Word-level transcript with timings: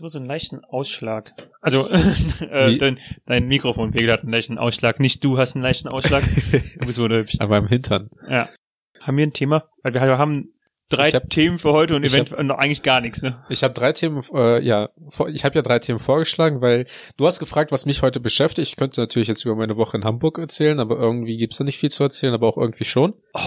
du 0.00 0.08
so 0.08 0.18
einen 0.18 0.26
leichten 0.28 0.64
Ausschlag. 0.64 1.32
Also 1.60 1.88
äh, 2.40 2.76
dein, 2.78 2.98
dein 3.26 3.46
Mikrofonpegel 3.46 4.12
hat 4.12 4.22
einen 4.22 4.32
leichten 4.32 4.58
Ausschlag. 4.58 5.00
Nicht 5.00 5.22
du 5.24 5.38
hast 5.38 5.54
einen 5.54 5.62
leichten 5.62 5.88
Ausschlag. 5.88 6.22
du 6.52 6.86
bist 6.86 6.98
wunderhübsch. 6.98 7.36
Aber 7.40 7.58
im 7.58 7.68
Hintern. 7.68 8.08
Ja. 8.28 8.48
Haben 9.00 9.16
wir 9.16 9.26
ein 9.26 9.32
Thema? 9.32 9.64
Weil 9.82 9.94
wir 9.94 10.00
haben 10.00 10.44
drei 10.88 11.08
Ich 11.08 11.14
hab- 11.14 11.28
Themen 11.30 11.58
für 11.58 11.72
heute 11.72 11.96
und 11.96 12.04
ich 12.04 12.12
Event 12.14 12.32
und 12.32 12.46
noch 12.46 12.58
eigentlich 12.58 12.82
gar 12.82 13.00
nichts, 13.00 13.22
ne? 13.22 13.42
Ich 13.48 13.62
habe 13.64 13.74
drei 13.74 13.92
Themen, 13.92 14.22
äh, 14.34 14.62
ja, 14.64 14.90
vor- 15.08 15.28
ich 15.28 15.44
habe 15.44 15.54
ja 15.56 15.62
drei 15.62 15.78
Themen 15.78 15.98
vorgeschlagen, 15.98 16.60
weil 16.60 16.86
du 17.16 17.26
hast 17.26 17.38
gefragt, 17.38 17.72
was 17.72 17.86
mich 17.86 18.02
heute 18.02 18.20
beschäftigt. 18.20 18.68
Ich 18.68 18.76
könnte 18.76 19.00
natürlich 19.00 19.28
jetzt 19.28 19.44
über 19.44 19.56
meine 19.56 19.76
Woche 19.76 19.96
in 19.96 20.04
Hamburg 20.04 20.38
erzählen, 20.38 20.78
aber 20.80 20.96
irgendwie 20.98 21.36
gibt's 21.36 21.56
da 21.58 21.64
nicht 21.64 21.78
viel 21.78 21.90
zu 21.90 22.02
erzählen, 22.04 22.34
aber 22.34 22.46
auch 22.46 22.56
irgendwie 22.58 22.84
schon. 22.84 23.14
Oh, 23.34 23.40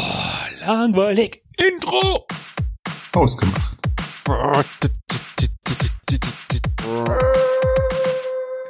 langweilig. 0.66 1.44
Intro! 1.58 2.26
Ausgemacht. 3.14 3.78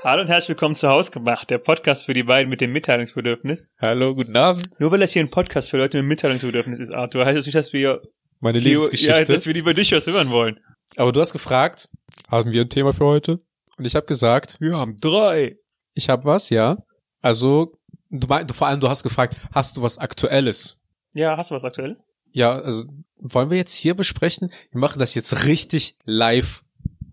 Hallo 0.03 0.21
und 0.21 0.27
herzlich 0.29 0.49
willkommen 0.49 0.75
zu 0.75 0.87
Hausgemacht, 0.87 1.49
der 1.49 1.57
Podcast 1.57 2.05
für 2.05 2.13
die 2.13 2.23
beiden 2.23 2.49
mit 2.49 2.61
dem 2.61 2.71
Mitteilungsbedürfnis. 2.71 3.71
Hallo, 3.79 4.13
guten 4.13 4.35
Abend. 4.37 4.79
Nur 4.79 4.91
weil 4.91 4.99
das 4.99 5.11
hier 5.11 5.23
ein 5.23 5.29
Podcast 5.29 5.69
für 5.69 5.77
Leute 5.77 5.97
mit 5.97 6.07
Mitteilungsbedürfnis 6.07 6.79
ist, 6.79 6.91
Arthur, 6.93 7.25
heißt 7.25 7.37
das 7.37 7.45
nicht, 7.45 7.55
dass 7.55 7.73
wir 7.73 8.01
Meine 8.39 8.59
Lebensgeschichte. 8.59 9.11
Ja, 9.19 9.25
dass 9.25 9.45
wir 9.47 9.55
über 9.55 9.73
dich 9.73 9.91
was 9.91 10.07
hören 10.07 10.29
wollen. 10.29 10.59
aber 10.95 11.11
du 11.11 11.19
hast 11.19 11.33
gefragt, 11.33 11.89
haben 12.29 12.51
wir 12.51 12.61
ein 12.61 12.69
Thema 12.69 12.93
für 12.93 13.05
heute? 13.05 13.39
Und 13.77 13.85
ich 13.85 13.95
habe 13.95 14.05
gesagt, 14.05 14.57
Wir 14.59 14.77
haben 14.77 14.95
drei. 15.01 15.57
ich 15.93 16.09
habe 16.09 16.23
was, 16.25 16.49
ja. 16.49 16.77
Also, 17.21 17.73
du, 18.09 18.27
mein, 18.27 18.47
du 18.47 18.53
vor 18.53 18.67
allem, 18.67 18.79
du 18.79 18.87
hast 18.87 19.03
gefragt, 19.03 19.35
hast 19.51 19.75
du 19.77 19.81
was 19.81 19.97
Aktuelles? 19.97 20.79
Ja, 21.13 21.35
hast 21.35 21.51
du 21.51 21.55
was 21.55 21.63
aktuell? 21.65 21.97
Ja, 22.31 22.59
also 22.59 22.85
wollen 23.17 23.49
wir 23.49 23.57
jetzt 23.57 23.73
hier 23.75 23.95
besprechen? 23.95 24.51
Wir 24.71 24.79
machen 24.79 24.99
das 24.99 25.15
jetzt 25.15 25.45
richtig 25.45 25.97
live 26.05 26.61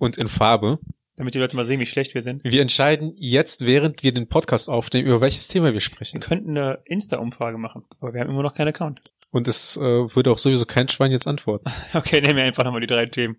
und 0.03 0.19
in 0.19 0.29
Farbe. 0.29 0.79
Damit 1.17 1.35
die 1.35 1.39
Leute 1.39 1.57
mal 1.57 1.65
sehen, 1.65 1.79
wie 1.81 1.87
schlecht 1.87 2.15
wir 2.15 2.23
sind. 2.23 2.43
Wir 2.45 2.63
entscheiden 2.63 3.13
jetzt, 3.17 3.67
während 3.67 4.03
wir 4.03 4.13
den 4.13 4.29
Podcast 4.29 4.69
aufnehmen, 4.71 5.07
über 5.09 5.21
welches 5.21 5.49
Thema 5.49 5.67
wir 5.67 5.75
Wir 5.75 5.81
sprechen. 5.81 6.21
könnten 6.21 6.57
eine 6.57 6.79
Insta-Umfrage 6.87 7.59
machen, 7.59 7.85
aber 8.01 8.15
wir 8.15 8.21
haben 8.21 8.31
immer 8.31 8.43
noch 8.43 8.55
keinen 8.55 8.69
Account. 8.69 9.03
Und 9.31 9.47
es 9.49 9.77
äh, 9.77 9.81
würde 9.81 10.31
auch 10.31 10.39
sowieso 10.39 10.65
kein 10.67 10.89
Schwein 10.89 11.13
jetzt 11.13 11.27
antworten. 11.27 11.71
Okay, 11.95 12.21
nehmen 12.21 12.37
wir 12.37 12.45
einfach 12.45 12.65
nochmal 12.65 12.81
die 12.81 12.87
drei 12.87 13.07
Themen. 13.07 13.37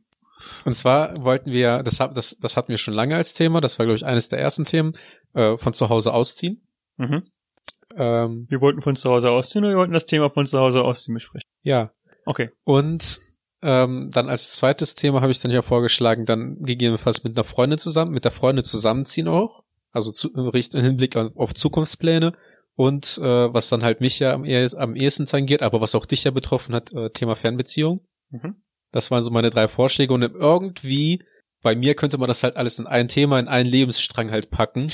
Und 0.65 0.73
zwar 0.73 1.23
wollten 1.23 1.51
wir, 1.51 1.83
das, 1.83 1.99
hab- 1.99 2.13
das, 2.13 2.37
das 2.39 2.57
hatten 2.57 2.69
wir 2.69 2.77
schon 2.77 2.93
lange 2.93 3.15
als 3.15 3.33
Thema, 3.33 3.59
das 3.61 3.79
war, 3.79 3.85
glaube 3.85 3.97
ich, 3.97 4.05
eines 4.05 4.29
der 4.29 4.39
ersten 4.39 4.65
Themen, 4.65 4.93
äh, 5.33 5.57
von 5.57 5.73
zu 5.73 5.89
Hause 5.89 6.13
ausziehen. 6.13 6.67
Mhm. 6.97 7.23
Ähm, 7.95 8.47
Wir 8.49 8.61
wollten 8.61 8.81
von 8.81 8.95
zu 8.95 9.09
Hause 9.09 9.31
ausziehen 9.31 9.63
oder 9.63 9.73
wir 9.73 9.77
wollten 9.79 9.93
das 9.93 10.05
Thema 10.05 10.29
von 10.29 10.45
zu 10.45 10.59
Hause 10.59 10.83
ausziehen 10.83 11.13
besprechen? 11.15 11.47
ja. 11.63 11.91
Okay. 12.25 12.51
Und 12.63 13.19
ähm, 13.63 14.09
dann 14.11 14.29
als 14.29 14.55
zweites 14.55 14.95
Thema 14.95 15.21
habe 15.21 15.31
ich 15.31 15.39
dann 15.39 15.51
ja 15.51 15.61
vorgeschlagen, 15.61 16.25
dann 16.25 16.57
gegebenenfalls 16.61 17.23
mit 17.23 17.37
einer 17.37 17.43
Freundin 17.43 17.79
zusammen, 17.79 18.11
mit 18.11 18.25
der 18.25 18.31
Freundin 18.31 18.63
zusammenziehen 18.63 19.27
auch. 19.27 19.63
Also 19.91 20.11
zu, 20.11 20.33
im 20.33 20.47
Richt- 20.47 20.73
im 20.75 20.83
Hinblick 20.83 21.15
auf, 21.15 21.31
auf 21.35 21.53
Zukunftspläne. 21.53 22.33
Und 22.75 23.19
äh, 23.19 23.53
was 23.53 23.69
dann 23.69 23.83
halt 23.83 24.01
mich 24.01 24.19
ja 24.19 24.33
am, 24.33 24.43
ehes- 24.45 24.73
am 24.75 24.95
ehesten 24.95 25.25
tangiert, 25.25 25.61
aber 25.61 25.79
was 25.81 25.93
auch 25.95 26.05
dich 26.07 26.23
ja 26.23 26.31
betroffen 26.31 26.73
hat, 26.73 26.91
äh, 26.93 27.09
Thema 27.11 27.35
Fernbeziehung. 27.35 28.01
Mhm. 28.31 28.55
Das 28.91 29.11
waren 29.11 29.21
so 29.21 29.29
meine 29.31 29.51
drei 29.51 29.67
Vorschläge. 29.67 30.13
Und 30.13 30.23
irgendwie, 30.23 31.23
bei 31.61 31.75
mir 31.75 31.93
könnte 31.95 32.17
man 32.17 32.27
das 32.27 32.41
halt 32.43 32.57
alles 32.57 32.79
in 32.79 32.87
ein 32.87 33.07
Thema, 33.07 33.39
in 33.39 33.47
einen 33.47 33.69
Lebensstrang 33.69 34.31
halt 34.31 34.49
packen 34.49 34.91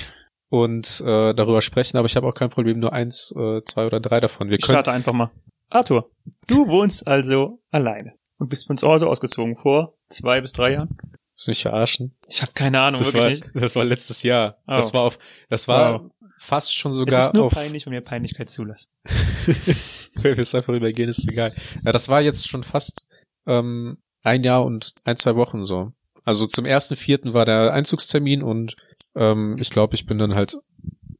und 0.49 1.01
äh, 1.05 1.33
darüber 1.33 1.61
sprechen. 1.61 1.97
Aber 1.97 2.05
ich 2.07 2.17
habe 2.17 2.27
auch 2.27 2.33
kein 2.33 2.49
Problem, 2.49 2.79
nur 2.79 2.91
eins, 2.91 3.33
äh, 3.37 3.61
zwei 3.63 3.85
oder 3.85 4.01
drei 4.01 4.19
davon. 4.19 4.49
Wir 4.49 4.57
Ich 4.59 4.65
können, 4.65 4.75
starte 4.75 4.91
einfach 4.91 5.13
mal. 5.13 5.31
Arthur, 5.69 6.09
du 6.47 6.67
wohnst 6.67 7.07
also 7.07 7.61
alleine 7.71 8.13
und 8.39 8.49
bist 8.49 8.65
von 8.67 8.77
zu 8.77 8.87
Hause 8.87 9.07
ausgezogen 9.07 9.55
vor 9.57 9.93
zwei 10.09 10.41
bis 10.41 10.51
drei 10.53 10.73
Jahren? 10.73 10.97
das 11.35 11.47
nicht 11.47 11.61
verarschen. 11.61 12.17
Ich 12.27 12.41
habe 12.41 12.51
keine 12.53 12.81
Ahnung, 12.81 12.99
Das 13.01 13.13
wirklich 13.13 13.41
war, 13.41 13.47
nicht. 13.47 13.63
das 13.63 13.75
war 13.77 13.85
letztes 13.85 14.23
Jahr. 14.23 14.57
Oh. 14.67 14.71
Das 14.75 14.93
war 14.93 15.01
auf, 15.03 15.19
das 15.47 15.67
war 15.69 16.01
Wow. 16.03 16.11
fast 16.37 16.75
schon 16.75 16.89
Es 16.91 16.97
sogar 16.97 17.27
ist 17.27 17.33
nur 17.33 17.45
auf, 17.45 17.53
peinlich, 17.53 17.85
wenn 17.85 17.93
wir 17.93 18.01
Peinlichkeit 18.01 18.49
zulassen. 18.49 18.91
wenn 19.05 20.35
wir 20.35 20.39
es 20.39 20.53
einfach 20.53 20.73
übergehen, 20.73 21.07
ist 21.07 21.29
egal. 21.29 21.53
Ja, 21.85 21.91
das 21.93 22.09
war 22.09 22.19
jetzt 22.21 22.49
schon 22.49 22.63
fast 22.63 23.07
ähm, 23.47 23.99
ein 24.21 24.43
Jahr 24.43 24.65
und 24.65 24.93
ein, 25.05 25.15
zwei 25.15 25.35
Wochen 25.37 25.63
so. 25.63 25.93
Also 26.25 26.45
zum 26.45 26.65
ersten 26.65 26.97
Vierten 26.97 27.33
war 27.33 27.45
der 27.45 27.71
Einzugstermin 27.73 28.43
und 28.43 28.75
ähm, 29.15 29.55
ich 29.59 29.69
glaube, 29.69 29.95
ich 29.95 30.05
bin 30.05 30.17
dann 30.17 30.35
halt 30.35 30.57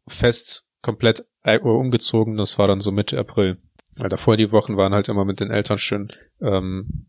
fest 0.07 0.67
komplett 0.81 1.25
äh, 1.43 1.59
umgezogen. 1.59 2.35
Das 2.35 2.57
war 2.59 2.67
dann 2.67 2.79
so 2.81 2.91
Mitte 2.91 3.17
April. 3.17 3.57
Weil 3.97 4.09
davor 4.09 4.37
die 4.37 4.51
Wochen 4.51 4.77
waren 4.77 4.93
halt 4.93 5.09
immer 5.09 5.25
mit 5.25 5.39
den 5.39 5.51
Eltern 5.51 5.77
schön 5.77 6.09
ähm, 6.41 7.07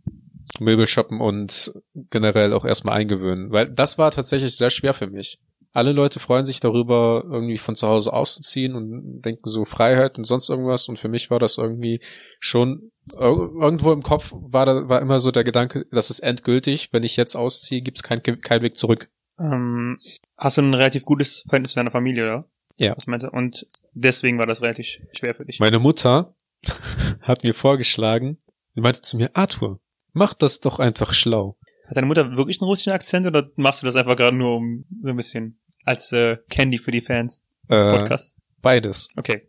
Möbel 0.58 0.86
shoppen 0.86 1.20
und 1.20 1.72
generell 2.10 2.52
auch 2.52 2.64
erstmal 2.64 2.96
eingewöhnen. 2.96 3.52
Weil 3.52 3.70
das 3.70 3.98
war 3.98 4.10
tatsächlich 4.10 4.56
sehr 4.56 4.70
schwer 4.70 4.94
für 4.94 5.06
mich. 5.08 5.38
Alle 5.72 5.92
Leute 5.92 6.18
freuen 6.18 6.44
sich 6.44 6.58
darüber, 6.58 7.22
irgendwie 7.30 7.58
von 7.58 7.76
zu 7.76 7.86
Hause 7.86 8.12
auszuziehen 8.12 8.74
und 8.74 9.20
denken 9.20 9.42
so 9.44 9.64
Freiheit 9.64 10.18
und 10.18 10.24
sonst 10.24 10.48
irgendwas. 10.48 10.88
Und 10.88 10.98
für 10.98 11.08
mich 11.08 11.30
war 11.30 11.38
das 11.38 11.58
irgendwie 11.58 12.00
schon 12.40 12.90
ir- 13.12 13.62
irgendwo 13.62 13.92
im 13.92 14.02
Kopf 14.02 14.32
war 14.34 14.66
da 14.66 14.88
war 14.88 15.00
immer 15.00 15.20
so 15.20 15.30
der 15.30 15.44
Gedanke, 15.44 15.86
das 15.92 16.10
ist 16.10 16.20
endgültig. 16.20 16.92
Wenn 16.92 17.04
ich 17.04 17.16
jetzt 17.16 17.36
ausziehe, 17.36 17.82
gibt's 17.82 18.02
kein 18.02 18.20
kein 18.22 18.62
Weg 18.62 18.76
zurück. 18.76 19.10
Ähm, 19.38 19.96
hast 20.36 20.58
du 20.58 20.62
ein 20.62 20.74
relativ 20.74 21.04
gutes 21.04 21.42
Verhältnis 21.42 21.72
zu 21.72 21.78
deiner 21.78 21.92
Familie, 21.92 22.24
oder? 22.24 22.50
Ja. 22.76 22.96
Was 22.96 23.06
meinte? 23.06 23.30
Und 23.30 23.66
deswegen 23.92 24.38
war 24.38 24.46
das 24.46 24.62
relativ 24.62 24.98
schwer 25.12 25.34
für 25.34 25.44
dich. 25.44 25.60
Meine 25.60 25.78
Mutter 25.78 26.34
hat 27.22 27.42
mir 27.44 27.54
vorgeschlagen, 27.54 28.38
die 28.76 28.80
meinte 28.80 29.02
zu 29.02 29.16
mir, 29.16 29.30
Arthur, 29.34 29.80
mach 30.12 30.34
das 30.34 30.60
doch 30.60 30.78
einfach 30.78 31.12
schlau. 31.12 31.56
Hat 31.86 31.96
deine 31.96 32.06
Mutter 32.06 32.36
wirklich 32.36 32.60
einen 32.60 32.68
russischen 32.68 32.92
Akzent 32.92 33.26
oder 33.26 33.50
machst 33.56 33.82
du 33.82 33.86
das 33.86 33.96
einfach 33.96 34.16
gerade 34.16 34.36
nur 34.36 34.56
um 34.56 34.84
so 35.02 35.10
ein 35.10 35.16
bisschen 35.16 35.58
als 35.84 36.12
äh, 36.12 36.36
Candy 36.48 36.78
für 36.78 36.90
die 36.92 37.00
Fans 37.00 37.42
des 37.68 37.84
Äh, 37.84 37.90
Podcasts? 37.90 38.36
Beides. 38.62 39.08
Okay. 39.16 39.46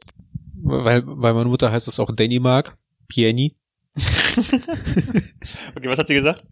Weil 0.63 1.01
bei 1.01 1.33
meiner 1.33 1.49
Mutter 1.49 1.71
heißt 1.71 1.87
es 1.87 1.99
auch 1.99 2.11
Dänemark, 2.15 2.75
Pieni. 3.07 3.55
Okay, 5.75 5.87
was 5.89 5.97
hat 5.97 6.07
sie 6.07 6.13
gesagt? 6.13 6.43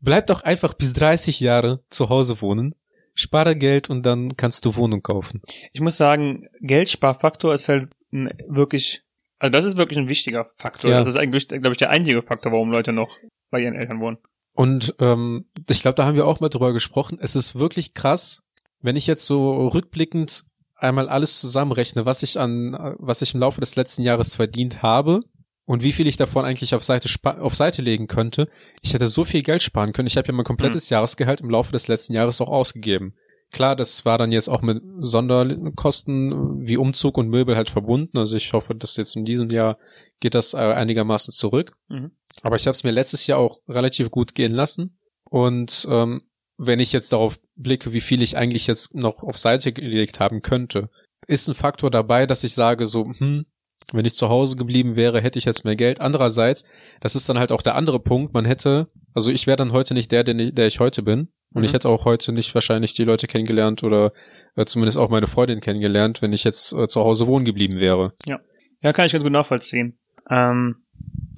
Bleib 0.00 0.26
doch 0.26 0.42
einfach 0.42 0.74
bis 0.74 0.92
30 0.92 1.40
Jahre 1.40 1.82
zu 1.88 2.08
Hause 2.08 2.40
wohnen, 2.42 2.74
spare 3.14 3.56
Geld 3.56 3.88
und 3.90 4.04
dann 4.04 4.36
kannst 4.36 4.64
du 4.64 4.76
Wohnung 4.76 5.02
kaufen. 5.02 5.40
Ich 5.72 5.80
muss 5.80 5.96
sagen, 5.96 6.48
Geldsparfaktor 6.60 7.54
ist 7.54 7.68
halt 7.68 7.90
ein 8.12 8.30
wirklich, 8.48 9.04
also 9.38 9.50
das 9.50 9.64
ist 9.64 9.76
wirklich 9.76 9.98
ein 9.98 10.08
wichtiger 10.08 10.44
Faktor. 10.44 10.90
Ja. 10.90 10.98
Das 10.98 11.08
ist 11.08 11.16
eigentlich, 11.16 11.48
glaube 11.48 11.70
ich, 11.72 11.76
der 11.78 11.90
einzige 11.90 12.22
Faktor, 12.22 12.52
warum 12.52 12.70
Leute 12.70 12.92
noch 12.92 13.18
bei 13.50 13.60
ihren 13.60 13.74
Eltern 13.74 14.00
wohnen. 14.00 14.18
Und 14.52 14.94
ähm, 15.00 15.46
ich 15.68 15.82
glaube, 15.82 15.94
da 15.96 16.06
haben 16.06 16.16
wir 16.16 16.26
auch 16.26 16.40
mal 16.40 16.48
drüber 16.48 16.72
gesprochen. 16.72 17.18
Es 17.20 17.36
ist 17.36 17.58
wirklich 17.58 17.92
krass, 17.94 18.42
wenn 18.80 18.96
ich 18.96 19.06
jetzt 19.06 19.26
so 19.26 19.68
rückblickend 19.68 20.44
einmal 20.74 21.08
alles 21.08 21.40
zusammenrechne, 21.40 22.06
was 22.06 22.22
ich 22.22 22.38
an, 22.38 22.76
was 22.98 23.22
ich 23.22 23.34
im 23.34 23.40
Laufe 23.40 23.60
des 23.60 23.76
letzten 23.76 24.02
Jahres 24.02 24.34
verdient 24.34 24.82
habe 24.82 25.20
und 25.66 25.82
wie 25.82 25.92
viel 25.92 26.06
ich 26.06 26.16
davon 26.16 26.44
eigentlich 26.44 26.74
auf 26.74 26.84
Seite 26.84 27.08
spa- 27.08 27.38
auf 27.38 27.54
Seite 27.54 27.82
legen 27.82 28.06
könnte. 28.06 28.48
Ich 28.82 28.94
hätte 28.94 29.06
so 29.08 29.24
viel 29.24 29.42
Geld 29.42 29.62
sparen 29.62 29.92
können. 29.92 30.06
Ich 30.06 30.16
habe 30.16 30.28
ja 30.28 30.34
mein 30.34 30.44
komplettes 30.44 30.88
Jahresgehalt 30.90 31.40
im 31.40 31.50
Laufe 31.50 31.72
des 31.72 31.88
letzten 31.88 32.14
Jahres 32.14 32.40
auch 32.40 32.48
ausgegeben. 32.48 33.14
Klar, 33.52 33.76
das 33.76 34.04
war 34.04 34.18
dann 34.18 34.32
jetzt 34.32 34.48
auch 34.48 34.62
mit 34.62 34.82
Sonderkosten 34.98 36.66
wie 36.66 36.76
Umzug 36.76 37.16
und 37.16 37.28
Möbel 37.28 37.56
halt 37.56 37.70
verbunden. 37.70 38.18
Also 38.18 38.36
ich 38.36 38.52
hoffe, 38.52 38.74
dass 38.74 38.96
jetzt 38.96 39.16
in 39.16 39.24
diesem 39.24 39.50
Jahr 39.50 39.78
geht 40.20 40.34
das 40.34 40.54
äh, 40.54 40.58
einigermaßen 40.58 41.32
zurück. 41.32 41.76
Mhm. 41.88 42.10
Aber 42.42 42.56
ich 42.56 42.66
habe 42.66 42.74
es 42.74 42.84
mir 42.84 42.90
letztes 42.90 43.26
Jahr 43.26 43.38
auch 43.38 43.58
relativ 43.68 44.10
gut 44.10 44.34
gehen 44.34 44.52
lassen. 44.52 44.98
Und 45.24 45.86
ähm, 45.90 46.22
wenn 46.58 46.80
ich 46.80 46.92
jetzt 46.92 47.12
darauf 47.12 47.38
blicke, 47.54 47.92
wie 47.92 48.00
viel 48.00 48.22
ich 48.22 48.36
eigentlich 48.36 48.66
jetzt 48.66 48.94
noch 48.94 49.22
auf 49.22 49.38
Seite 49.38 49.72
gelegt 49.72 50.20
haben 50.20 50.42
könnte, 50.42 50.90
ist 51.26 51.48
ein 51.48 51.54
Faktor 51.54 51.90
dabei, 51.90 52.26
dass 52.26 52.44
ich 52.44 52.54
sage 52.54 52.86
so, 52.86 53.10
hm, 53.10 53.46
wenn 53.92 54.04
ich 54.04 54.14
zu 54.14 54.28
Hause 54.28 54.56
geblieben 54.56 54.96
wäre, 54.96 55.20
hätte 55.20 55.38
ich 55.38 55.44
jetzt 55.44 55.64
mehr 55.64 55.76
Geld. 55.76 56.00
Andererseits, 56.00 56.64
das 57.00 57.14
ist 57.14 57.28
dann 57.28 57.38
halt 57.38 57.52
auch 57.52 57.62
der 57.62 57.74
andere 57.74 58.00
Punkt, 58.00 58.34
man 58.34 58.44
hätte, 58.44 58.88
also 59.14 59.30
ich 59.30 59.46
wäre 59.46 59.56
dann 59.56 59.72
heute 59.72 59.94
nicht 59.94 60.10
der, 60.12 60.24
den 60.24 60.38
ich, 60.38 60.54
der 60.54 60.66
ich 60.66 60.80
heute 60.80 61.02
bin. 61.02 61.28
Und 61.52 61.60
Mhm. 61.60 61.64
ich 61.64 61.72
hätte 61.72 61.88
auch 61.88 62.04
heute 62.04 62.32
nicht 62.32 62.54
wahrscheinlich 62.54 62.94
die 62.94 63.04
Leute 63.04 63.26
kennengelernt 63.26 63.82
oder 63.84 64.12
äh, 64.56 64.64
zumindest 64.64 64.98
auch 64.98 65.08
meine 65.10 65.26
Freundin 65.26 65.60
kennengelernt, 65.60 66.22
wenn 66.22 66.32
ich 66.32 66.44
jetzt 66.44 66.72
äh, 66.72 66.86
zu 66.88 67.00
Hause 67.00 67.26
wohnen 67.26 67.44
geblieben 67.44 67.76
wäre. 67.78 68.12
Ja, 68.26 68.92
kann 68.92 69.06
ich 69.06 69.12
ganz 69.12 69.22
gut 69.22 69.32
nachvollziehen. 69.32 69.98
Ähm, 70.30 70.84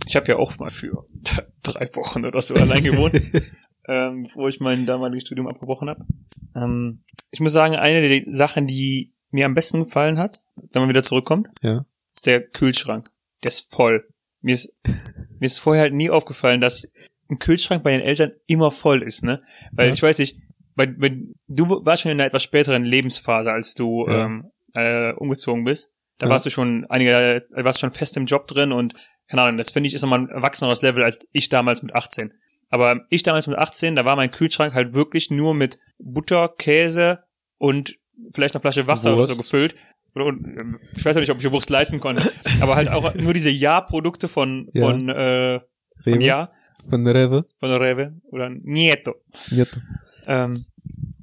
ich 0.06 0.16
habe 0.16 0.26
ja 0.28 0.37
auch 0.37 0.58
mal 0.58 0.70
für 0.70 1.06
drei 1.62 1.88
Wochen 1.94 2.25
oder 2.25 2.40
so 2.40 2.55
allein 2.55 2.82
gewohnt, 2.82 3.14
ähm, 3.88 4.25
bevor 4.25 4.49
ich 4.49 4.60
mein 4.60 4.87
damaliges 4.87 5.25
Studium 5.26 5.46
abgebrochen 5.46 5.88
habe. 5.88 6.05
Ähm, 6.56 7.04
ich 7.31 7.40
muss 7.40 7.52
sagen, 7.52 7.76
eine 7.76 8.06
der 8.08 8.22
Sachen, 8.34 8.66
die 8.66 9.12
mir 9.31 9.44
am 9.46 9.54
besten 9.54 9.84
gefallen 9.84 10.19
hat, 10.19 10.40
wenn 10.72 10.81
man 10.82 10.88
wieder 10.88 11.02
zurückkommt, 11.02 11.49
Ja. 11.62 11.84
ist 12.14 12.26
der 12.26 12.40
Kühlschrank. 12.40 13.11
Der 13.43 13.49
ist 13.49 13.70
voll. 13.70 14.08
Mir 14.40 14.54
ist, 14.54 14.72
mir 15.38 15.46
ist 15.46 15.58
vorher 15.58 15.82
halt 15.82 15.94
nie 15.94 16.11
aufgefallen, 16.11 16.61
dass 16.61 16.90
ein 17.30 17.38
Kühlschrank 17.38 17.82
bei 17.82 17.90
den 17.92 18.00
Eltern 18.00 18.32
immer 18.46 18.70
voll 18.70 19.02
ist, 19.02 19.22
ne? 19.25 19.42
Weil 19.72 19.88
Ja. 19.88 19.92
ich 19.92 20.02
weiß 20.02 20.19
nicht, 20.19 20.36
weil, 20.75 20.94
weil 20.98 21.25
du 21.48 21.69
warst 21.84 22.02
schon 22.02 22.12
in 22.12 22.19
einer 22.20 22.26
etwas 22.26 22.42
späteren 22.42 22.84
Lebensphase, 22.84 23.50
als 23.50 23.75
du 23.75 24.06
Ja. 24.08 24.25
ähm, 24.26 24.50
äh, 24.75 25.12
umgezogen 25.12 25.64
bist. 25.64 25.90
Da 26.19 26.26
Ja. 26.26 26.32
warst 26.32 26.46
du 26.46 26.50
schon 26.50 26.86
einige, 26.88 27.46
warst 27.50 27.80
schon 27.80 27.92
fest 27.92 28.16
im 28.16 28.26
Job 28.26 28.46
drin 28.46 28.72
und 28.72 28.94
keine 29.28 29.42
Ahnung, 29.42 29.58
das 29.58 29.70
finde 29.70 29.88
ich 29.88 29.94
ist 29.94 30.02
nochmal 30.02 30.20
ein 30.20 30.28
erwachseneres 30.30 30.80
Level 30.82 31.02
als 31.04 31.28
ich 31.32 31.48
damals 31.50 31.82
mit 31.82 31.94
18. 31.94 32.32
Aber 32.70 33.00
ich 33.10 33.22
damals 33.22 33.46
mit 33.46 33.58
18, 33.58 33.94
da 33.96 34.04
war 34.04 34.16
mein 34.16 34.30
Kühlschrank 34.30 34.75
halt 34.75 34.94
wirklich 34.94 35.30
nur 35.30 35.54
mit 35.54 35.78
Butter, 35.98 36.48
Käse 36.56 37.25
und 37.58 37.96
vielleicht 38.32 38.54
eine 38.54 38.60
Flasche 38.62 38.86
Wasser 38.86 39.14
oder 39.16 39.26
so 39.26 39.36
gefüllt. 39.36 39.75
Und, 40.14 40.44
ähm, 40.58 40.80
Ich 40.96 41.04
weiß 41.04 41.14
ja 41.14 41.20
nicht, 41.20 41.30
ob 41.30 41.38
ich 41.38 41.50
Wurst 41.50 41.70
leisten 41.70 42.00
konnte. 42.00 42.22
aber 42.60 42.75
halt 42.76 42.88
auch 42.88 43.14
nur 43.14 43.34
diese 43.34 43.50
Ja-Produkte 43.50 44.28
von, 44.28 44.69
Ja. 44.72 44.82
von, 44.86 45.08
äh, 45.08 45.60
von? 46.02 46.20
Ja, 46.20 46.52
Von 46.88 47.06
Rewe? 47.06 47.44
von 47.60 47.70
Rewe 47.72 48.14
oder 48.30 48.48
Nieto. 48.50 49.14
Nieto. 49.50 49.80
Ähm, 50.26 50.64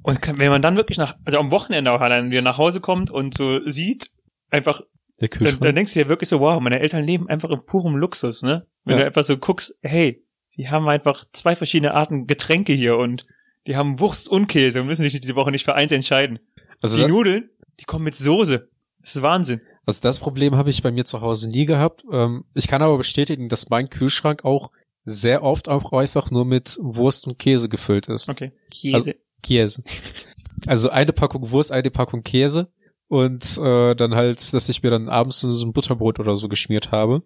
und 0.02 0.38
wenn 0.38 0.48
man 0.50 0.62
dann 0.62 0.76
wirklich 0.76 0.98
nach, 0.98 1.16
also 1.24 1.38
am 1.38 1.50
Wochenende 1.50 1.90
auch 1.92 2.00
allein 2.00 2.30
wieder 2.30 2.42
nach 2.42 2.58
Hause 2.58 2.80
kommt 2.80 3.10
und 3.10 3.34
so 3.36 3.60
sieht, 3.68 4.10
einfach, 4.50 4.80
Der 5.20 5.28
dann, 5.28 5.58
dann 5.60 5.74
denkst 5.74 5.94
du 5.94 6.02
dir 6.02 6.08
wirklich 6.08 6.28
so, 6.28 6.40
wow, 6.40 6.60
meine 6.60 6.80
Eltern 6.80 7.02
leben 7.02 7.28
einfach 7.28 7.50
in 7.50 7.64
purem 7.64 7.96
Luxus, 7.96 8.42
ne? 8.42 8.66
Wenn 8.84 8.94
Ja. 8.94 9.00
du 9.00 9.06
einfach 9.06 9.24
so 9.24 9.36
guckst, 9.38 9.74
hey, 9.82 10.22
die 10.56 10.68
haben 10.68 10.88
einfach 10.88 11.24
zwei 11.32 11.56
verschiedene 11.56 11.94
Arten 11.94 12.26
Getränke 12.26 12.72
hier 12.72 12.96
und 12.96 13.26
die 13.66 13.76
haben 13.76 13.98
Wurst 13.98 14.28
und 14.28 14.46
Käse 14.46 14.80
und 14.80 14.86
müssen 14.86 15.02
sich 15.02 15.18
diese 15.20 15.34
Woche 15.34 15.50
nicht 15.50 15.64
für 15.64 15.74
eins 15.74 15.90
entscheiden. 15.92 16.38
also, 16.82 16.96
die 17.04 17.10
Nudeln, 17.10 17.50
die 17.80 17.84
kommen 17.84 18.04
mit 18.04 18.14
Soße. 18.14 18.68
Das 19.00 19.16
ist 19.16 19.22
Wahnsinn. 19.22 19.60
also 19.86 20.00
das 20.02 20.18
Problem 20.20 20.56
habe 20.56 20.70
ich 20.70 20.82
bei 20.82 20.92
mir 20.92 21.04
zu 21.04 21.20
Hause 21.20 21.48
nie 21.50 21.64
gehabt. 21.66 22.04
Ähm, 22.12 22.44
ich 22.54 22.68
kann 22.68 22.82
aber 22.82 22.96
bestätigen, 22.98 23.48
dass 23.48 23.68
mein 23.70 23.90
Kühlschrank 23.90 24.44
auch 24.44 24.70
sehr 25.06 25.44
oft 25.44 25.68
auch 25.68 25.92
einfach 25.92 26.30
nur 26.32 26.44
mit 26.44 26.78
Wurst 26.82 27.26
und 27.26 27.38
Käse 27.38 27.68
gefüllt 27.68 28.08
ist. 28.08 28.28
Okay. 28.28 28.52
Käse. 28.70 29.14
Käse. 29.42 29.82
Also 30.66 30.90
eine 30.90 31.12
Packung 31.12 31.50
Wurst, 31.50 31.70
eine 31.70 31.90
Packung 31.90 32.22
Käse 32.22 32.72
und 33.08 33.58
äh, 33.58 33.94
dann 33.94 34.14
halt, 34.14 34.52
dass 34.52 34.68
ich 34.68 34.82
mir 34.82 34.90
dann 34.90 35.08
abends 35.08 35.40
so 35.40 35.66
ein 35.66 35.72
Butterbrot 35.72 36.18
oder 36.18 36.34
so 36.34 36.48
geschmiert 36.48 36.90
habe. 36.90 37.22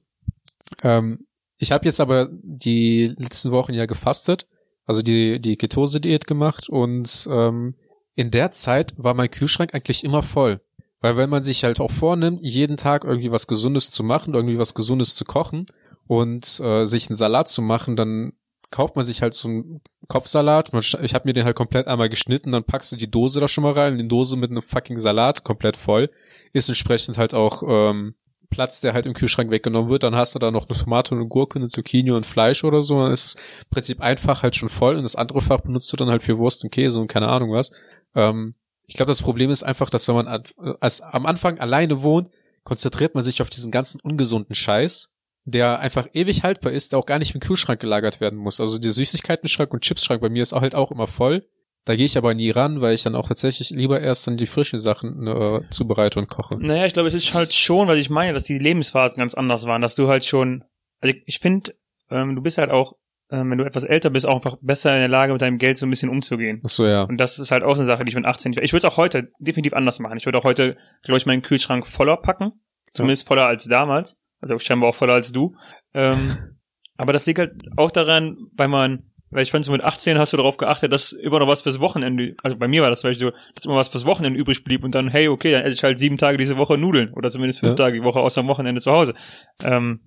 Ähm, 0.83 1.27
ich 1.57 1.73
habe 1.73 1.87
jetzt 1.87 2.01
aber 2.01 2.29
die 2.33 3.15
letzten 3.17 3.51
Wochen 3.51 3.73
ja 3.73 3.87
gefastet, 3.87 4.47
also 4.85 5.01
die 5.01 5.41
die 5.41 5.57
Ketose-Diät 5.57 6.27
gemacht 6.27 6.69
und 6.69 7.29
ähm, 7.31 7.77
in 8.15 8.31
der 8.31 8.51
Zeit 8.51 8.93
war 8.97 9.15
mein 9.15 9.31
Kühlschrank 9.31 9.75
eigentlich 9.75 10.05
immer 10.05 10.23
voll. 10.23 10.61
Weil 11.01 11.17
wenn 11.17 11.31
man 11.31 11.45
sich 11.45 11.65
halt 11.65 11.81
auch 11.81 11.91
vornimmt, 11.91 12.41
jeden 12.43 12.77
Tag 12.77 13.05
irgendwie 13.05 13.31
was 13.31 13.47
Gesundes 13.47 13.91
zu 13.91 14.05
machen, 14.05 14.35
irgendwie 14.35 14.59
was 14.59 14.75
Gesundes 14.75 15.15
zu 15.15 15.25
kochen 15.25 15.67
und 16.11 16.59
äh, 16.59 16.87
sich 16.87 17.09
einen 17.09 17.15
Salat 17.15 17.47
zu 17.47 17.63
machen, 17.63 17.95
dann 17.95 18.33
kauft 18.73 18.97
man 18.97 19.05
sich 19.05 19.23
halt 19.23 19.33
so 19.33 19.47
einen 19.47 19.81
Kopfsalat. 20.09 20.73
Man, 20.73 20.83
ich 21.03 21.15
habe 21.15 21.29
mir 21.29 21.35
den 21.35 21.45
halt 21.45 21.55
komplett 21.55 21.87
einmal 21.87 22.09
geschnitten, 22.09 22.51
dann 22.51 22.65
packst 22.65 22.91
du 22.91 22.97
die 22.97 23.09
Dose 23.09 23.39
da 23.39 23.47
schon 23.47 23.63
mal 23.63 23.75
rein, 23.75 23.97
die 23.97 24.09
Dose 24.09 24.37
mit 24.37 24.51
einem 24.51 24.61
fucking 24.61 24.99
Salat 24.99 25.45
komplett 25.45 25.77
voll. 25.77 26.11
Ist 26.53 26.69
entsprechend 26.69 27.17
halt 27.17 27.33
auch 27.33 27.63
ähm, 27.65 28.17
Platz, 28.49 28.81
der 28.81 28.93
halt 28.93 29.07
im 29.07 29.15
Kühlschrank 29.15 29.53
weggenommen 29.53 29.89
wird. 29.89 30.03
Dann 30.03 30.17
hast 30.17 30.35
du 30.35 30.41
da 30.41 30.51
noch 30.51 30.69
eine 30.69 30.77
Tomate 30.77 31.15
und 31.15 31.21
eine 31.21 31.29
Gurke, 31.29 31.61
eine 31.61 31.69
Zucchini 31.69 32.11
und 32.11 32.27
Fleisch 32.27 32.65
oder 32.65 32.83
so. 32.83 33.01
Dann 33.01 33.13
ist 33.13 33.25
es 33.25 33.35
im 33.37 33.71
Prinzip 33.71 34.01
einfach 34.01 34.43
halt 34.43 34.57
schon 34.57 34.69
voll 34.69 34.97
und 34.97 35.05
das 35.05 35.15
andere 35.15 35.41
Fach 35.41 35.61
benutzt 35.61 35.93
du 35.93 35.97
dann 35.97 36.11
halt 36.11 36.25
für 36.25 36.39
Wurst 36.39 36.65
und 36.65 36.71
Käse 36.71 36.99
und 36.99 37.07
keine 37.07 37.29
Ahnung 37.29 37.53
was. 37.53 37.71
Ähm, 38.17 38.57
ich 38.85 38.97
glaube, 38.97 39.11
das 39.13 39.23
Problem 39.23 39.51
ist 39.51 39.63
einfach, 39.63 39.91
dass 39.91 40.09
wenn 40.09 40.17
man 40.17 40.27
an- 40.27 40.43
als 40.81 41.03
am 41.03 41.25
Anfang 41.27 41.61
alleine 41.61 42.03
wohnt, 42.03 42.31
konzentriert 42.65 43.15
man 43.15 43.23
sich 43.23 43.43
auf 43.43 43.51
diesen 43.51 43.71
ganzen 43.71 44.01
ungesunden 44.01 44.57
Scheiß, 44.57 45.13
der 45.51 45.81
einfach 45.81 46.07
ewig 46.13 46.43
haltbar 46.43 46.73
ist, 46.73 46.93
der 46.93 46.99
auch 46.99 47.07
gar 47.07 47.19
nicht 47.19 47.35
im 47.35 47.41
Kühlschrank 47.41 47.81
gelagert 47.81 48.21
werden 48.21 48.39
muss. 48.39 48.61
Also 48.61 48.79
der 48.79 48.91
Süßigkeiten-Schrank 48.91 49.73
und 49.73 49.83
Chipsschrank 49.83 50.21
bei 50.21 50.29
mir 50.29 50.43
ist 50.43 50.53
auch 50.53 50.63
halt 50.63 50.75
auch 50.75 50.91
immer 50.91 51.07
voll. 51.07 51.47
Da 51.87 51.97
gehe 51.97 52.05
ich 52.05 52.19
aber 52.19 52.35
nie 52.35 52.51
ran, 52.51 52.81
weil 52.83 52.95
ich 52.95 53.03
dann 53.03 53.15
auch 53.15 53.29
tatsächlich 53.29 53.71
lieber 53.71 54.01
erst 54.01 54.27
dann 54.27 54.37
die 54.37 54.47
frischen 54.47 54.79
Sachen 54.79 55.27
äh, 55.27 55.63
zubereite 55.71 56.19
und 56.19 56.29
koche. 56.29 56.59
Naja, 56.59 56.85
ich 56.85 56.93
glaube, 56.93 57.09
es 57.09 57.15
ist 57.15 57.35
halt 57.35 57.55
schon, 57.55 57.89
was 57.89 57.97
ich 57.97 58.11
meine, 58.11 58.35
dass 58.35 58.45
die 58.45 58.59
Lebensphasen 58.59 59.17
ganz 59.17 59.35
anders 59.35 59.65
waren, 59.65 59.81
dass 59.81 59.95
du 59.95 60.09
halt 60.09 60.25
schon, 60.25 60.65
also 61.01 61.15
ich 61.25 61.39
finde, 61.39 61.75
ähm, 62.11 62.37
du 62.37 62.43
bist 62.43 62.59
halt 62.59 62.71
auch, 62.71 62.97
ähm, 63.31 63.51
wenn 63.51 63.59
du 63.59 63.65
etwas 63.65 63.85
älter 63.85 64.11
bist, 64.11 64.27
auch 64.27 64.35
einfach 64.35 64.59
besser 64.61 64.93
in 64.93 64.99
der 64.99 65.09
Lage, 65.09 65.33
mit 65.33 65.41
deinem 65.41 65.57
Geld 65.57 65.79
so 65.79 65.87
ein 65.87 65.91
bisschen 65.91 66.11
umzugehen. 66.11 66.61
Ach 66.65 66.69
so, 66.69 66.87
ja. 66.87 67.05
Und 67.05 67.17
das 67.17 67.39
ist 67.39 67.51
halt 67.51 67.63
auch 67.63 67.75
so 67.75 67.81
eine 67.81 67.87
Sache, 67.87 68.05
die 68.05 68.11
ich 68.11 68.17
mit 68.17 68.27
18 68.27 68.51
nicht, 68.51 68.63
ich 68.63 68.73
würde 68.73 68.87
es 68.87 68.93
auch 68.93 68.99
heute 68.99 69.33
definitiv 69.39 69.73
anders 69.73 70.01
machen. 70.01 70.19
Ich 70.19 70.27
würde 70.27 70.39
auch 70.39 70.45
heute, 70.45 70.77
glaube 71.03 71.17
ich, 71.17 71.25
meinen 71.25 71.43
Kühlschrank 71.43 71.87
voller 71.87 72.19
packen. 72.19 72.53
Zumindest 72.93 73.27
voller 73.27 73.47
als 73.47 73.65
damals. 73.65 74.19
Also 74.41 74.59
scheinbar 74.59 74.91
auch 74.91 74.95
voller 74.95 75.15
als 75.15 75.33
du. 75.33 75.57
Ähm, 75.95 76.57
aber 76.97 77.13
das 77.13 77.27
liegt 77.27 77.39
halt 77.39 77.53
auch 77.77 77.91
daran, 77.91 78.37
weil 78.53 78.69
man, 78.69 79.11
weil 79.31 79.43
ich 79.43 79.51
fand, 79.51 79.65
so 79.65 79.73
mit 79.73 79.83
18 79.83 80.19
hast 80.19 80.33
du 80.33 80.37
darauf 80.37 80.57
geachtet, 80.57 80.93
dass 80.93 81.13
immer 81.13 81.39
noch 81.39 81.49
was 81.49 81.63
fürs 81.63 81.81
Wochenende, 81.81 82.35
also 82.43 82.57
bei 82.57 82.69
mir 82.69 82.83
war 82.83 82.91
das 82.91 83.03
vielleicht 83.03 83.21
so, 83.21 83.31
dass 83.55 83.65
immer 83.65 83.77
was 83.77 83.89
fürs 83.89 84.07
Wochenende 84.07 84.39
übrig 84.39 84.65
blieb 84.65 84.83
und 84.85 84.95
dann, 84.95 85.09
hey, 85.09 85.29
okay, 85.29 85.53
dann 85.53 85.63
esse 85.63 85.75
ich 85.75 85.85
halt 85.85 85.99
sieben 85.99 86.17
Tage 86.17 86.39
diese 86.39 86.57
Woche 86.57 86.79
Nudeln 86.79 87.13
oder 87.13 87.31
zumindest 87.31 87.61
fünf 87.61 87.79
Ja. 87.79 87.87
Tage 87.87 88.01
die 88.01 88.05
Woche 88.05 88.21
außer 88.21 88.41
am 88.41 88.49
Wochenende 88.49 88.81
zu 88.81 88.91
Hause. 88.91 89.15
Ähm, 89.63 90.01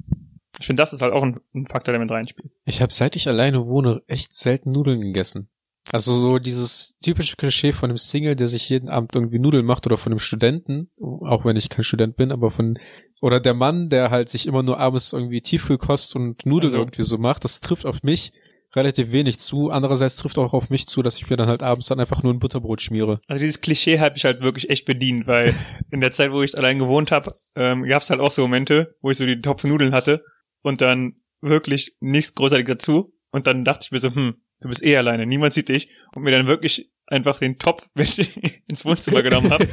ich 0.60 0.68
finde, 0.68 0.82
das 0.82 0.94
ist 0.94 1.02
halt 1.02 1.14
auch 1.14 1.24
ein, 1.24 1.40
ein 1.56 1.68
Faktor, 1.68 1.94
der 1.94 2.00
mit 2.00 2.12
reinspielt. 2.12 2.52
Ich 2.66 2.82
habe 2.82 2.94
seit 2.94 3.16
ich 3.16 3.28
alleine 3.28 3.66
wohne 3.66 4.02
echt 4.08 4.34
selten 4.34 4.72
Nudeln 4.72 5.02
gegessen. 5.02 5.50
Also 5.92 6.14
so 6.16 6.40
dieses 6.40 6.98
typische 7.04 7.36
Klischee 7.36 7.72
von 7.74 7.90
einem 7.90 7.98
Single, 7.98 8.36
der 8.36 8.48
sich 8.48 8.70
jeden 8.70 8.90
Abend 8.90 9.14
irgendwie 9.16 9.40
Nudeln 9.40 9.66
macht 9.66 9.86
oder 9.86 9.98
von 9.98 10.12
einem 10.14 10.20
Studenten, 10.20 10.90
auch 11.02 11.46
wenn 11.46 11.58
ich 11.58 11.70
kein 11.70 11.84
Student 11.84 12.16
bin, 12.16 12.32
aber 12.32 12.52
von 12.52 12.80
oder 13.22 13.40
der 13.40 13.54
Mann, 13.54 13.90
der 13.90 14.10
halt 14.10 14.30
sich 14.30 14.48
immer 14.48 14.64
nur 14.64 14.80
abends 14.80 15.14
irgendwie 15.14 15.42
Tiefkühlkost 15.42 16.16
und 16.16 16.46
Nudeln 16.46 16.72
Also- 16.74 16.82
irgendwie 16.82 17.04
so 17.04 17.18
macht, 17.18 17.44
das 17.44 17.60
trifft 17.62 17.86
auf 17.86 18.02
mich 18.04 18.32
relativ 18.76 19.12
wenig 19.12 19.38
zu. 19.40 19.70
Andererseits 19.70 20.16
trifft 20.18 20.40
auch 20.40 20.54
auf 20.54 20.70
mich 20.72 20.88
zu, 20.88 21.04
dass 21.04 21.18
ich 21.18 21.30
mir 21.30 21.36
dann 21.38 21.48
halt 21.48 21.62
abends 21.62 21.88
dann 21.88 22.00
einfach 22.00 22.24
nur 22.24 22.34
ein 22.34 22.40
Butterbrot 22.40 22.82
schmiere. 22.82 23.22
Also 23.28 23.40
dieses 23.42 23.62
Klischee 23.62 24.00
habe 24.00 24.18
ich 24.18 24.26
halt 24.26 24.42
wirklich 24.42 24.70
echt 24.72 24.86
bedient, 24.86 25.28
weil 25.28 25.54
in 25.92 26.02
der 26.02 26.12
Zeit, 26.12 26.32
wo 26.32 26.42
ich 26.42 26.58
allein 26.58 26.80
gewohnt 26.80 27.12
habe, 27.12 27.36
ähm, 27.56 27.84
gab 27.84 28.02
es 28.02 28.10
halt 28.10 28.20
auch 28.20 28.32
so 28.32 28.42
Momente, 28.42 28.96
wo 29.02 29.12
ich 29.12 29.18
so 29.18 29.26
die 29.26 29.40
Topf 29.42 29.64
Nudeln 29.64 29.94
hatte 29.94 30.24
und 30.64 30.82
dann 30.82 31.18
wirklich 31.40 31.96
nichts 32.00 32.34
großartig 32.36 32.66
dazu. 32.68 33.14
Und 33.32 33.48
dann 33.48 33.64
dachte 33.64 33.82
ich 33.86 33.92
mir 33.92 34.00
so, 34.00 34.14
hm, 34.14 34.36
du 34.64 34.70
bist 34.70 34.84
eh 34.84 34.98
alleine, 34.98 35.26
niemand 35.26 35.54
sieht 35.54 35.70
dich. 35.70 35.90
Und 36.16 36.24
mir 36.24 36.32
dann 36.32 36.48
wirklich 36.48 36.90
einfach 37.08 37.40
den 37.40 37.58
Topf 37.60 37.88
ins 37.96 38.86
Wohnzimmer 38.86 39.22
genommen 39.22 39.52
habe 39.52 39.66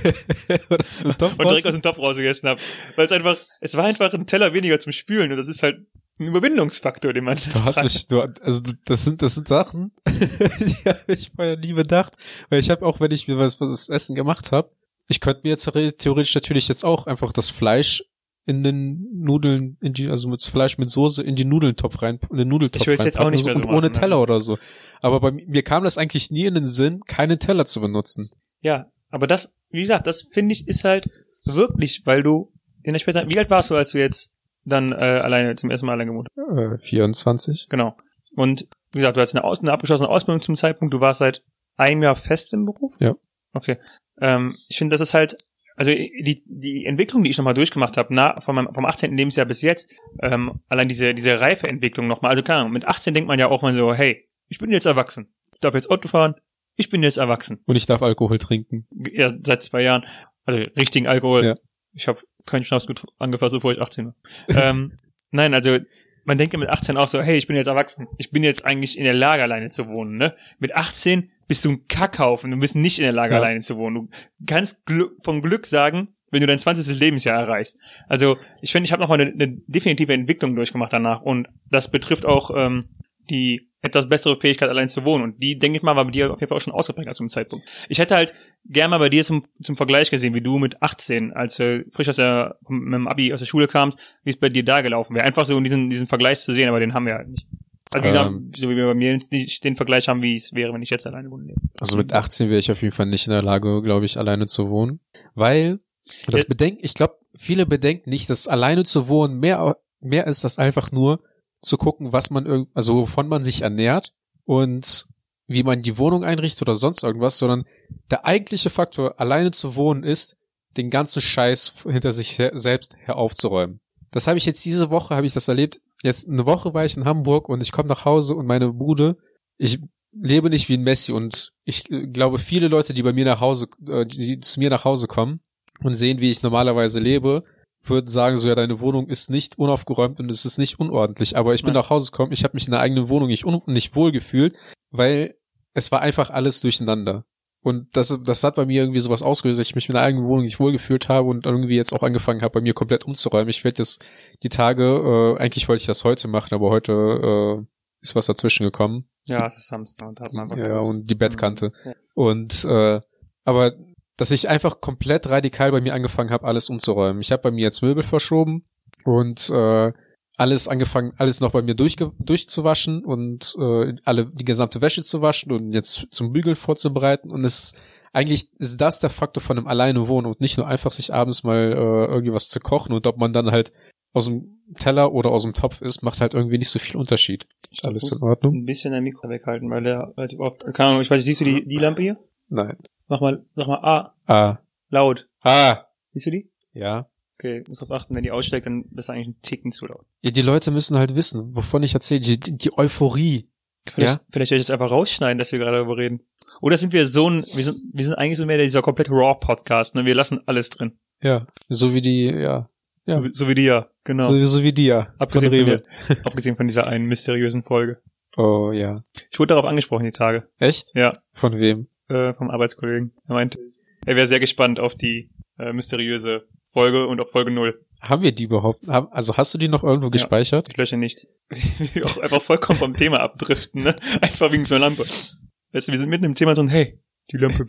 und 1.10 1.38
direkt 1.38 1.66
aus 1.66 1.72
dem 1.72 1.82
Topf 1.82 1.98
rausgegessen 1.98 2.48
habe. 2.48 2.60
Weil 2.96 3.06
es 3.06 3.12
einfach, 3.12 3.36
es 3.60 3.76
war 3.76 3.84
einfach 3.84 4.12
ein 4.12 4.26
Teller 4.26 4.52
weniger 4.52 4.80
zum 4.80 4.92
Spülen 4.92 5.30
und 5.30 5.38
das 5.38 5.48
ist 5.48 5.62
halt 5.62 5.86
ein 6.18 6.26
Überwindungsfaktor, 6.26 7.12
den 7.12 7.24
man. 7.24 7.38
Du 7.52 7.64
hast 7.64 7.82
mich, 7.82 8.06
du, 8.06 8.20
also 8.20 8.60
das 8.84 9.04
sind, 9.04 9.22
das 9.22 9.34
sind 9.36 9.48
Sachen, 9.48 9.92
die 10.06 10.88
habe 10.88 11.14
ich 11.14 11.32
vorher 11.34 11.56
nie 11.56 11.72
bedacht. 11.72 12.16
Weil 12.50 12.60
ich 12.60 12.68
habe 12.70 12.84
auch, 12.84 13.00
wenn 13.00 13.10
ich 13.10 13.26
mir 13.26 13.38
was, 13.38 13.60
was 13.60 13.70
das 13.70 13.88
Essen 13.88 14.14
gemacht 14.14 14.52
habe, 14.52 14.70
ich 15.08 15.20
könnte 15.20 15.40
mir 15.44 15.50
jetzt 15.50 15.68
theoretisch 15.98 16.34
natürlich 16.34 16.68
jetzt 16.68 16.84
auch 16.84 17.06
einfach 17.06 17.32
das 17.32 17.50
Fleisch 17.50 18.04
in 18.50 18.64
den 18.64 19.08
Nudeln, 19.14 19.78
in 19.80 19.92
die, 19.92 20.08
also 20.08 20.28
mit 20.28 20.42
Fleisch 20.42 20.76
mit 20.76 20.90
Soße 20.90 21.22
in 21.22 21.36
die 21.36 21.44
Nudeltopf 21.44 22.02
rein, 22.02 22.18
in 22.30 22.36
den 22.36 22.48
Nudeltopf 22.48 22.82
Ich 22.82 22.88
will's 22.88 23.04
jetzt 23.04 23.18
auch 23.18 23.30
nicht 23.30 23.44
mehr 23.44 23.54
so 23.54 23.60
und 23.60 23.66
ohne 23.66 23.76
machen, 23.76 23.92
ne? 23.92 23.92
Teller 23.92 24.20
oder 24.20 24.40
so. 24.40 24.58
Aber 25.00 25.20
bei 25.20 25.30
mir 25.30 25.62
kam 25.62 25.84
das 25.84 25.96
eigentlich 25.96 26.30
nie 26.30 26.46
in 26.46 26.54
den 26.54 26.66
Sinn, 26.66 27.02
keinen 27.06 27.38
Teller 27.38 27.64
zu 27.64 27.80
benutzen. 27.80 28.30
Ja, 28.60 28.90
aber 29.10 29.26
das, 29.26 29.54
wie 29.70 29.80
gesagt, 29.80 30.06
das 30.06 30.26
finde 30.32 30.52
ich 30.52 30.66
ist 30.66 30.84
halt 30.84 31.08
wirklich, 31.44 32.02
weil 32.04 32.22
du 32.22 32.52
in 32.82 32.92
der 32.92 32.98
später, 32.98 33.28
wie 33.28 33.38
alt 33.38 33.50
warst 33.50 33.70
du, 33.70 33.76
als 33.76 33.92
du 33.92 33.98
jetzt 33.98 34.32
dann 34.64 34.92
äh, 34.92 34.96
alleine 34.96 35.54
zum 35.56 35.70
ersten 35.70 35.86
Mal 35.86 35.92
allein 35.92 36.08
gewohnt? 36.08 36.28
Äh, 36.36 36.78
24. 36.78 37.68
Genau. 37.70 37.96
Und 38.34 38.66
wie 38.92 38.98
gesagt, 38.98 39.16
du 39.16 39.20
hast 39.20 39.34
eine, 39.34 39.44
Aus 39.44 39.60
eine 39.60 39.72
abgeschlossene 39.72 40.08
Ausbildung 40.08 40.40
zum 40.40 40.56
Zeitpunkt, 40.56 40.92
du 40.92 41.00
warst 41.00 41.20
seit 41.20 41.42
einem 41.76 42.02
Jahr 42.02 42.16
fest 42.16 42.52
im 42.52 42.66
Beruf? 42.66 42.96
Ja. 43.00 43.14
Okay. 43.52 43.78
Ähm, 44.20 44.54
ich 44.68 44.76
finde, 44.78 44.94
das 44.94 45.00
ist 45.00 45.14
halt, 45.14 45.38
also 45.80 45.92
die, 45.92 46.42
die 46.44 46.84
Entwicklung, 46.84 47.24
die 47.24 47.30
ich 47.30 47.38
nochmal 47.38 47.54
durchgemacht 47.54 47.96
habe, 47.96 48.12
na, 48.12 48.38
von 48.38 48.54
meinem, 48.54 48.74
vom 48.74 48.84
18. 48.84 49.16
Lebensjahr 49.16 49.46
bis 49.46 49.62
jetzt, 49.62 49.90
ähm, 50.22 50.60
allein 50.68 50.88
diese, 50.88 51.14
diese 51.14 51.40
Reifeentwicklung 51.40 52.06
nochmal, 52.06 52.32
also 52.32 52.42
klar, 52.42 52.68
mit 52.68 52.86
18 52.86 53.14
denkt 53.14 53.28
man 53.28 53.38
ja 53.38 53.48
auch 53.48 53.62
mal 53.62 53.74
so, 53.74 53.94
hey, 53.94 54.28
ich 54.48 54.58
bin 54.58 54.70
jetzt 54.70 54.84
erwachsen, 54.84 55.32
ich 55.54 55.60
darf 55.60 55.72
jetzt 55.72 55.90
Auto 55.90 56.06
fahren, 56.06 56.34
ich 56.76 56.90
bin 56.90 57.02
jetzt 57.02 57.16
erwachsen. 57.16 57.62
Und 57.64 57.76
ich 57.76 57.86
darf 57.86 58.02
Alkohol 58.02 58.36
trinken. 58.36 58.86
Ja, 59.10 59.28
seit 59.42 59.62
zwei 59.62 59.80
Jahren. 59.80 60.04
Also 60.44 60.68
richtigen 60.78 61.06
Alkohol. 61.06 61.46
Ja. 61.46 61.54
Ich 61.94 62.08
habe 62.08 62.20
keinen 62.44 62.64
Schnaps 62.64 62.86
angefasst, 63.18 63.54
bevor 63.54 63.72
ich 63.72 63.80
18 63.80 64.06
war. 64.06 64.14
ähm, 64.48 64.92
nein, 65.30 65.54
also 65.54 65.78
man 66.24 66.38
denkt 66.38 66.52
ja 66.52 66.58
mit 66.58 66.68
18 66.68 66.96
auch 66.96 67.06
so, 67.08 67.20
hey, 67.20 67.36
ich 67.36 67.46
bin 67.46 67.56
jetzt 67.56 67.66
erwachsen. 67.66 68.06
Ich 68.18 68.30
bin 68.30 68.42
jetzt 68.42 68.64
eigentlich 68.64 68.98
in 68.98 69.04
der 69.04 69.14
Lage, 69.14 69.42
alleine 69.42 69.68
zu 69.68 69.88
wohnen. 69.88 70.16
Ne? 70.16 70.34
Mit 70.58 70.74
18 70.74 71.30
bist 71.48 71.64
du 71.64 71.70
ein 71.70 71.86
Kackhaufen. 71.88 72.50
Du 72.50 72.58
bist 72.58 72.76
nicht 72.76 72.98
in 72.98 73.04
der 73.04 73.12
Lage, 73.12 73.32
Ja. 73.34 73.38
alleine 73.40 73.60
zu 73.60 73.76
wohnen. 73.76 74.08
Du 74.38 74.46
kannst 74.46 74.84
Glu 74.86 75.08
von 75.22 75.42
Glück 75.42 75.66
sagen, 75.66 76.08
wenn 76.30 76.40
du 76.40 76.46
dein 76.46 76.58
20. 76.58 76.98
Lebensjahr 77.00 77.40
erreichst. 77.40 77.76
Also 78.08 78.36
ich 78.62 78.70
finde, 78.70 78.86
ich 78.86 78.92
habe 78.92 79.02
nochmal 79.02 79.20
eine, 79.20 79.32
eine 79.32 79.56
definitive 79.66 80.12
Entwicklung 80.12 80.54
durchgemacht 80.54 80.92
danach. 80.92 81.22
Und 81.22 81.48
das 81.70 81.90
betrifft 81.90 82.26
auch 82.26 82.50
ähm, 82.56 82.84
die 83.30 83.68
etwas 83.82 84.08
bessere 84.08 84.38
Fähigkeit, 84.38 84.68
allein 84.68 84.88
zu 84.88 85.04
wohnen. 85.04 85.24
Und 85.24 85.42
die, 85.42 85.58
denke 85.58 85.78
ich 85.78 85.82
mal, 85.82 85.96
war 85.96 86.04
bei 86.04 86.10
dir 86.10 86.32
auf 86.32 86.40
jeden 86.40 86.48
Fall 86.50 86.58
auch 86.58 86.62
schon 86.62 86.74
ausgeprägt 86.74 87.16
zum 87.16 87.28
Zeitpunkt. 87.30 87.66
Ich 87.88 87.98
hätte 87.98 88.14
halt 88.14 88.34
gern 88.68 88.90
mal 88.90 88.98
bei 88.98 89.08
dir 89.08 89.24
zum, 89.24 89.44
zum 89.62 89.76
Vergleich 89.76 90.10
gesehen, 90.10 90.34
wie 90.34 90.40
du 90.40 90.58
mit 90.58 90.82
18, 90.82 91.32
als 91.32 91.56
du 91.56 91.84
frisch 91.90 92.08
aus 92.08 92.16
der, 92.16 92.56
mit 92.68 92.94
dem 92.94 93.08
Abi 93.08 93.32
aus 93.32 93.40
der 93.40 93.46
Schule 93.46 93.66
kamst, 93.68 93.98
wie 94.24 94.30
es 94.30 94.36
bei 94.36 94.48
dir 94.48 94.64
da 94.64 94.80
gelaufen 94.82 95.14
wäre. 95.14 95.24
Einfach 95.24 95.44
so 95.44 95.56
in 95.56 95.64
diesen, 95.64 95.90
diesen 95.90 96.06
Vergleich 96.06 96.40
zu 96.40 96.52
sehen, 96.52 96.68
aber 96.68 96.80
den 96.80 96.94
haben 96.94 97.06
wir 97.06 97.14
halt 97.14 97.28
nicht. 97.28 97.46
Also 97.92 98.06
dieser, 98.06 98.26
Ähm. 98.26 98.52
so 98.54 98.68
wie 98.70 98.76
wir 98.76 98.86
bei 98.86 98.94
mir 98.94 99.18
nicht 99.30 99.64
den 99.64 99.74
Vergleich 99.74 100.08
haben, 100.08 100.22
wie 100.22 100.34
es 100.36 100.54
wäre, 100.54 100.72
wenn 100.72 100.82
ich 100.82 100.90
jetzt 100.90 101.06
alleine 101.06 101.30
wohnen 101.30 101.48
würde. 101.48 101.60
Also 101.80 101.96
mit 101.96 102.12
18 102.12 102.48
wäre 102.48 102.60
ich 102.60 102.70
auf 102.70 102.80
jeden 102.82 102.94
Fall 102.94 103.06
nicht 103.06 103.26
in 103.26 103.32
der 103.32 103.42
Lage, 103.42 103.82
glaube 103.82 104.04
ich, 104.04 104.16
alleine 104.16 104.46
zu 104.46 104.70
wohnen. 104.70 105.00
Weil, 105.34 105.80
das 106.28 106.42
Ja. 106.42 106.48
bedenkt, 106.48 106.84
ich 106.84 106.94
glaube, 106.94 107.14
viele 107.34 107.66
bedenken 107.66 108.10
nicht, 108.10 108.30
dass 108.30 108.46
alleine 108.46 108.84
zu 108.84 109.08
wohnen 109.08 109.40
mehr, 109.40 109.76
mehr 110.00 110.26
ist, 110.28 110.44
das 110.44 110.58
einfach 110.58 110.92
nur 110.92 111.20
zu 111.60 111.76
gucken, 111.78 112.12
was 112.12 112.30
man 112.30 112.66
also 112.74 112.94
wovon 112.94 113.28
man 113.28 113.42
sich 113.42 113.62
ernährt 113.62 114.14
und 114.44 115.06
wie 115.50 115.64
man 115.64 115.82
die 115.82 115.98
Wohnung 115.98 116.22
einrichtet 116.22 116.62
oder 116.62 116.76
sonst 116.76 117.02
irgendwas, 117.02 117.36
sondern 117.38 117.64
der 118.08 118.24
eigentliche 118.24 118.70
Faktor, 118.70 119.18
alleine 119.20 119.50
zu 119.50 119.74
wohnen, 119.74 120.04
ist, 120.04 120.36
den 120.76 120.90
ganzen 120.90 121.20
Scheiß 121.20 121.74
hinter 121.82 122.12
sich 122.12 122.38
her 122.38 122.52
selbst 122.54 122.96
heraufzuräumen. 122.98 123.80
Das 124.12 124.28
habe 124.28 124.38
ich 124.38 124.46
jetzt 124.46 124.64
diese 124.64 124.90
Woche, 124.90 125.16
habe 125.16 125.26
ich 125.26 125.32
das 125.32 125.48
erlebt. 125.48 125.80
Jetzt 126.04 126.28
eine 126.28 126.46
Woche 126.46 126.72
war 126.72 126.84
ich 126.84 126.96
in 126.96 127.04
Hamburg 127.04 127.48
und 127.48 127.60
ich 127.62 127.72
komme 127.72 127.88
nach 127.88 128.04
Hause 128.04 128.36
und 128.36 128.46
meine 128.46 128.72
Bude, 128.72 129.16
ich 129.58 129.80
lebe 130.12 130.50
nicht 130.50 130.68
wie 130.68 130.76
ein 130.76 130.84
Messi 130.84 131.10
und 131.12 131.52
ich 131.64 131.84
glaube, 132.12 132.38
viele 132.38 132.68
Leute, 132.68 132.94
die 132.94 133.02
bei 133.02 133.12
mir 133.12 133.24
nach 133.24 133.40
Hause, 133.40 133.66
äh, 133.88 134.06
die 134.06 134.38
zu 134.38 134.60
mir 134.60 134.70
nach 134.70 134.84
Hause 134.84 135.08
kommen 135.08 135.40
und 135.82 135.94
sehen, 135.94 136.20
wie 136.20 136.30
ich 136.30 136.44
normalerweise 136.44 137.00
lebe, 137.00 137.42
würden 137.82 138.06
sagen, 138.06 138.36
so 138.36 138.46
ja, 138.46 138.54
deine 138.54 138.78
Wohnung 138.78 139.08
ist 139.08 139.30
nicht 139.30 139.58
unaufgeräumt 139.58 140.20
und 140.20 140.30
es 140.30 140.44
ist 140.44 140.58
nicht 140.58 140.78
unordentlich. 140.78 141.36
Aber 141.36 141.54
ich 141.54 141.62
bin 141.62 141.74
Ja. 141.74 141.80
nach 141.80 141.90
Hause 141.90 142.12
gekommen, 142.12 142.30
ich 142.30 142.44
habe 142.44 142.54
mich 142.54 142.66
in 142.66 142.72
der 142.72 142.80
eigenen 142.80 143.08
Wohnung 143.08 143.28
nicht, 143.28 143.44
un 143.44 143.62
nicht 143.66 143.96
wohl 143.96 144.12
gefühlt, 144.12 144.54
weil 144.90 145.34
es 145.74 145.92
war 145.92 146.00
einfach 146.00 146.30
alles 146.30 146.60
durcheinander. 146.60 147.24
Und 147.62 147.94
das, 147.94 148.18
das 148.24 148.42
hat 148.42 148.54
bei 148.54 148.64
mir 148.64 148.82
irgendwie 148.82 149.00
sowas 149.00 149.22
ausgelöst, 149.22 149.60
dass 149.60 149.66
ich 149.66 149.74
mich 149.74 149.88
in 149.88 149.92
der 149.92 150.02
eigenen 150.02 150.26
Wohnung 150.26 150.44
nicht 150.44 150.60
wohl 150.60 150.72
gefühlt 150.72 151.10
habe 151.10 151.28
und 151.28 151.44
irgendwie 151.44 151.76
jetzt 151.76 151.92
auch 151.92 152.02
angefangen 152.02 152.40
habe, 152.40 152.54
bei 152.54 152.60
mir 152.62 152.72
komplett 152.72 153.04
umzuräumen. 153.04 153.50
Ich 153.50 153.64
werde 153.64 153.82
jetzt 153.82 154.04
die 154.42 154.48
Tage, 154.48 155.36
äh, 155.36 155.40
eigentlich 155.40 155.68
wollte 155.68 155.82
ich 155.82 155.86
das 155.86 156.04
heute 156.04 156.26
machen, 156.26 156.54
aber 156.54 156.70
heute 156.70 156.92
äh, 156.92 157.66
ist 158.00 158.14
was 158.14 158.26
dazwischen 158.26 158.64
gekommen. 158.64 159.10
Ja, 159.28 159.44
es 159.44 159.58
ist 159.58 159.68
Samstag 159.68 160.08
und 160.08 160.20
hat 160.20 160.32
man 160.32 160.56
Ja, 160.58 160.78
und 160.78 161.10
die 161.10 161.14
Bettkante. 161.14 161.72
Ja. 161.84 161.92
Und 162.14 162.64
äh, 162.64 163.00
aber 163.44 163.74
dass 164.16 164.30
ich 164.30 164.48
einfach 164.48 164.80
komplett 164.80 165.28
radikal 165.28 165.70
bei 165.70 165.80
mir 165.80 165.94
angefangen 165.94 166.30
habe, 166.30 166.46
alles 166.46 166.68
umzuräumen. 166.68 167.22
Ich 167.22 167.32
habe 167.32 167.42
bei 167.42 167.50
mir 167.50 167.62
jetzt 167.62 167.82
Möbel 167.82 168.02
verschoben 168.02 168.66
und 169.04 169.48
äh, 169.50 169.92
alles 170.40 170.68
angefangen, 170.68 171.12
alles 171.18 171.40
noch 171.40 171.52
bei 171.52 171.60
mir 171.60 171.74
durchge 171.74 172.12
durchzuwaschen 172.18 173.04
und 173.04 173.54
äh, 173.58 173.94
alle 174.04 174.26
die 174.26 174.44
gesamte 174.46 174.80
Wäsche 174.80 175.02
zu 175.02 175.20
waschen 175.20 175.52
und 175.52 175.72
jetzt 175.72 176.06
zum 176.10 176.32
Bügeln 176.32 176.56
vorzubereiten. 176.56 177.30
Und 177.30 177.44
es 177.44 177.74
eigentlich 178.14 178.48
ist 178.58 178.80
das 178.80 178.98
der 179.00 179.10
Faktor 179.10 179.42
von 179.42 179.58
einem 179.58 179.66
alleine 179.66 180.08
wohnen 180.08 180.26
und 180.26 180.40
nicht 180.40 180.56
nur 180.56 180.66
einfach 180.66 180.92
sich 180.92 181.12
abends 181.12 181.44
mal 181.44 181.72
äh, 181.72 182.06
irgendwie 182.12 182.32
was 182.32 182.48
zu 182.48 182.58
kochen 182.58 182.94
und 182.94 183.06
ob 183.06 183.18
man 183.18 183.34
dann 183.34 183.50
halt 183.50 183.72
aus 184.14 184.24
dem 184.24 184.56
Teller 184.76 185.12
oder 185.12 185.30
aus 185.30 185.42
dem 185.42 185.52
Topf 185.52 185.82
ist, 185.82 186.02
macht 186.02 186.20
halt 186.22 186.32
irgendwie 186.32 186.56
nicht 186.58 186.70
so 186.70 186.78
viel 186.78 186.96
Unterschied. 186.96 187.46
Ist 187.70 187.84
alles 187.84 188.10
in 188.10 188.26
Ordnung? 188.26 188.54
Ein 188.54 188.64
bisschen 188.64 188.92
dein 188.92 189.04
Mikro 189.04 189.28
weghalten, 189.28 189.68
weil 189.70 189.82
der 189.82 190.14
relativ 190.16 190.40
oft, 190.40 190.64
keine 190.72 190.88
Ahnung, 190.90 191.02
ich 191.02 191.10
weiß, 191.10 191.18
nicht, 191.18 191.26
siehst 191.26 191.40
du 191.42 191.44
die, 191.44 191.66
die 191.66 191.76
Lampe 191.76 192.02
hier? 192.02 192.16
Nein. 192.48 192.78
Mach 193.08 193.20
mal, 193.20 193.44
sag 193.56 193.66
mal, 193.68 193.80
ah, 193.82 194.14
Ah. 194.26 194.58
laut. 194.88 195.28
Ah. 195.42 195.84
Siehst 196.14 196.26
du 196.26 196.30
die? 196.30 196.50
Ja. 196.72 197.09
Okay, 197.40 197.64
muss 197.68 197.78
drauf 197.78 197.90
achten, 197.90 198.14
wenn 198.14 198.22
die 198.22 198.30
aussteckt, 198.32 198.66
dann 198.66 198.84
ist 198.96 199.08
eigentlich 199.08 199.28
ein 199.28 199.40
Ticken 199.40 199.72
zu 199.72 199.86
laut. 199.86 200.04
Ja, 200.20 200.30
die 200.30 200.42
Leute 200.42 200.70
müssen 200.70 200.98
halt 200.98 201.14
wissen, 201.16 201.54
wovon 201.54 201.82
ich 201.82 201.94
erzähle, 201.94 202.20
die, 202.20 202.38
die 202.38 202.76
Euphorie. 202.76 203.48
Vielleicht, 203.88 204.14
Ja? 204.16 204.20
vielleicht 204.30 204.50
werde 204.50 204.60
ich 204.60 204.66
das 204.66 204.74
einfach 204.74 204.90
rausschneiden, 204.90 205.38
dass 205.38 205.50
wir 205.52 205.58
gerade 205.58 205.78
darüber 205.78 205.96
reden. 205.96 206.20
Oder 206.60 206.76
sind 206.76 206.92
wir 206.92 207.06
so 207.06 207.30
ein, 207.30 207.42
wir 207.54 207.64
sind, 207.64 207.78
wir 207.94 208.04
sind 208.04 208.14
eigentlich 208.16 208.36
so 208.36 208.44
mehr 208.44 208.58
dieser 208.58 208.82
komplette 208.82 209.10
Raw-Podcast, 209.12 209.94
ne? 209.94 210.04
Wir 210.04 210.14
lassen 210.14 210.40
alles 210.44 210.68
drin. 210.68 210.98
Ja. 211.22 211.46
So 211.70 211.94
wie 211.94 212.02
die, 212.02 212.26
ja. 212.26 212.68
Ja. 213.06 213.16
So, 213.16 213.24
wie- 213.24 213.32
so 213.32 213.48
wie 213.48 213.54
die 213.54 213.64
ja, 213.64 213.88
genau. 214.04 214.28
So, 214.32 214.42
so 214.42 214.62
wie 214.62 214.74
die 214.74 214.84
ja. 214.86 215.14
abgesehen, 215.18 215.50
von 215.50 215.66
von 215.66 215.82
der, 216.08 216.26
abgesehen 216.26 216.56
von 216.56 216.66
dieser 216.68 216.86
einen 216.86 217.06
mysteriösen 217.06 217.62
Folge. 217.62 218.02
Oh, 218.36 218.70
ja. 218.72 219.02
Ich 219.32 219.38
wurde 219.38 219.54
darauf 219.54 219.64
angesprochen, 219.68 220.04
die 220.04 220.10
Tage. 220.10 220.46
Echt? 220.58 220.94
Ja, 220.94 221.12
Von 221.32 221.58
wem? 221.58 221.88
äh, 222.08 222.34
vom 222.34 222.50
Arbeitskollegen. 222.50 223.12
Er 223.26 223.34
meinte, 223.34 223.58
er 224.04 224.16
wäre 224.16 224.28
sehr 224.28 224.40
gespannt 224.40 224.78
auf 224.78 224.94
die 224.94 225.30
äh, 225.60 225.72
mysteriöse 225.72 226.46
Folge 226.72 227.06
und 227.06 227.20
auf 227.20 227.30
Folge 227.30 227.50
null. 227.50 227.84
Haben 228.00 228.22
wir 228.22 228.32
die 228.32 228.44
überhaupt? 228.44 228.88
Also 228.88 229.36
hast 229.36 229.52
du 229.52 229.58
die 229.58 229.68
noch 229.68 229.84
irgendwo 229.84 230.08
gespeichert? 230.10 230.68
Ich 230.70 230.76
lösche 230.76 230.96
nicht. 230.96 231.26
Auch 232.04 232.18
einfach 232.18 232.40
vollkommen 232.40 232.78
vom 232.78 232.96
Thema 232.96 233.20
abdriften, 233.20 233.82
ne? 233.82 233.96
Einfach 234.22 234.50
wegen 234.52 234.64
so 234.64 234.76
einer 234.76 234.86
Lampe. 234.86 235.02
Weißt 235.02 235.88
du, 235.88 235.92
wir 235.92 235.98
sind 235.98 236.08
mitten 236.08 236.24
im 236.24 236.34
Thema 236.34 236.54
drin, 236.54 236.68
hey, 236.68 236.98
die 237.30 237.36
Lampe. 237.36 237.66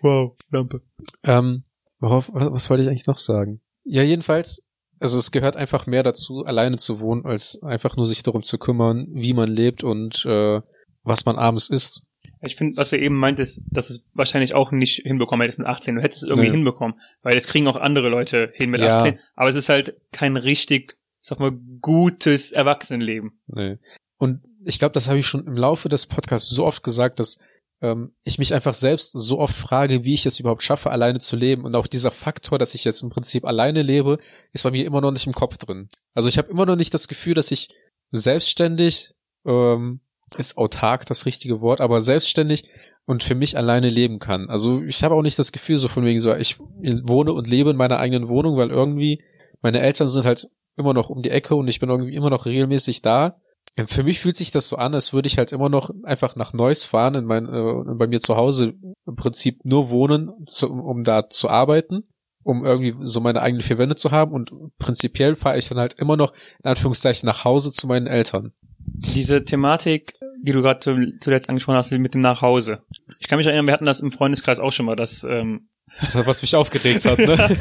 Wow, 0.00 0.36
Lampe. 0.50 0.82
Ähm, 1.22 1.64
worauf, 1.98 2.30
was, 2.32 2.50
was 2.50 2.70
wollte 2.70 2.82
ich 2.82 2.88
eigentlich 2.88 3.06
noch 3.06 3.16
sagen? 3.16 3.60
Ja, 3.84 4.02
jedenfalls, 4.02 4.64
also 4.98 5.18
es 5.18 5.30
gehört 5.30 5.56
einfach 5.56 5.86
mehr 5.86 6.02
dazu, 6.02 6.44
alleine 6.44 6.76
zu 6.76 7.00
wohnen, 7.00 7.24
als 7.24 7.62
einfach 7.62 7.96
nur 7.96 8.06
sich 8.06 8.22
darum 8.22 8.42
zu 8.42 8.58
kümmern, 8.58 9.06
wie 9.12 9.32
man 9.32 9.48
lebt 9.48 9.84
und 9.84 10.24
äh, 10.26 10.60
was 11.02 11.24
man 11.24 11.36
abends 11.36 11.68
isst. 11.68 12.06
Ich 12.44 12.56
finde, 12.56 12.76
was 12.76 12.90
du 12.90 12.98
eben 12.98 13.16
meintest, 13.16 13.62
dass 13.70 13.88
es 13.90 14.04
wahrscheinlich 14.14 14.54
auch 14.54 14.72
nicht 14.72 15.02
hinbekommen 15.02 15.42
hättest 15.42 15.58
mit 15.58 15.68
18. 15.68 15.94
Du 15.96 16.02
hättest 16.02 16.22
es 16.24 16.28
irgendwie 16.28 16.48
Nee. 16.48 16.54
hinbekommen, 16.56 16.98
weil 17.22 17.34
das 17.34 17.46
kriegen 17.46 17.68
auch 17.68 17.76
andere 17.76 18.08
Leute 18.08 18.50
hin 18.54 18.70
mit 18.70 18.80
Ja. 18.80 18.94
18. 18.96 19.18
Aber 19.36 19.48
es 19.48 19.54
ist 19.56 19.68
halt 19.68 19.94
kein 20.10 20.36
richtig, 20.36 20.96
sag 21.20 21.38
mal, 21.38 21.52
gutes 21.80 22.50
Erwachsenenleben. 22.52 23.40
Nee. 23.46 23.78
Und 24.18 24.40
ich 24.64 24.78
glaube, 24.78 24.92
das 24.92 25.08
habe 25.08 25.18
ich 25.18 25.26
schon 25.26 25.46
im 25.46 25.56
Laufe 25.56 25.88
des 25.88 26.06
Podcasts 26.06 26.48
so 26.50 26.64
oft 26.66 26.82
gesagt, 26.82 27.20
dass 27.20 27.38
ähm, 27.80 28.12
ich 28.22 28.38
mich 28.38 28.54
einfach 28.54 28.74
selbst 28.74 29.10
so 29.12 29.40
oft 29.40 29.56
frage, 29.56 30.04
wie 30.04 30.14
ich 30.14 30.24
es 30.24 30.38
überhaupt 30.38 30.62
schaffe, 30.62 30.90
alleine 30.92 31.18
zu 31.18 31.34
leben. 31.34 31.64
Und 31.64 31.74
auch 31.74 31.88
dieser 31.88 32.12
Faktor, 32.12 32.56
dass 32.58 32.74
ich 32.76 32.84
jetzt 32.84 33.02
im 33.02 33.10
Prinzip 33.10 33.44
alleine 33.44 33.82
lebe, 33.82 34.18
ist 34.52 34.62
bei 34.62 34.70
mir 34.70 34.86
immer 34.86 35.00
noch 35.00 35.10
nicht 35.10 35.26
im 35.26 35.32
Kopf 35.32 35.58
drin. 35.58 35.88
Also 36.14 36.28
ich 36.28 36.38
habe 36.38 36.48
immer 36.50 36.64
noch 36.66 36.76
nicht 36.76 36.94
das 36.94 37.08
Gefühl, 37.08 37.34
dass 37.34 37.50
ich 37.50 37.68
selbstständig, 38.12 39.12
ähm, 39.44 40.00
ist 40.36 40.56
autark 40.56 41.06
das 41.06 41.26
richtige 41.26 41.60
Wort, 41.60 41.80
aber 41.80 42.00
selbstständig 42.00 42.70
und 43.04 43.22
für 43.22 43.34
mich 43.34 43.56
alleine 43.56 43.88
leben 43.88 44.18
kann. 44.18 44.48
Also 44.48 44.82
ich 44.82 45.02
habe 45.02 45.14
auch 45.14 45.22
nicht 45.22 45.38
das 45.38 45.52
Gefühl 45.52 45.76
so 45.76 45.88
von 45.88 46.04
wegen 46.04 46.20
so, 46.20 46.34
ich 46.34 46.58
wohne 46.58 47.32
und 47.32 47.48
lebe 47.48 47.70
in 47.70 47.76
meiner 47.76 47.98
eigenen 47.98 48.28
Wohnung, 48.28 48.56
weil 48.56 48.70
irgendwie 48.70 49.22
meine 49.60 49.80
Eltern 49.80 50.08
sind 50.08 50.24
halt 50.24 50.48
immer 50.76 50.94
noch 50.94 51.10
um 51.10 51.22
die 51.22 51.30
Ecke 51.30 51.54
und 51.54 51.68
ich 51.68 51.80
bin 51.80 51.88
irgendwie 51.88 52.14
immer 52.14 52.30
noch 52.30 52.46
regelmäßig 52.46 53.02
da. 53.02 53.36
Und 53.78 53.88
Für 53.88 54.02
mich 54.02 54.20
fühlt 54.20 54.36
sich 54.36 54.50
das 54.50 54.68
so 54.68 54.76
an, 54.76 54.94
als 54.94 55.12
würde 55.12 55.28
ich 55.28 55.38
halt 55.38 55.52
immer 55.52 55.68
noch 55.68 55.90
einfach 56.02 56.36
nach 56.36 56.52
Neuss 56.52 56.84
fahren, 56.84 57.14
in 57.14 57.24
mein, 57.24 57.46
äh, 57.46 57.94
bei 57.94 58.06
mir 58.06 58.20
zu 58.20 58.36
Hause 58.36 58.74
im 59.06 59.16
Prinzip 59.16 59.64
nur 59.64 59.90
wohnen, 59.90 60.30
zu, 60.46 60.68
um 60.68 61.04
da 61.04 61.28
zu 61.28 61.48
arbeiten, 61.48 62.02
um 62.42 62.64
irgendwie 62.64 62.94
so 63.02 63.20
meine 63.20 63.40
eigenen 63.40 63.62
vier 63.62 63.78
Wände 63.78 63.94
zu 63.94 64.10
haben 64.10 64.32
und 64.32 64.52
prinzipiell 64.78 65.36
fahre 65.36 65.58
ich 65.58 65.68
dann 65.68 65.78
halt 65.78 65.94
immer 65.94 66.16
noch 66.16 66.32
in 66.62 66.70
Anführungszeichen 66.70 67.26
nach 67.26 67.44
Hause 67.44 67.72
zu 67.72 67.86
meinen 67.86 68.06
Eltern. 68.06 68.52
Diese 68.94 69.44
Thematik, 69.44 70.14
die 70.42 70.52
du 70.52 70.62
gerade 70.62 70.80
zu- 70.80 71.18
zuletzt 71.20 71.48
angesprochen 71.48 71.76
hast, 71.76 71.90
mit 71.92 72.14
dem 72.14 72.20
Nachhause. 72.20 72.80
Ich 73.20 73.28
kann 73.28 73.36
mich 73.38 73.46
erinnern, 73.46 73.66
wir 73.66 73.74
hatten 73.74 73.86
das 73.86 74.00
im 74.00 74.12
Freundeskreis 74.12 74.60
auch 74.60 74.72
schon 74.72 74.86
mal, 74.86 74.96
dass 74.96 75.24
ähm, 75.24 75.68
Was 76.12 76.42
mich 76.42 76.54
aufgeregt 76.56 77.04
hat, 77.04 77.18
ne? 77.18 77.56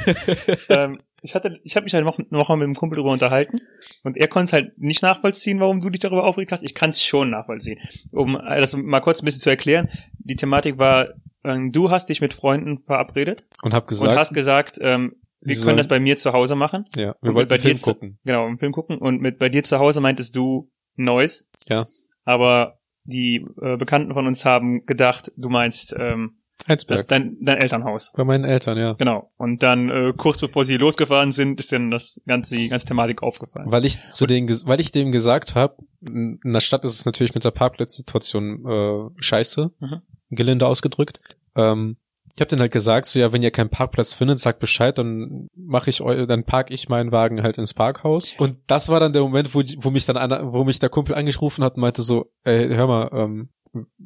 ähm, 0.70 1.00
ich 1.22 1.36
hatte, 1.36 1.60
ich 1.64 1.76
habe 1.76 1.84
mich 1.84 1.94
halt 1.94 2.04
noch, 2.06 2.18
noch 2.30 2.50
mal 2.50 2.56
mit 2.56 2.66
einem 2.66 2.76
Kumpel 2.76 2.96
darüber 2.96 3.12
unterhalten 3.12 3.60
und 4.04 4.18
er 4.18 4.28
konnte 4.28 4.46
es 4.46 4.54
halt 4.54 4.78
nicht 4.80 5.04
nachvollziehen, 5.04 5.60
warum 5.60 5.82
du 5.82 5.90
dich 5.90 6.00
darüber 6.00 6.24
aufgeregt 6.26 6.52
hast. 6.52 6.64
Ich 6.64 6.74
kann 6.74 6.90
es 6.90 7.04
schon 7.04 7.30
nachvollziehen. 7.30 7.80
Um 8.12 8.36
äh, 8.38 8.60
das 8.60 8.76
mal 8.76 9.02
kurz 9.02 9.22
ein 9.22 9.26
bisschen 9.26 9.42
zu 9.42 9.50
erklären, 9.50 9.90
die 10.20 10.36
Thematik 10.36 10.78
war, 10.80 11.10
ähm, 11.44 11.72
du 11.72 11.92
hast 11.92 12.10
dich 12.10 12.22
mit 12.22 12.34
Freunden 12.34 12.80
verabredet 12.86 13.46
Und 13.64 13.74
hab 13.74 13.84
und 13.84 13.90
gesagt, 13.90 14.18
hast 14.18 14.34
gesagt, 14.34 14.78
ähm, 14.82 15.16
wir 15.44 15.56
können 15.58 15.78
das 15.78 15.88
bei 15.88 16.00
mir 16.00 16.18
zu 16.18 16.34
Hause 16.34 16.56
machen. 16.56 16.84
ja, 16.96 17.16
wir 17.22 17.30
und 17.30 17.36
wollten 17.36 17.50
bei 17.50 17.58
Film 17.60 17.76
dir 17.76 17.82
zu- 17.82 17.94
gucken. 17.94 18.20
Genau, 18.24 18.46
einen 18.46 18.60
Film 18.60 18.72
gucken. 18.72 18.98
Und 19.00 19.22
mit 19.22 19.40
bei 19.40 19.50
dir 19.50 19.64
zu 19.64 19.80
Hause 19.80 20.00
meintest 20.00 20.36
du 20.36 20.70
Neues. 20.96 21.50
Ja. 21.68 21.88
Aber 22.26 22.80
die 23.04 23.46
äh, 23.62 23.78
Bekannten 23.78 24.14
von 24.14 24.28
uns 24.28 24.46
haben 24.46 24.86
gedacht, 24.86 25.32
du 25.36 25.50
meinst 25.50 25.96
ähm, 25.98 26.38
Heinsberg. 26.68 27.08
dein, 27.08 27.38
dein 27.42 27.58
Elternhaus. 27.58 28.14
Bei 28.16 28.24
meinen 28.24 28.44
Eltern, 28.46 28.78
ja. 28.78 28.94
Genau. 28.94 29.32
Und 29.38 29.64
dann 29.64 29.90
äh, 29.90 30.14
kurz 30.16 30.40
bevor 30.40 30.64
sie 30.64 30.78
losgefahren 30.78 31.32
sind, 31.32 31.60
ist 31.60 31.72
dann 31.72 31.90
das 31.90 32.22
ganze 32.28 32.56
die 32.56 32.70
ganze 32.70 32.86
Thematik 32.86 33.24
aufgefallen. 33.24 33.66
Weil 33.72 33.84
ich 33.86 34.08
zu 34.10 34.28
denen, 34.28 34.48
weil 34.66 34.80
ich 34.80 34.92
dem 34.92 35.12
gesagt 35.12 35.56
habe, 35.56 35.78
in 36.08 36.40
der 36.44 36.60
Stadt 36.62 36.86
ist 36.86 36.94
es 37.00 37.06
natürlich 37.06 37.34
mit 37.34 37.44
der 37.44 37.52
Parkplatzsituation 37.52 38.66
äh, 38.68 39.22
scheiße, 39.22 39.72
Mhm. 39.80 40.02
gelinde 40.30 40.68
ausgedrückt. 40.68 41.20
Ähm, 41.56 41.98
ich 42.36 42.42
habe 42.42 42.50
denen 42.50 42.62
halt 42.62 42.72
gesagt, 42.72 43.06
so 43.08 43.20
ja, 43.20 43.32
wenn 43.32 43.44
ihr 43.44 43.52
keinen 43.52 43.70
Parkplatz 43.70 44.14
findet, 44.14 44.40
sagt 44.40 44.60
Bescheid, 44.60 44.98
dann 44.98 45.48
mache 45.56 45.90
ich 45.90 46.02
eu 46.02 46.26
dann 46.26 46.44
park 46.44 46.72
ich 46.72 46.90
meinen 46.90 47.12
Wagen 47.12 47.44
halt 47.44 47.58
ins 47.58 47.74
Parkhaus. 47.74 48.34
Und 48.38 48.58
das 48.68 48.90
war 48.90 49.00
dann 49.00 49.14
der 49.14 49.22
Moment, 49.22 49.54
wo, 49.54 49.62
wo 49.78 49.90
mich 49.90 50.06
dann 50.06 50.18
einer, 50.18 50.52
wo 50.52 50.64
mich 50.64 50.80
der 50.80 50.90
Kumpel 50.90 51.16
angerufen 51.16 51.64
hat 51.64 51.76
und 51.76 51.82
meinte 51.82 52.02
so, 52.02 52.32
ey, 52.44 52.70
hör 52.70 52.88
mal, 52.88 53.10
ähm, 53.14 53.50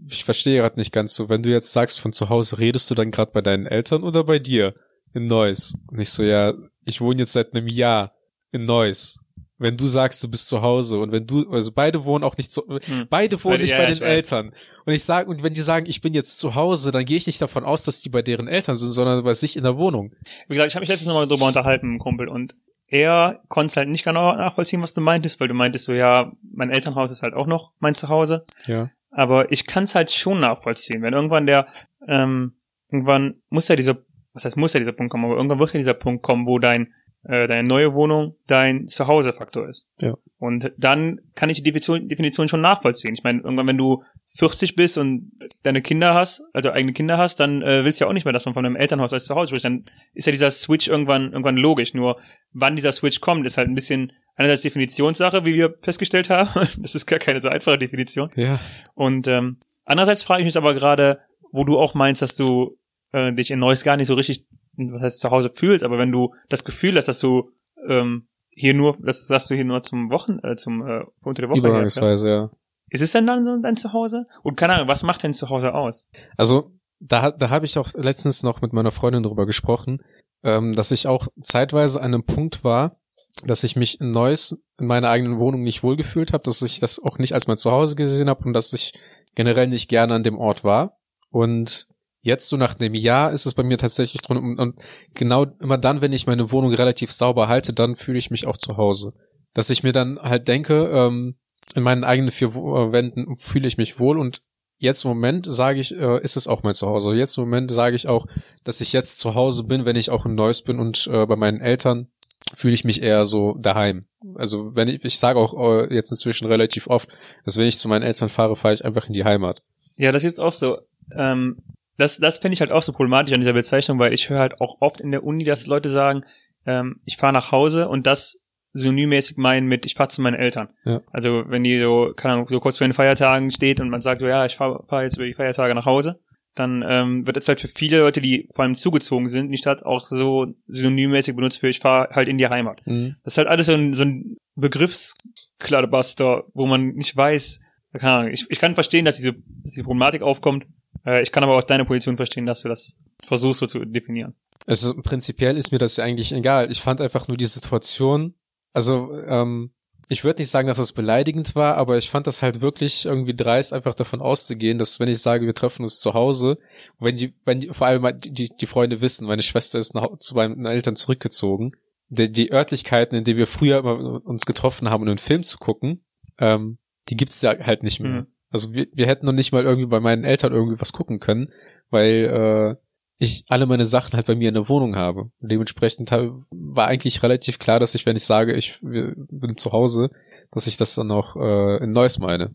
ich 0.08 0.26
verstehe 0.26 0.62
gerade 0.62 0.80
nicht 0.80 0.92
ganz 0.92 1.16
so, 1.16 1.30
wenn 1.30 1.44
du 1.44 1.50
jetzt 1.50 1.74
sagst, 1.74 2.00
von 2.00 2.14
zu 2.14 2.30
Hause 2.30 2.60
redest 2.60 2.90
du 2.90 2.96
dann 2.96 3.12
gerade 3.12 3.32
bei 3.32 3.42
deinen 3.42 3.66
Eltern 3.66 4.04
oder 4.04 4.24
bei 4.24 4.40
dir 4.40 4.76
in 5.14 5.28
Neuss? 5.28 5.74
Und 5.88 6.00
ich 6.00 6.10
so, 6.10 6.24
ja, 6.24 6.54
ich 6.84 7.02
wohne 7.02 7.20
jetzt 7.20 7.34
seit 7.34 7.56
einem 7.56 7.68
Jahr 7.68 8.14
in 8.52 8.66
Neuss. 8.66 9.20
Wenn 9.58 9.78
du 9.78 9.86
sagst, 9.86 10.22
du 10.22 10.30
bist 10.30 10.50
zu 10.50 10.62
Hause 10.62 11.00
und 11.00 11.14
wenn 11.14 11.26
du, 11.26 11.50
also 11.50 11.72
beide 11.72 12.04
wohnen 12.04 12.26
auch 12.26 12.36
nicht 12.36 12.52
zu, 12.52 12.62
Hm. 12.68 13.08
beide 13.10 13.42
wohnen 13.44 13.62
nicht 13.62 13.72
ja, 13.72 13.78
bei 13.78 13.86
den. 13.86 14.02
Eltern. 14.02 14.54
Und 14.86 14.94
ich 14.94 15.04
sage, 15.04 15.30
und 15.30 15.44
wenn 15.44 15.54
die 15.54 15.62
sagen, 15.62 15.86
ich 15.88 16.02
bin 16.02 16.14
jetzt 16.14 16.38
zu 16.38 16.56
Hause, 16.56 16.92
dann 16.92 17.06
gehe 17.06 17.16
ich 17.18 17.26
nicht 17.26 17.42
davon 17.42 17.64
aus, 17.64 17.84
dass 17.84 18.02
die 18.02 18.10
bei 18.10 18.22
deren 18.22 18.48
Eltern 18.48 18.76
sind, 18.76 18.90
sondern 18.90 19.24
bei 19.24 19.34
sich 19.34 19.56
in 19.56 19.64
der 19.64 19.78
Wohnung. 19.78 20.14
Wie 20.48 20.54
gesagt, 20.54 20.70
ich 20.72 20.76
habe 20.76 20.82
mich 20.82 20.90
letztens 20.90 21.08
nochmal 21.08 21.28
drüber 21.28 21.46
unterhalten 21.48 22.00
Kumpel 22.00 22.28
und 22.28 22.56
er 22.88 23.42
konnte 23.48 23.72
es 23.72 23.78
halt 23.78 23.90
nicht 23.90 24.04
genau 24.04 24.36
nachvollziehen, 24.36 24.82
was 24.82 24.94
du 24.94 25.02
meintest, 25.02 25.40
weil 25.40 25.48
du 25.48 25.54
meintest 25.54 25.86
so, 25.86 25.94
ja, 25.94 26.32
mein 26.54 26.70
Elternhaus 26.70 27.12
ist 27.12 27.24
halt 27.24 27.34
auch 27.34 27.48
noch 27.48 27.74
mein 27.80 27.96
Zuhause. 27.96 28.46
Ja. 28.68 28.92
Aber 29.10 29.52
ich 29.52 29.66
kann 29.66 29.86
es 29.86 29.96
halt 29.96 30.12
schon 30.12 30.42
nachvollziehen, 30.42 31.02
wenn 31.02 31.14
irgendwann 31.14 31.46
der, 31.46 31.68
ähm, 32.08 32.58
irgendwann 32.92 33.36
muss 33.50 33.70
ja 33.70 33.76
dieser, 33.76 33.98
was 34.34 34.46
heißt 34.46 34.58
muss 34.58 34.74
ja 34.74 34.80
dieser 34.80 34.92
Punkt 34.92 35.12
kommen, 35.12 35.26
aber 35.26 35.36
irgendwann 35.38 35.60
wird 35.60 35.74
ja 35.74 35.78
dieser 35.80 35.94
Punkt 35.94 36.22
kommen, 36.22 36.46
wo 36.46 36.60
dein, 36.60 36.94
äh, 37.28 37.48
deine 37.48 37.68
neue 37.68 37.94
Wohnung 37.94 38.36
dein 38.48 38.88
Zuhause-Faktor 38.88 39.68
ist. 39.68 39.90
Ja. 40.00 40.14
Und 40.38 40.72
dann 40.78 41.22
kann 41.34 41.50
ich 41.50 41.58
die 41.58 41.64
Definition, 41.64 42.08
Definition 42.08 42.48
schon 42.48 42.62
nachvollziehen. 42.62 43.14
Ich 43.14 43.24
meine, 43.24 43.42
irgendwann, 43.42 43.68
wenn 43.68 43.78
du 43.78 44.04
40 44.38 44.76
bist 44.76 44.98
und 44.98 45.32
deine 45.64 45.82
Kinder 45.82 46.14
hast, 46.14 46.44
also 46.54 46.72
eigene 46.72 46.94
Kinder 46.94 47.18
hast, 47.18 47.40
dann 47.40 47.62
äh, 47.62 47.84
willst 47.84 48.00
du 48.00 48.06
ja 48.06 48.10
auch 48.10 48.14
nicht 48.14 48.26
mehr, 48.26 48.34
dass 48.34 48.46
man 48.46 48.54
von 48.54 48.64
deinem 48.64 48.76
Elternhaus 48.76 49.14
als 49.14 49.26
zu 49.26 49.36
Hause 49.36 49.50
spricht. 49.50 49.66
Dann 49.66 49.86
ist 50.14 50.28
ja 50.28 50.32
dieser 50.32 50.52
Switch 50.52 50.88
irgendwann 50.88 51.32
irgendwann 51.32 51.58
logisch. 51.58 51.94
Nur 51.94 52.20
wann 52.52 52.76
dieser 52.76 52.92
Switch 52.92 53.22
kommt, 53.22 53.46
ist 53.46 53.58
halt 53.58 53.70
ein 53.70 53.76
bisschen 53.76 54.12
einerseits 54.36 54.62
Definitionssache, 54.62 55.46
wie 55.46 55.54
wir 55.54 55.76
festgestellt 55.82 56.30
haben. 56.30 56.50
Das 56.80 56.96
ist 56.96 57.06
gar 57.06 57.20
keine 57.20 57.42
so 57.42 57.50
einfache 57.50 57.78
Definition. 57.78 58.30
Ja. 58.36 58.60
Und 58.94 59.28
ähm, 59.28 59.58
andererseits 59.86 60.24
frage 60.24 60.42
ich 60.42 60.46
mich 60.46 60.58
aber 60.58 60.74
gerade, 60.74 61.20
wo 61.52 61.64
du 61.64 61.80
auch 61.80 61.94
meinst, 61.94 62.22
dass 62.22 62.36
du 62.36 62.78
äh, 63.14 63.34
dich 63.34 63.52
in 63.52 63.60
Neuss 63.60 63.84
gar 63.84 63.98
nicht 63.98 64.08
so 64.08 64.16
richtig, 64.16 64.46
was 64.78 65.02
heißt 65.02 65.20
zu 65.20 65.32
Hause 65.32 65.50
fühlst, 65.54 65.84
aber 65.84 65.98
wenn 65.98 66.12
du 66.12 66.34
das 66.50 66.64
Gefühl 66.64 66.98
hast, 66.98 67.08
dass 67.08 67.20
du 67.20 67.52
ähm, 67.88 68.28
hier 68.50 68.74
nur, 68.74 68.98
das 69.02 69.28
sagst 69.28 69.50
du 69.50 69.56
hier 69.56 69.66
nur 69.66 69.82
zum 69.82 70.10
Wochen, 70.10 70.40
äh, 70.44 70.56
zum 70.56 70.88
äh, 70.88 71.04
unter 71.22 71.42
der 71.42 71.50
Woche 71.50 71.60
Übergangsweise, 71.60 72.30
ja. 72.30 72.50
ist 72.90 73.02
es 73.02 73.12
denn 73.12 73.28
dann 73.28 73.62
dein 73.62 73.78
Zuhause? 73.78 74.26
Und 74.44 74.56
keine 74.58 74.74
Ahnung, 74.74 74.88
was 74.88 75.04
macht 75.04 75.24
denn 75.24 75.34
Zuhause 75.34 75.74
aus? 75.74 76.10
Also 76.38 76.72
da, 77.00 77.32
da 77.32 77.50
habe 77.50 77.66
ich 77.66 77.78
auch 77.78 77.90
letztens 77.94 78.44
noch 78.44 78.62
mit 78.62 78.74
meiner 78.74 78.92
Freundin 78.92 79.24
drüber 79.24 79.46
gesprochen, 79.46 80.02
ähm, 80.44 80.74
dass 80.74 80.92
ich 80.92 81.08
auch 81.08 81.28
zeitweise 81.42 82.00
an 82.02 82.14
einem 82.14 82.24
Punkt 82.24 82.64
war, 82.64 82.98
dass 83.44 83.64
ich 83.64 83.76
mich 83.76 84.00
in 84.00 84.12
Neuss 84.12 84.58
in 84.80 84.88
meiner 84.88 85.10
eigenen 85.10 85.40
Wohnung 85.40 85.62
nicht 85.62 85.84
wohlgefühlt 85.84 86.34
habe, 86.34 86.44
dass 86.44 86.62
ich 86.62 86.80
das 86.80 87.00
auch 87.04 87.18
nicht 87.18 87.34
als 87.34 87.48
mein 87.48 87.58
Zuhause 87.58 87.96
gesehen 87.96 88.30
habe 88.30 88.46
und 88.46 88.54
dass 88.54 88.72
ich 88.74 88.94
generell 89.36 89.68
nicht 89.68 89.90
gerne 89.90 90.14
an 90.14 90.24
dem 90.24 90.38
Ort 90.38 90.64
war. 90.64 90.98
Und 91.30 91.88
jetzt 92.26 92.50
so 92.50 92.58
nach 92.58 92.78
einem 92.80 92.96
Jahr 92.96 93.32
ist 93.32 93.46
es 93.46 93.54
bei 93.54 93.62
mir 93.62 93.78
tatsächlich 93.78 94.22
drin 94.24 94.38
und, 94.38 94.60
und 94.60 94.76
genau 95.14 95.46
immer 95.60 95.78
dann, 95.78 96.02
wenn 96.02 96.12
ich 96.12 96.26
meine 96.26 96.52
Wohnung 96.52 96.74
relativ 96.74 97.12
sauber 97.12 97.48
halte, 97.48 97.72
dann 97.72 97.96
fühle 97.96 98.18
ich 98.18 98.32
mich 98.32 98.48
auch 98.48 98.58
zu 98.58 98.78
Hause. 98.78 99.14
Dass 99.54 99.70
ich 99.70 99.84
mir 99.84 99.94
dann 99.94 100.20
halt 100.20 100.48
denke, 100.48 100.90
ähm, 100.92 101.36
in 101.76 101.84
meinen 101.84 102.04
eigenen 102.04 102.32
vier 102.32 102.50
äh, 102.50 102.92
Wänden 102.92 103.36
fühle 103.38 103.68
ich 103.68 103.78
mich 103.78 104.00
wohl 104.00 104.18
und 104.18 104.42
jetzt 104.80 105.06
im 105.06 105.10
Moment 105.10 105.46
sage 105.48 105.80
ich, 105.80 105.96
äh, 105.96 106.20
ist 106.22 106.36
es 106.36 106.48
auch 106.48 106.64
mein 106.64 106.74
Zuhause. 106.74 107.14
Jetzt 107.14 107.38
im 107.38 107.44
Moment 107.44 107.70
sage 107.70 107.96
ich 107.96 108.08
auch, 108.08 108.26
dass 108.64 108.82
ich 108.82 108.92
jetzt 108.92 109.20
zu 109.20 109.36
Hause 109.36 109.64
bin, 109.64 109.86
wenn 109.86 109.96
ich 109.96 110.10
auch 110.10 110.26
in 110.26 110.34
Neuss 110.34 110.64
bin 110.64 110.80
und 110.80 111.08
äh, 111.08 111.28
bei 111.28 111.36
meinen 111.36 111.62
Eltern 111.62 112.08
fühle 112.56 112.74
ich 112.74 112.86
mich 112.86 113.04
eher 113.04 113.28
so 113.28 113.56
daheim. 113.60 114.08
Also 114.34 114.76
wenn 114.76 114.88
ich, 114.88 115.06
ich 115.06 115.20
sage 115.20 115.38
auch 115.38 115.54
äh, 115.54 115.94
jetzt 115.94 116.10
inzwischen 116.10 116.48
relativ 116.48 116.88
oft, 116.88 117.08
dass 117.46 117.58
wenn 117.58 117.68
ich 117.68 117.78
zu 117.78 117.88
meinen 117.88 118.04
Eltern 118.04 118.30
fahre, 118.30 118.56
fahre 118.56 118.74
ich 118.74 118.84
einfach 118.84 119.06
in 119.06 119.14
die 119.14 119.26
Heimat. 119.26 119.62
Ja, 119.96 120.12
das 120.12 120.24
ist 120.24 120.28
jetzt 120.28 120.40
auch 120.40 120.52
so. 120.52 120.80
Ähm, 121.16 121.58
das 121.98 122.18
das 122.18 122.40
finde 122.40 122.54
ich 122.54 122.62
halt 122.62 122.72
auch 122.72 122.82
so 122.82 122.94
problematisch 122.94 123.34
an 123.34 123.40
dieser 123.40 123.54
Bezeichnung, 123.54 124.00
weil 124.00 124.14
ich 124.14 124.30
höre 124.30 124.40
halt 124.40 124.62
auch 124.62 124.78
oft 124.82 125.02
in 125.02 125.12
der 125.12 125.24
Uni, 125.24 125.44
dass 125.44 125.68
Leute 125.68 125.90
sagen, 125.90 126.24
ähm, 126.66 127.00
ich 127.06 127.18
fahre 127.18 127.34
nach 127.34 127.52
Hause 127.52 127.88
und 127.88 128.06
das 128.06 128.42
synonymmäßig 128.74 129.38
meinen 129.38 129.68
mit, 129.68 129.86
ich 129.86 129.94
fahre 129.94 130.10
zu 130.10 130.22
meinen 130.22 130.36
Eltern. 130.36 130.70
Ja. 130.84 131.02
Also 131.12 131.44
wenn 131.48 131.64
die 131.64 131.82
so, 131.82 132.12
keine 132.16 132.34
Ahnung, 132.34 132.48
so 132.50 132.60
kurz 132.60 132.78
vor 132.78 132.88
den 132.88 132.94
Feiertagen 132.94 133.50
steht 133.50 133.80
und 133.80 133.90
man 133.90 134.02
sagt, 134.02 134.20
so, 134.20 134.28
ja, 134.28 134.46
ich 134.46 134.56
fahre 134.56 134.84
fahr 134.88 135.04
jetzt 135.04 135.16
über 135.16 135.26
die 135.26 135.34
Feiertage 135.34 135.74
nach 135.74 135.86
Hause, 135.86 136.20
dann 136.56 136.84
ähm, 136.88 137.26
wird 137.26 137.38
es 137.38 137.48
halt 137.48 137.62
für 137.62 137.70
viele 137.70 138.00
Leute, 138.00 138.20
die 138.20 138.50
vor 138.54 138.64
allem 138.64 138.76
zugezogen 138.76 139.30
sind, 139.30 139.50
die 139.52 139.58
Stadt 139.58 139.84
auch 139.86 140.06
so 140.06 140.48
synonymmäßig 140.68 141.36
benutzt 141.36 141.60
für, 141.60 141.70
ich 141.70 141.80
fahre 141.80 142.14
halt 142.14 142.28
in 142.28 142.38
die 142.38 142.48
Heimat. 142.48 142.82
Das 143.24 143.34
ist 143.34 143.38
halt 143.38 143.48
alles 143.48 143.68
so 143.68 143.74
ein, 143.74 143.94
so 143.94 144.04
ein 144.04 144.36
Begriffskladebuster, 144.56 146.44
wo 146.54 146.66
man 146.66 146.88
nicht 146.96 147.16
weiß, 147.16 147.62
keine 147.94 148.14
Ahnung, 148.14 148.32
ich, 148.34 148.46
ich 148.50 148.60
kann 148.60 148.74
verstehen, 148.74 149.06
dass 149.06 149.16
diese, 149.18 149.34
dass 149.34 149.72
diese 149.72 149.84
Problematik 149.84 150.22
aufkommt. 150.22 150.66
Äh, 151.06 151.22
ich 151.22 151.32
kann 151.32 151.44
aber 151.44 151.58
auch 151.58 151.64
deine 151.64 151.86
Position 151.86 152.18
verstehen, 152.18 152.46
dass 152.46 152.62
du 152.62 152.70
das 152.70 152.98
versuchst 153.24 153.60
so 153.60 153.68
zu 153.68 153.86
definieren. 153.86 154.36
Also 154.68 154.96
prinzipiell 154.96 155.58
ist 155.58 155.72
mir 155.72 155.78
das 155.78 155.98
ja 155.98 156.04
eigentlich 156.04 156.32
egal. 156.32 156.72
Ich 156.72 156.82
fand 156.82 157.02
einfach 157.02 157.28
nur 157.28 157.38
die 157.38 157.46
Situation, 157.46 158.36
also 158.74 159.12
ähm, 159.28 159.72
ich 160.08 160.24
würde 160.24 160.42
nicht 160.42 160.52
sagen, 160.52 160.68
dass 160.68 160.78
es 160.78 160.94
beleidigend 160.94 161.56
war, 161.56 161.78
aber 161.78 161.98
ich 161.98 162.10
fand 162.10 162.28
das 162.28 162.44
halt 162.44 162.62
wirklich 162.62 163.06
irgendwie 163.06 163.36
dreist, 163.36 163.74
einfach 163.74 163.96
davon 163.96 164.22
auszugehen, 164.22 164.78
dass 164.78 165.00
wenn 165.00 165.10
ich 165.10 165.20
sage, 165.20 165.46
wir 165.46 165.56
treffen 165.56 165.84
uns 165.84 166.00
zu 166.00 166.14
Hause, 166.14 166.58
wenn 167.00 167.18
die, 167.18 167.34
wenn 167.46 167.62
die, 167.62 167.70
vor 167.70 167.88
allem 167.88 168.08
die, 168.20 168.50
die 168.50 168.66
Freunde 168.68 169.02
wissen, 169.02 169.28
meine 169.28 169.42
Schwester 169.42 169.80
ist 169.80 169.96
nach, 169.96 170.18
zu 170.18 170.36
meinen 170.36 170.66
Eltern 170.66 170.96
zurückgezogen, 170.96 171.72
die, 172.10 172.32
die 172.32 172.52
Örtlichkeiten, 172.52 173.18
in 173.18 173.24
denen 173.24 173.40
wir 173.40 173.48
früher 173.48 173.80
immer 173.80 174.24
uns 174.26 174.46
getroffen 174.46 174.90
haben, 174.90 175.04
um 175.04 175.10
einen 175.10 175.18
Film 175.18 175.44
zu 175.44 175.58
gucken, 175.58 176.06
ähm, 176.38 176.78
die 177.10 177.18
gibt's 177.18 177.42
ja 177.42 177.58
halt 177.60 177.84
nicht 177.84 178.00
mehr. 178.00 178.12
Mhm. 178.12 178.28
Also 178.52 178.74
wir, 178.74 178.88
wir 178.94 179.08
hätten 179.08 179.26
noch 179.26 179.34
nicht 179.34 179.52
mal 179.52 179.64
irgendwie 179.64 179.88
bei 179.88 180.00
meinen 180.00 180.24
Eltern 180.24 180.54
irgendwie 180.54 180.80
was 180.80 180.94
gucken 180.94 181.20
können, 181.20 181.52
weil 181.90 182.78
äh, 182.80 182.86
ich 183.18 183.46
alle 183.48 183.66
meine 183.66 183.86
Sachen 183.86 184.14
halt 184.14 184.28
bei 184.28 184.36
mir 184.36 184.50
in 184.50 184.56
der 184.56 184.70
Wohnung 184.70 184.96
habe. 184.96 185.32
Und 185.40 185.52
dementsprechend 185.52 186.12
war 186.12 186.88
eigentlich 186.88 187.24
relativ 187.24 187.60
klar, 187.60 187.80
dass 187.80 187.96
ich, 187.96 188.06
wenn 188.06 188.16
ich 188.16 188.24
sage, 188.24 188.54
ich 188.54 188.80
bin 188.82 189.58
zu 189.58 189.72
Hause, 189.72 190.10
dass 190.52 190.68
ich 190.68 190.78
das 190.78 190.96
dann 190.96 191.12
auch 191.12 191.36
äh, 191.36 191.84
in 191.84 191.92
Neuss 191.92 192.20
meine. 192.20 192.52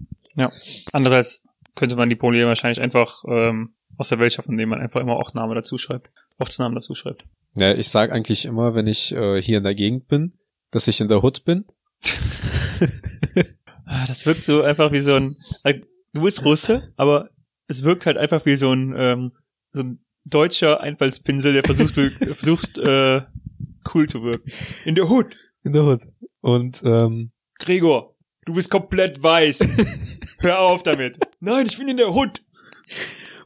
Andererseits 0.92 1.42
könnte 1.74 1.96
man 1.96 2.08
die 2.08 2.16
Probleme 2.16 2.48
wahrscheinlich 2.48 2.80
einfach 2.80 3.24
ähm, 3.26 3.74
aus 3.96 4.08
der 4.08 4.18
Welt 4.18 4.32
schaffen, 4.32 4.52
indem 4.52 4.70
man 4.70 4.80
einfach 4.80 5.00
immer 5.00 5.16
Ortsname 5.16 5.54
dazu 5.54 5.78
schreibt. 5.78 6.10
Ortsnamen 6.38 6.74
dazu 6.74 6.94
schreibt. 6.94 7.24
Ja, 7.56 7.72
ich 7.72 7.88
sage 7.88 8.12
eigentlich 8.12 8.44
immer, 8.44 8.74
wenn 8.74 8.86
ich 8.86 9.12
äh, 9.12 9.40
hier 9.42 9.58
in 9.58 9.64
der 9.64 9.74
Gegend 9.74 10.08
bin, 10.08 10.38
dass 10.70 10.88
ich 10.88 11.00
in 11.00 11.08
der 11.08 11.22
Hood 11.22 11.44
bin. 11.44 11.64
Ah, 13.92 14.06
Das 14.06 14.24
wirkt 14.24 14.44
so 14.44 14.62
einfach 14.62 14.92
wie 14.92 15.00
so 15.00 15.14
ein. 15.14 15.36
Du 16.12 16.22
bist 16.22 16.44
Russe, 16.44 16.92
aber 16.96 17.30
es 17.66 17.82
wirkt 17.82 18.06
halt 18.06 18.16
einfach 18.18 18.46
wie 18.46 18.54
so 18.54 18.72
ein 18.72 18.94
ähm, 18.96 19.32
so 19.72 19.82
ein 19.82 20.04
deutscher 20.24 20.80
Einfallspinsel, 20.80 21.52
der 21.52 21.64
versucht, 21.64 21.94
versucht 21.94 22.78
äh, 22.78 23.22
cool 23.92 24.08
zu 24.08 24.22
wirken. 24.22 24.48
In 24.84 24.94
der 24.94 25.08
Hood, 25.10 25.34
In 25.64 25.72
der 25.72 25.84
Hood. 25.84 26.02
Und 26.40 26.82
ähm, 26.84 27.32
Gregor, 27.58 28.14
du 28.44 28.54
bist 28.54 28.70
komplett 28.70 29.22
weiß. 29.22 29.58
Hör 30.38 30.60
auf 30.60 30.84
damit. 30.84 31.18
Nein, 31.40 31.66
ich 31.66 31.76
bin 31.76 31.88
in 31.88 31.96
der 31.96 32.14
Hood. 32.14 32.42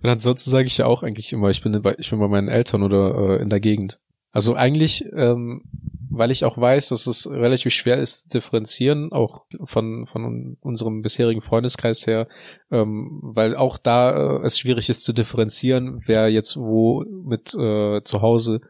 Und 0.03 0.11
ansonsten 0.11 0.51
sage 0.51 0.67
ich 0.67 0.77
ja 0.77 0.85
auch 0.85 1.03
eigentlich 1.03 1.33
immer, 1.33 1.49
ich 1.49 1.63
bin 1.63 1.81
bei, 1.81 1.95
ich 1.99 2.11
bin 2.11 2.19
bei 2.19 2.29
meinen 2.29 2.49
Eltern 2.49 2.83
oder 2.83 3.39
äh, 3.39 3.43
in 3.43 3.49
der 3.49 3.61
Gegend. 3.61 3.99
Also 4.31 4.55
eigentlich, 4.55 5.07
ähm, 5.15 5.63
weil 6.11 6.31
ich 6.31 6.45
auch 6.45 6.59
weiß, 6.59 6.89
dass 6.91 7.07
es 7.07 7.31
relativ 7.31 7.73
schwer 7.73 7.99
ist 7.99 8.23
zu 8.23 8.29
differenzieren, 8.39 9.13
auch 9.13 9.45
von, 9.65 10.07
von 10.07 10.57
unserem 10.61 11.03
bisherigen 11.03 11.41
Freundeskreis 11.41 12.07
her, 12.07 12.29
ähm, 12.71 13.21
weil 13.23 13.57
auch 13.57 13.79
da 13.79 14.39
äh, 14.39 14.45
es 14.45 14.59
schwierig 14.59 14.89
ist 14.89 15.05
zu 15.05 15.13
differenzieren, 15.13 16.03
wer 16.07 16.29
jetzt 16.29 16.57
wo 16.57 17.05
mit 17.25 17.55
äh, 17.55 18.03
zu 18.03 18.23
Hause 18.23 18.61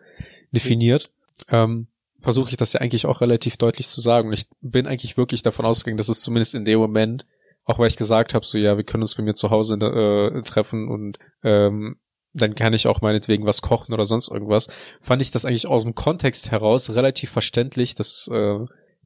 definiert. 0.53 1.11
Ähm, 1.51 1.89
versuche 2.21 2.51
ich 2.51 2.57
das 2.57 2.73
ja 2.73 2.81
eigentlich 2.81 3.07
auch 3.07 3.21
relativ 3.21 3.57
deutlich 3.57 3.89
zu 3.89 4.01
sagen. 4.01 4.29
Und 4.29 4.35
ich 4.35 4.47
bin 4.61 4.87
eigentlich 4.87 5.17
wirklich 5.17 5.43
davon 5.43 5.67
ausgegangen, 5.67 5.99
dass 5.99 6.09
es 6.09 6.21
zumindest 6.21 6.55
in 6.55 6.65
dem 6.65 6.79
Moment 6.79 7.27
auch 7.65 7.79
weil 7.79 7.89
ich 7.89 7.97
gesagt 7.97 8.35
habe, 8.35 8.45
so 8.45 8.59
ja, 8.59 8.77
wir 8.77 8.85
können 8.85 9.03
uns 9.03 9.15
bei 9.15 9.23
mir 9.23 9.35
zu 9.35 9.51
Hause 9.51 9.77
äh, 9.77 10.43
treffen 10.43 10.89
und 10.89 11.19
ähm, 11.43 11.97
dann 12.35 12.55
kann 12.55 12.73
ich 12.73 12.87
auch 12.87 13.01
meinetwegen 13.01 13.47
was 13.47 13.63
kochen 13.63 13.95
oder 13.95 14.05
sonst 14.05 14.31
irgendwas, 14.31 14.69
fand 15.01 15.23
ich 15.23 15.31
das 15.31 15.45
eigentlich 15.45 15.69
aus 15.69 15.85
dem 15.85 15.95
Kontext 15.95 16.51
heraus 16.51 16.95
relativ 16.95 17.31
verständlich, 17.31 17.95
dass 17.95 18.29
äh, 18.31 18.59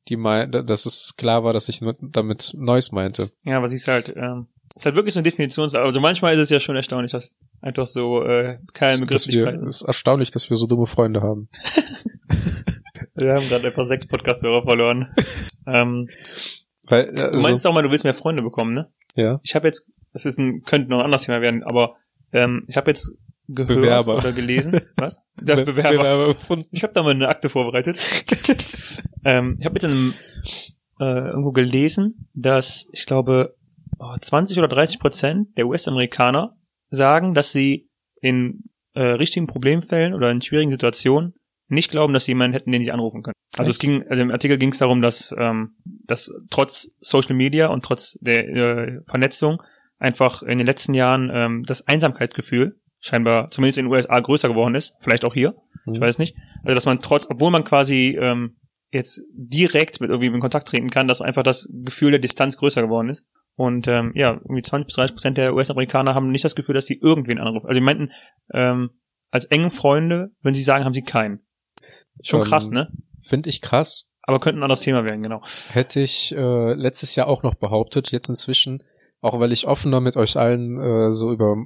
die 0.09 0.17
mein, 0.17 0.51
dass 0.51 0.87
es 0.87 1.15
klar 1.17 1.45
war, 1.45 1.53
dass 1.53 1.69
ich 1.69 1.81
damit 2.01 2.55
Neues 2.57 2.93
meinte. 2.93 3.31
Ja, 3.45 3.59
aber 3.59 3.69
siehst 3.69 3.87
du 3.87 3.93
halt, 3.93 4.09
ähm, 4.17 4.47
ist 4.75 4.87
halt 4.87 4.95
wirklich 4.95 5.15
so 5.15 5.21
eine 5.21 5.25
Definitionssache. 5.25 5.83
Also 5.83 6.01
manchmal 6.01 6.33
ist 6.35 6.41
es 6.41 6.51
ja 6.51 6.61
schon 6.61 6.77
erstaunlich, 6.77 7.13
dass 7.13 7.37
einfach 7.61 7.87
so 7.87 8.23
äh, 8.23 8.59
keine 8.73 9.01
Begrifflichkeiten. 9.01 9.67
es 9.67 9.83
ist 9.83 9.87
erstaunlich, 9.87 10.31
dass 10.31 10.49
wir 10.49 10.57
so 10.57 10.67
dumme 10.67 10.87
Freunde 10.87 11.23
haben. 11.23 11.49
Wir 13.15 13.35
haben 13.35 13.49
gerade 13.49 13.67
etwa 13.67 13.85
sechs 13.85 14.07
Podcast-Hörer 14.07 14.63
verloren. 14.63 15.13
ähm, 15.67 16.09
Weil, 16.87 17.09
äh, 17.09 17.13
du 17.15 17.25
also, 17.25 17.49
meinst 17.49 17.67
auch 17.67 17.75
mal, 17.75 17.83
du 17.83 17.91
willst 17.91 18.05
mehr 18.05 18.15
Freunde 18.15 18.45
bekommen, 18.45 18.75
ne? 18.75 18.93
ja. 19.17 19.41
Ich 19.43 19.57
habe 19.57 19.67
jetzt, 19.67 19.89
das 20.13 20.25
ist 20.25 20.39
ein, 20.39 20.63
könnte 20.63 20.89
noch 20.89 20.99
ein 20.99 21.07
anderes 21.07 21.27
Thema 21.27 21.41
werden, 21.41 21.65
aber 21.65 21.97
ähm, 22.33 22.65
ich 22.69 22.77
habe 22.77 22.91
jetzt 22.91 23.13
gehört 23.49 23.81
Bewerber. 23.81 24.15
oder 24.15 24.33
gelesen, 24.33 24.81
was? 24.97 25.21
Be- 25.37 25.65
Bewerber. 25.65 25.99
Bewerber 25.99 26.35
gefunden. 26.35 26.67
Ich 26.71 26.83
habe 26.83 26.93
da 26.93 27.03
mal 27.03 27.11
eine 27.11 27.29
Akte 27.29 27.49
vorbereitet. 27.49 27.97
ähm, 29.25 29.57
ich 29.59 29.65
habe 29.67 29.75
jetzt 29.75 29.85
in 29.85 29.91
einem, 29.91 30.15
äh, 31.01 31.29
irgendwo 31.31 31.53
gelesen, 31.53 32.29
dass 32.35 32.89
ich 32.93 33.07
glaube 33.07 33.55
oh, 33.99 34.15
20 34.21 34.59
oder 34.59 34.69
30 34.69 34.99
Prozent 35.01 35.57
der 35.57 35.67
US-Amerikaner 35.67 36.57
sagen, 36.91 37.35
dass 37.35 37.53
sie 37.53 37.89
in 38.21 38.65
äh, 38.95 39.03
richtigen 39.03 39.47
Problemfällen 39.47 40.15
oder 40.15 40.31
in 40.31 40.41
schwierigen 40.41 40.71
Situationen 40.71 41.35
nicht 41.69 41.91
glauben, 41.91 42.15
dass 42.15 42.25
sie 42.25 42.33
jemanden 42.33 42.55
hätten, 42.55 42.73
den 42.73 42.83
sie 42.83 42.93
anrufen 42.93 43.23
können. 43.23 43.35
Also 43.57 43.71
es 43.71 43.79
ging, 43.79 44.03
also 44.09 44.23
im 44.23 44.31
Artikel 44.31 44.57
ging 44.59 44.71
es 44.71 44.79
darum, 44.79 45.03
dass, 45.03 45.35
ähm, 45.39 45.77
dass 45.85 46.33
trotz 46.51 46.93
Social 47.01 47.35
Media 47.35 47.69
und 47.69 47.85
trotz 47.85 48.19
der 48.21 48.49
äh, 48.49 49.01
Vernetzung 49.07 49.63
einfach 49.99 50.43
in 50.43 50.59
den 50.59 50.67
letzten 50.67 50.95
Jahren 50.95 51.31
ähm, 51.33 51.63
das 51.67 51.87
Einsamkeitsgefühl 51.87 52.81
scheinbar 53.01 53.49
zumindest 53.51 53.79
in 53.79 53.85
den 53.87 53.93
USA 53.93 54.19
größer 54.19 54.49
geworden 54.49 54.75
ist, 54.75 54.95
vielleicht 55.01 55.25
auch 55.25 55.35
hier, 55.35 55.55
ich 55.87 55.99
Mhm. 55.99 56.01
weiß 56.01 56.19
nicht. 56.19 56.37
Also 56.65 56.75
dass 56.75 56.87
man 56.87 56.99
trotz, 57.01 57.27
obwohl 57.31 57.51
man 57.51 57.63
quasi 57.65 58.19
ähm, 58.21 58.57
jetzt 58.91 59.23
direkt 59.33 60.01
mit 60.01 60.11
irgendwie 60.11 60.27
in 60.27 60.41
Kontakt 60.41 60.67
treten 60.69 60.91
kann, 60.91 61.07
dass 61.09 61.21
einfach 61.21 61.43
das 61.43 61.69
Gefühl 61.85 62.11
der 62.11 62.21
Distanz 62.21 62.57
größer 62.57 62.83
geworden 62.83 63.09
ist. 63.09 63.29
Und 63.55 63.87
ähm, 63.89 64.13
ja, 64.15 64.33
irgendwie 64.33 64.63
20 64.63 64.87
bis 64.87 64.95
30 64.97 65.15
Prozent 65.17 65.37
der 65.39 65.55
US-Amerikaner 65.55 66.15
haben 66.15 66.31
nicht 66.31 66.45
das 66.45 66.55
Gefühl, 66.55 66.75
dass 66.75 66.87
die 66.87 66.99
irgendwen 67.01 67.39
anrufen. 67.39 67.67
Also 67.67 67.75
die 67.79 67.85
meinten, 67.85 68.11
ähm, 68.55 68.91
als 69.31 69.45
engen 69.47 69.71
Freunde, 69.71 70.31
wenn 70.43 70.55
sie 70.55 70.63
sagen, 70.63 70.85
haben 70.85 70.93
sie 70.93 71.03
keinen. 71.03 71.41
Schon 72.23 72.41
Ähm, 72.41 72.47
krass, 72.47 72.71
ne? 72.71 72.89
Finde 73.21 73.51
ich 73.51 73.61
krass. 73.61 74.11
Aber 74.23 74.41
könnte 74.41 74.61
ein 74.61 74.63
anderes 74.63 74.81
Thema 74.81 75.05
werden, 75.05 75.23
genau. 75.23 75.43
Hätte 75.71 76.01
ich 76.01 76.35
äh, 76.35 76.73
letztes 76.73 77.15
Jahr 77.17 77.27
auch 77.27 77.43
noch 77.43 77.55
behauptet. 77.57 78.11
Jetzt 78.13 78.29
inzwischen 78.29 78.83
auch 79.21 79.39
weil 79.41 79.53
ich 79.53 79.67
offener 79.67 80.01
mit 80.01 80.17
euch 80.17 80.37
allen 80.37 80.81
äh, 80.81 81.11
so 81.11 81.33
über 81.33 81.57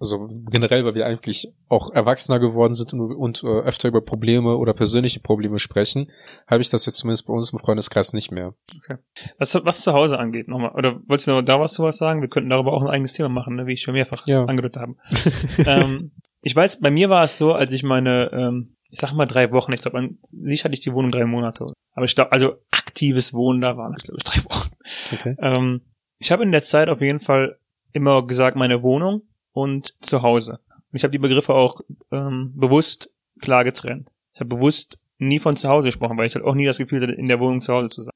also 0.00 0.28
generell, 0.50 0.86
weil 0.86 0.94
wir 0.94 1.04
eigentlich 1.04 1.52
auch 1.68 1.92
erwachsener 1.92 2.38
geworden 2.38 2.72
sind 2.72 2.94
und, 2.94 3.14
und 3.14 3.44
äh, 3.44 3.46
öfter 3.46 3.88
über 3.88 4.00
Probleme 4.00 4.56
oder 4.56 4.72
persönliche 4.72 5.20
Probleme 5.20 5.58
sprechen, 5.58 6.10
habe 6.46 6.62
ich 6.62 6.70
das 6.70 6.86
jetzt 6.86 6.96
zumindest 6.96 7.26
bei 7.26 7.34
uns 7.34 7.52
im 7.52 7.58
Freundeskreis 7.58 8.14
nicht 8.14 8.32
mehr. 8.32 8.54
Okay. 8.78 8.96
Was, 9.38 9.54
was 9.62 9.82
zu 9.82 9.92
Hause 9.92 10.18
angeht, 10.18 10.48
nochmal, 10.48 10.72
oder 10.72 11.00
wolltest 11.06 11.28
du 11.28 11.32
noch 11.32 11.42
da 11.42 11.60
was 11.60 11.74
zu 11.74 11.82
was 11.82 11.98
sagen? 11.98 12.22
Wir 12.22 12.28
könnten 12.30 12.48
darüber 12.48 12.72
auch 12.72 12.80
ein 12.80 12.88
eigenes 12.88 13.12
Thema 13.12 13.28
machen, 13.28 13.56
ne, 13.56 13.66
wie 13.66 13.74
ich 13.74 13.82
schon 13.82 13.92
mehrfach 13.92 14.26
Ja. 14.26 14.46
angedeutet 14.46 14.80
habe. 14.80 14.94
ähm, 15.66 16.12
ich 16.40 16.56
weiß, 16.56 16.80
bei 16.80 16.90
mir 16.90 17.10
war 17.10 17.24
es 17.24 17.36
so, 17.36 17.52
als 17.52 17.70
ich 17.70 17.82
meine, 17.82 18.30
ähm, 18.32 18.76
ich 18.88 18.98
sag 18.98 19.12
mal 19.12 19.26
drei 19.26 19.52
Wochen, 19.52 19.74
ich 19.74 19.82
glaube, 19.82 19.98
an 19.98 20.18
sich 20.30 20.64
hatte 20.64 20.72
ich 20.72 20.80
die 20.80 20.94
Wohnung 20.94 21.10
drei 21.10 21.26
Monate. 21.26 21.66
Aber 21.92 22.06
ich 22.06 22.14
glaube, 22.14 22.32
also 22.32 22.54
aktives 22.70 23.34
Wohnen, 23.34 23.60
da 23.60 23.76
waren, 23.76 23.94
ich 23.98 24.04
glaube, 24.04 24.20
drei 24.24 24.42
Wochen. 24.44 24.70
Okay. 25.12 25.36
Ähm, 25.40 25.82
ich 26.20 26.30
habe 26.30 26.42
in 26.44 26.52
der 26.52 26.62
Zeit 26.62 26.88
auf 26.88 27.00
jeden 27.00 27.18
Fall 27.20 27.58
immer 27.92 28.24
gesagt, 28.26 28.56
meine 28.56 28.82
Wohnung 28.82 29.22
und 29.52 29.94
zu 30.04 30.22
Hause. 30.22 30.60
Und 30.92 30.96
ich 30.96 31.02
habe 31.02 31.12
die 31.12 31.18
Begriffe 31.18 31.54
auch 31.54 31.80
ähm, 32.12 32.52
bewusst 32.54 33.10
klar 33.40 33.64
getrennt. 33.64 34.10
Ich 34.34 34.40
habe 34.40 34.54
bewusst 34.54 34.98
nie 35.18 35.38
von 35.38 35.56
zu 35.56 35.68
Hause 35.68 35.88
gesprochen, 35.88 36.16
weil 36.16 36.26
ich 36.26 36.34
halt 36.34 36.44
auch 36.44 36.54
nie 36.54 36.66
das 36.66 36.78
Gefühl 36.78 37.02
hatte, 37.02 37.12
in 37.12 37.26
der 37.26 37.40
Wohnung 37.40 37.60
zu 37.60 37.72
Hause 37.72 37.88
zu 37.88 38.02
sein. 38.02 38.12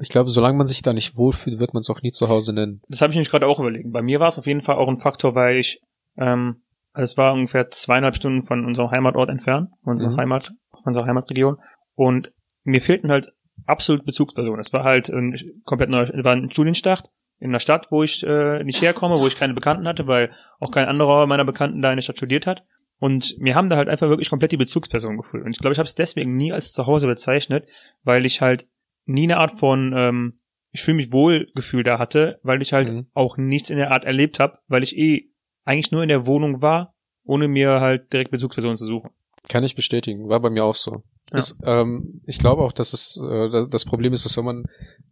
Ich 0.00 0.08
glaube, 0.08 0.30
solange 0.30 0.56
man 0.56 0.66
sich 0.66 0.82
da 0.82 0.92
nicht 0.92 1.16
wohlfühlt, 1.16 1.58
wird 1.58 1.74
man 1.74 1.80
es 1.80 1.90
auch 1.90 2.00
nie 2.02 2.12
zu 2.12 2.28
Hause 2.28 2.52
nennen. 2.52 2.80
Das 2.88 3.02
habe 3.02 3.12
ich 3.12 3.18
mich 3.18 3.28
gerade 3.30 3.46
auch 3.46 3.58
überlegt. 3.58 3.90
Bei 3.92 4.02
mir 4.02 4.20
war 4.20 4.28
es 4.28 4.38
auf 4.38 4.46
jeden 4.46 4.62
Fall 4.62 4.76
auch 4.76 4.88
ein 4.88 4.98
Faktor, 4.98 5.34
weil 5.34 5.58
ich, 5.58 5.80
ähm, 6.16 6.62
es 6.94 7.16
war 7.16 7.32
ungefähr 7.32 7.70
zweieinhalb 7.70 8.14
Stunden 8.14 8.44
von 8.44 8.64
unserem 8.64 8.90
Heimatort 8.90 9.30
entfernt, 9.30 9.70
von 9.82 9.92
unserer 9.92 10.10
Mhm. 10.10 10.18
Heimat, 10.18 10.52
von 10.70 10.82
unserer 10.84 11.06
Heimatregion. 11.06 11.56
Und 11.94 12.32
mir 12.64 12.80
fehlten 12.80 13.10
halt 13.10 13.32
absolut 13.66 14.04
Bezugspersonen. 14.04 14.60
Es 14.60 14.72
war 14.72 14.84
halt 14.84 15.10
ein 15.10 15.34
komplett 15.64 15.90
neuer, 15.90 16.08
war 16.24 16.32
ein 16.32 16.50
Studienstart 16.50 17.10
in 17.42 17.50
einer 17.50 17.60
Stadt, 17.60 17.88
wo 17.90 18.02
ich 18.02 18.24
äh, 18.24 18.62
nicht 18.64 18.80
herkomme, 18.80 19.18
wo 19.18 19.26
ich 19.26 19.36
keine 19.36 19.54
Bekannten 19.54 19.86
hatte, 19.88 20.06
weil 20.06 20.32
auch 20.60 20.70
kein 20.70 20.86
anderer 20.86 21.26
meiner 21.26 21.44
Bekannten 21.44 21.82
da 21.82 21.90
in 21.90 21.96
der 21.96 22.02
Stadt 22.02 22.16
studiert 22.16 22.46
hat. 22.46 22.64
Und 22.98 23.34
mir 23.38 23.56
haben 23.56 23.68
da 23.68 23.76
halt 23.76 23.88
einfach 23.88 24.08
wirklich 24.08 24.30
komplett 24.30 24.52
die 24.52 24.56
Bezugspersonen 24.56 25.16
gefühlt. 25.18 25.44
Und 25.44 25.50
ich 25.50 25.58
glaube, 25.58 25.72
ich 25.72 25.78
habe 25.78 25.88
es 25.88 25.96
deswegen 25.96 26.36
nie 26.36 26.52
als 26.52 26.72
Zuhause 26.72 27.08
bezeichnet, 27.08 27.66
weil 28.04 28.24
ich 28.24 28.40
halt 28.40 28.68
nie 29.06 29.24
eine 29.24 29.38
Art 29.38 29.58
von 29.58 29.92
ähm, 29.96 30.38
ich 30.72 30.82
fühle 30.82 30.96
mich 30.96 31.12
wohl 31.12 31.48
Gefühl 31.54 31.82
da 31.82 31.98
hatte, 31.98 32.38
weil 32.42 32.62
ich 32.62 32.72
halt 32.72 32.90
Mhm. 32.90 33.06
auch 33.12 33.36
nichts 33.36 33.70
in 33.70 33.76
der 33.76 33.90
Art 33.90 34.04
erlebt 34.04 34.38
habe, 34.40 34.58
weil 34.68 34.82
ich 34.82 34.96
eh 34.96 35.28
eigentlich 35.64 35.92
nur 35.92 36.02
in 36.02 36.08
der 36.08 36.26
Wohnung 36.26 36.62
war, 36.62 36.94
ohne 37.24 37.46
mir 37.48 37.80
halt 37.80 38.12
direkt 38.12 38.30
Bezugspersonen 38.30 38.76
zu 38.76 38.86
suchen. 38.86 39.10
Kann 39.48 39.64
ich 39.64 39.74
bestätigen, 39.74 40.28
war 40.28 40.40
bei 40.40 40.50
mir 40.50 40.64
auch 40.64 40.74
so. 40.74 41.02
Ja. 41.32 41.38
Ist, 41.38 41.56
ähm, 41.64 42.20
ich 42.26 42.38
glaube 42.38 42.62
auch, 42.62 42.72
dass 42.72 42.92
es 42.92 43.20
äh, 43.22 43.66
das 43.68 43.84
Problem 43.84 44.12
ist, 44.12 44.24
dass 44.24 44.36
wenn 44.36 44.44
man 44.44 44.64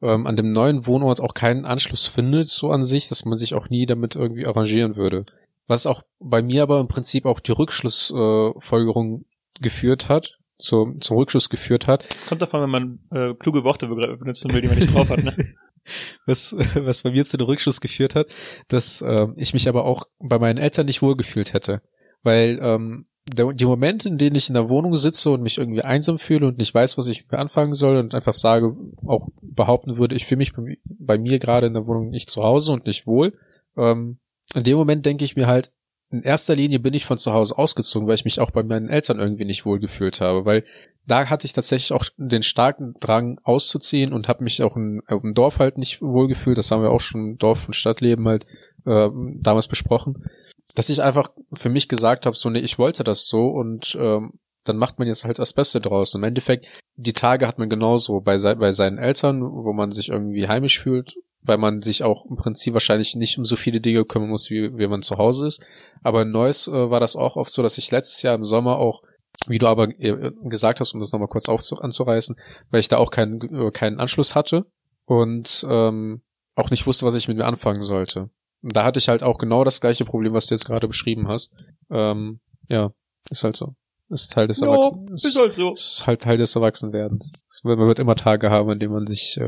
ähm, 0.03 0.27
an 0.27 0.37
dem 0.37 0.53
neuen 0.53 0.87
Wohnort 0.87 1.21
auch 1.21 1.35
keinen 1.35 1.65
Anschluss 1.65 2.07
findet, 2.07 2.49
so 2.49 2.71
an 2.71 2.85
sich, 2.85 3.09
dass 3.09 3.25
man 3.25 3.39
sich 3.39 3.55
auch 3.55 3.71
nie 3.71 3.87
damit 3.87 4.17
irgendwie 4.17 4.47
arrangieren 4.47 4.97
würde. 4.97 5.25
Was 5.67 5.87
auch 5.87 6.03
bei 6.19 6.43
mir 6.43 6.63
aber 6.63 6.81
im 6.81 6.89
Prinzip 6.89 7.27
auch 7.27 7.41
die 7.41 7.53
Rückschlussfolgerung 7.53 9.21
äh, 9.21 9.63
geführt 9.63 10.09
hat, 10.09 10.39
zum, 10.59 11.01
zum 11.01 11.17
Rückschluss 11.17 11.49
geführt 11.49 11.87
hat, 11.87 12.05
Es 12.15 12.27
kommt 12.27 12.43
davon, 12.43 12.61
wenn 12.63 12.71
man 12.71 12.99
äh, 13.11 13.35
kluge 13.35 13.65
Worte 13.65 13.87
benutzen 13.89 14.53
will, 14.53 14.61
die 14.61 14.69
man 14.69 14.77
nicht 14.77 14.95
drauf 14.95 15.09
hat. 15.09 15.25
Ne? 15.25 15.35
was, 16.27 16.55
was 16.75 17.03
bei 17.03 17.13
mir 17.13 17.25
zu 17.25 17.39
dem 17.39 17.47
Rückschluss 17.47 17.81
geführt 17.81 18.15
hat, 18.15 18.27
dass 18.69 19.03
ähm, 19.03 19.35
ich 19.37 19.55
mich 19.55 19.69
aber 19.69 19.85
auch 19.85 20.05
bei 20.19 20.39
meinen 20.39 20.59
Eltern 20.59 20.87
nicht 20.87 21.03
wohlgefühlt 21.03 21.55
hätte. 21.55 21.83
Weil 22.23 22.59
ähm, 22.61 23.07
der, 23.35 23.53
die 23.53 23.65
Momente, 23.65 24.09
in 24.09 24.19
denen 24.19 24.37
ich 24.37 24.49
in 24.49 24.55
der 24.55 24.69
Wohnung 24.69 24.97
sitze 24.97 25.31
und 25.31 25.43
mich 25.43 25.59
irgendwie 25.59 25.83
einsam 25.83 26.19
fühle 26.19 26.47
und 26.47 26.59
nicht 26.59 26.75
weiß, 26.75 26.99
was 26.99 27.07
ich 27.09 27.29
mir 27.31 27.39
anfangen 27.39 27.75
soll 27.75 27.97
und 27.97 28.15
einfach 28.15 28.35
sage, 28.35 28.77
auch 29.07 29.29
behaupten 29.43 29.97
würde, 29.97 30.15
ich 30.15 30.27
fühle 30.27 30.39
mich 30.39 30.55
bei, 30.55 30.79
bei 30.85 31.19
mir 31.19 31.39
gerade 31.39 31.67
in 31.67 31.75
der 31.75 31.87
Wohnung 31.87 32.11
nicht 32.11 32.31
zu 32.31 32.43
Hause 32.43 32.73
und 32.73 32.87
nicht 32.87 33.07
wohl, 33.07 33.35
ähm, 33.77 34.19
in 34.55 34.65
dem 34.65 34.77
Moment 34.77 35.07
denke 35.07 35.25
ich 35.25 35.37
mir 35.37 35.47
halt, 35.47 35.73
in 36.11 36.23
erster 36.23 36.57
Linie 36.57 36.81
bin 36.81 36.93
ich 36.93 37.05
von 37.05 37.19
zu 37.19 37.33
Hause 37.33 37.57
ausgezogen, 37.57 38.09
weil 38.09 38.17
ich 38.17 38.25
mich 38.25 38.41
auch 38.41 38.51
bei 38.51 38.65
meinen 38.65 38.89
Eltern 38.89 39.21
irgendwie 39.21 39.45
nicht 39.45 39.65
wohl 39.65 39.79
gefühlt 39.79 40.21
habe, 40.21 40.45
weil 40.45 40.65
da 41.07 41.31
hatte 41.31 41.47
ich 41.47 41.53
tatsächlich 41.53 41.93
auch 41.93 42.05
den 42.17 42.43
starken 42.43 42.95
Drang 43.01 43.39
auszuziehen 43.45 44.13
und 44.13 44.29
habe 44.29 44.43
mich 44.43 44.63
auch 44.63 44.77
in, 44.77 45.03
dem 45.09 45.35
Dorf 45.35 45.61
halt 45.61 45.79
nicht 45.79 46.03
wohl 46.03 46.29
gefühlt. 46.29 46.59
Das 46.59 46.71
haben 46.71 46.83
wir 46.83 46.91
auch 46.91 47.01
schon 47.01 47.33
im 47.33 47.39
Dorf- 47.39 47.67
und 47.67 47.75
Stadtleben 47.75 48.27
halt 48.27 48.47
äh, 48.87 49.09
damals 49.37 49.69
besprochen, 49.69 50.25
dass 50.75 50.89
ich 50.89 51.03
einfach 51.03 51.29
für 51.53 51.69
mich 51.69 51.89
gesagt 51.89 52.27
habe, 52.27 52.37
so 52.37 52.51
nee, 52.51 52.61
ich 52.61 52.79
wollte 52.79 53.05
das 53.05 53.27
so 53.27 53.49
und 53.49 53.97
ähm, 54.01 54.33
dann 54.65 54.77
macht 54.77 54.99
man 54.99 55.09
jetzt 55.09 55.25
halt 55.25 55.39
das 55.39 55.53
Beste 55.53 55.81
draus. 55.81 56.15
Im 56.15 56.23
Endeffekt, 56.23 56.67
die 56.97 57.13
Tage 57.13 57.47
hat 57.47 57.59
man 57.59 57.69
genauso 57.69 58.21
bei, 58.21 58.39
sei, 58.39 58.55
bei 58.55 58.73
seinen 58.73 58.99
Eltern, 58.99 59.43
wo 59.43 59.73
man 59.73 59.91
sich 59.91 60.11
irgendwie 60.11 60.49
heimisch 60.49 60.79
fühlt, 60.81 61.15
weil 61.43 61.59
man 61.59 61.81
sich 61.81 62.05
auch 62.05 62.27
im 62.27 62.37
Prinzip 62.37 62.75
wahrscheinlich 62.75 63.17
nicht 63.17 63.39
um 63.39 63.45
so 63.45 63.57
viele 63.57 63.81
Dinge 63.81 64.05
kümmern 64.05 64.29
muss, 64.29 64.51
wie, 64.51 64.77
wie 64.77 64.87
man 64.87 65.03
zu 65.03 65.17
Hause 65.17 65.47
ist. 65.47 65.65
Aber 66.03 66.23
in 66.23 66.31
Neuss 66.31 66.69
äh, 66.69 66.91
war 66.91 67.01
das 67.01 67.17
auch 67.17 67.37
oft 67.37 67.53
so, 67.53 67.63
dass 67.63 67.79
ich 67.79 67.91
letztes 67.91 68.23
Jahr 68.23 68.35
im 68.35 68.45
Sommer 68.45 68.77
auch, 68.77 69.03
wie 69.47 69.59
du 69.59 69.67
aber 69.67 69.89
äh, 69.99 70.33
gesagt 70.45 70.81
hast, 70.81 70.93
um 70.93 71.01
das 71.01 71.13
nochmal 71.13 71.29
kurz 71.29 71.49
anzureißen, 71.49 72.37
weil 72.71 72.81
ich 72.81 72.89
da 72.89 72.99
auch 72.99 73.11
keinen, 73.11 73.41
äh, 73.41 73.71
keinen 73.71 73.99
Anschluss 73.99 74.35
hatte 74.35 74.67
und 75.07 75.67
ähm, 75.69 76.23
auch 76.55 76.71
nicht 76.71 76.87
wusste, 76.87 77.07
was 77.07 77.15
ich 77.15 77.29
mit 77.29 77.39
mir 77.39 77.47
anfangen 77.47 77.83
sollte. 77.83 78.29
Und 78.63 78.77
da 78.77 78.85
hatte 78.85 78.99
ich 78.99 79.09
halt 79.09 79.23
auch 79.23 79.39
genau 79.39 79.65
das 79.65 79.81
gleiche 79.81 80.05
Problem, 80.05 80.33
was 80.33 80.47
du 80.47 80.55
jetzt 80.55 80.65
gerade 80.67 80.87
beschrieben 80.89 81.29
hast. 81.29 81.55
Ähm, 81.91 82.41
ja, 82.69 82.93
ist 83.31 83.45
halt 83.45 83.57
so. 83.57 83.75
Ist 84.09 84.33
Teil 84.33 84.49
des 84.49 84.61
Erwachsenen. 84.61 85.15
ist 85.15 85.37
halt 85.39 85.53
so. 85.53 85.73
ist 85.73 86.05
halt 86.07 86.23
Teil 86.23 86.37
des 86.37 86.55
Erwachsenwerdens. 86.57 87.33
Man 87.63 87.79
wird 87.79 87.99
immer 88.01 88.17
Tage 88.17 88.51
haben, 88.51 88.71
in 88.71 88.79
denen 88.81 88.93
man 88.93 89.07
sich 89.07 89.37
äh, 89.39 89.47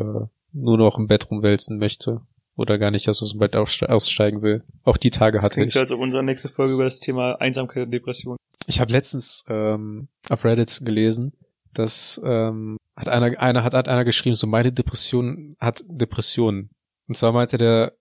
nur 0.52 0.78
noch 0.78 0.98
im 0.98 1.08
Bett 1.08 1.30
rumwälzen 1.30 1.78
möchte 1.78 2.20
oder 2.56 2.78
gar 2.78 2.90
nicht 2.92 3.08
erst 3.08 3.22
aus 3.22 3.32
dem 3.32 3.40
Bett 3.40 3.54
ausste- 3.54 3.88
aussteigen 3.88 4.40
will. 4.42 4.62
Auch 4.84 4.96
die 4.96 5.10
Tage 5.10 5.38
Das 5.38 5.44
hatte 5.44 5.54
klingt 5.54 5.74
ich. 5.74 5.80
als 5.80 5.90
ob 5.90 5.98
unsere 6.00 6.22
nächste 6.22 6.48
Folge 6.48 6.74
über 6.74 6.84
das 6.84 7.00
Thema 7.00 7.40
Einsamkeit 7.40 7.86
und 7.86 7.90
Depression. 7.90 8.36
Ich 8.66 8.80
habe 8.80 8.92
letztens 8.92 9.44
ähm, 9.48 10.08
auf 10.30 10.44
Reddit 10.44 10.80
gelesen, 10.84 11.32
dass 11.74 12.20
ähm, 12.24 12.76
hat 12.96 13.08
einer, 13.08 13.36
einer 13.40 13.64
hat, 13.64 13.74
hat 13.74 13.88
einer 13.88 14.04
geschrieben, 14.04 14.36
so 14.36 14.46
meine 14.46 14.70
Depression 14.72 15.56
hat 15.58 15.82
Depressionen. 15.88 16.70
Und 17.08 17.16
zwar 17.16 17.32
meinte 17.32 17.58
der, 17.58 17.94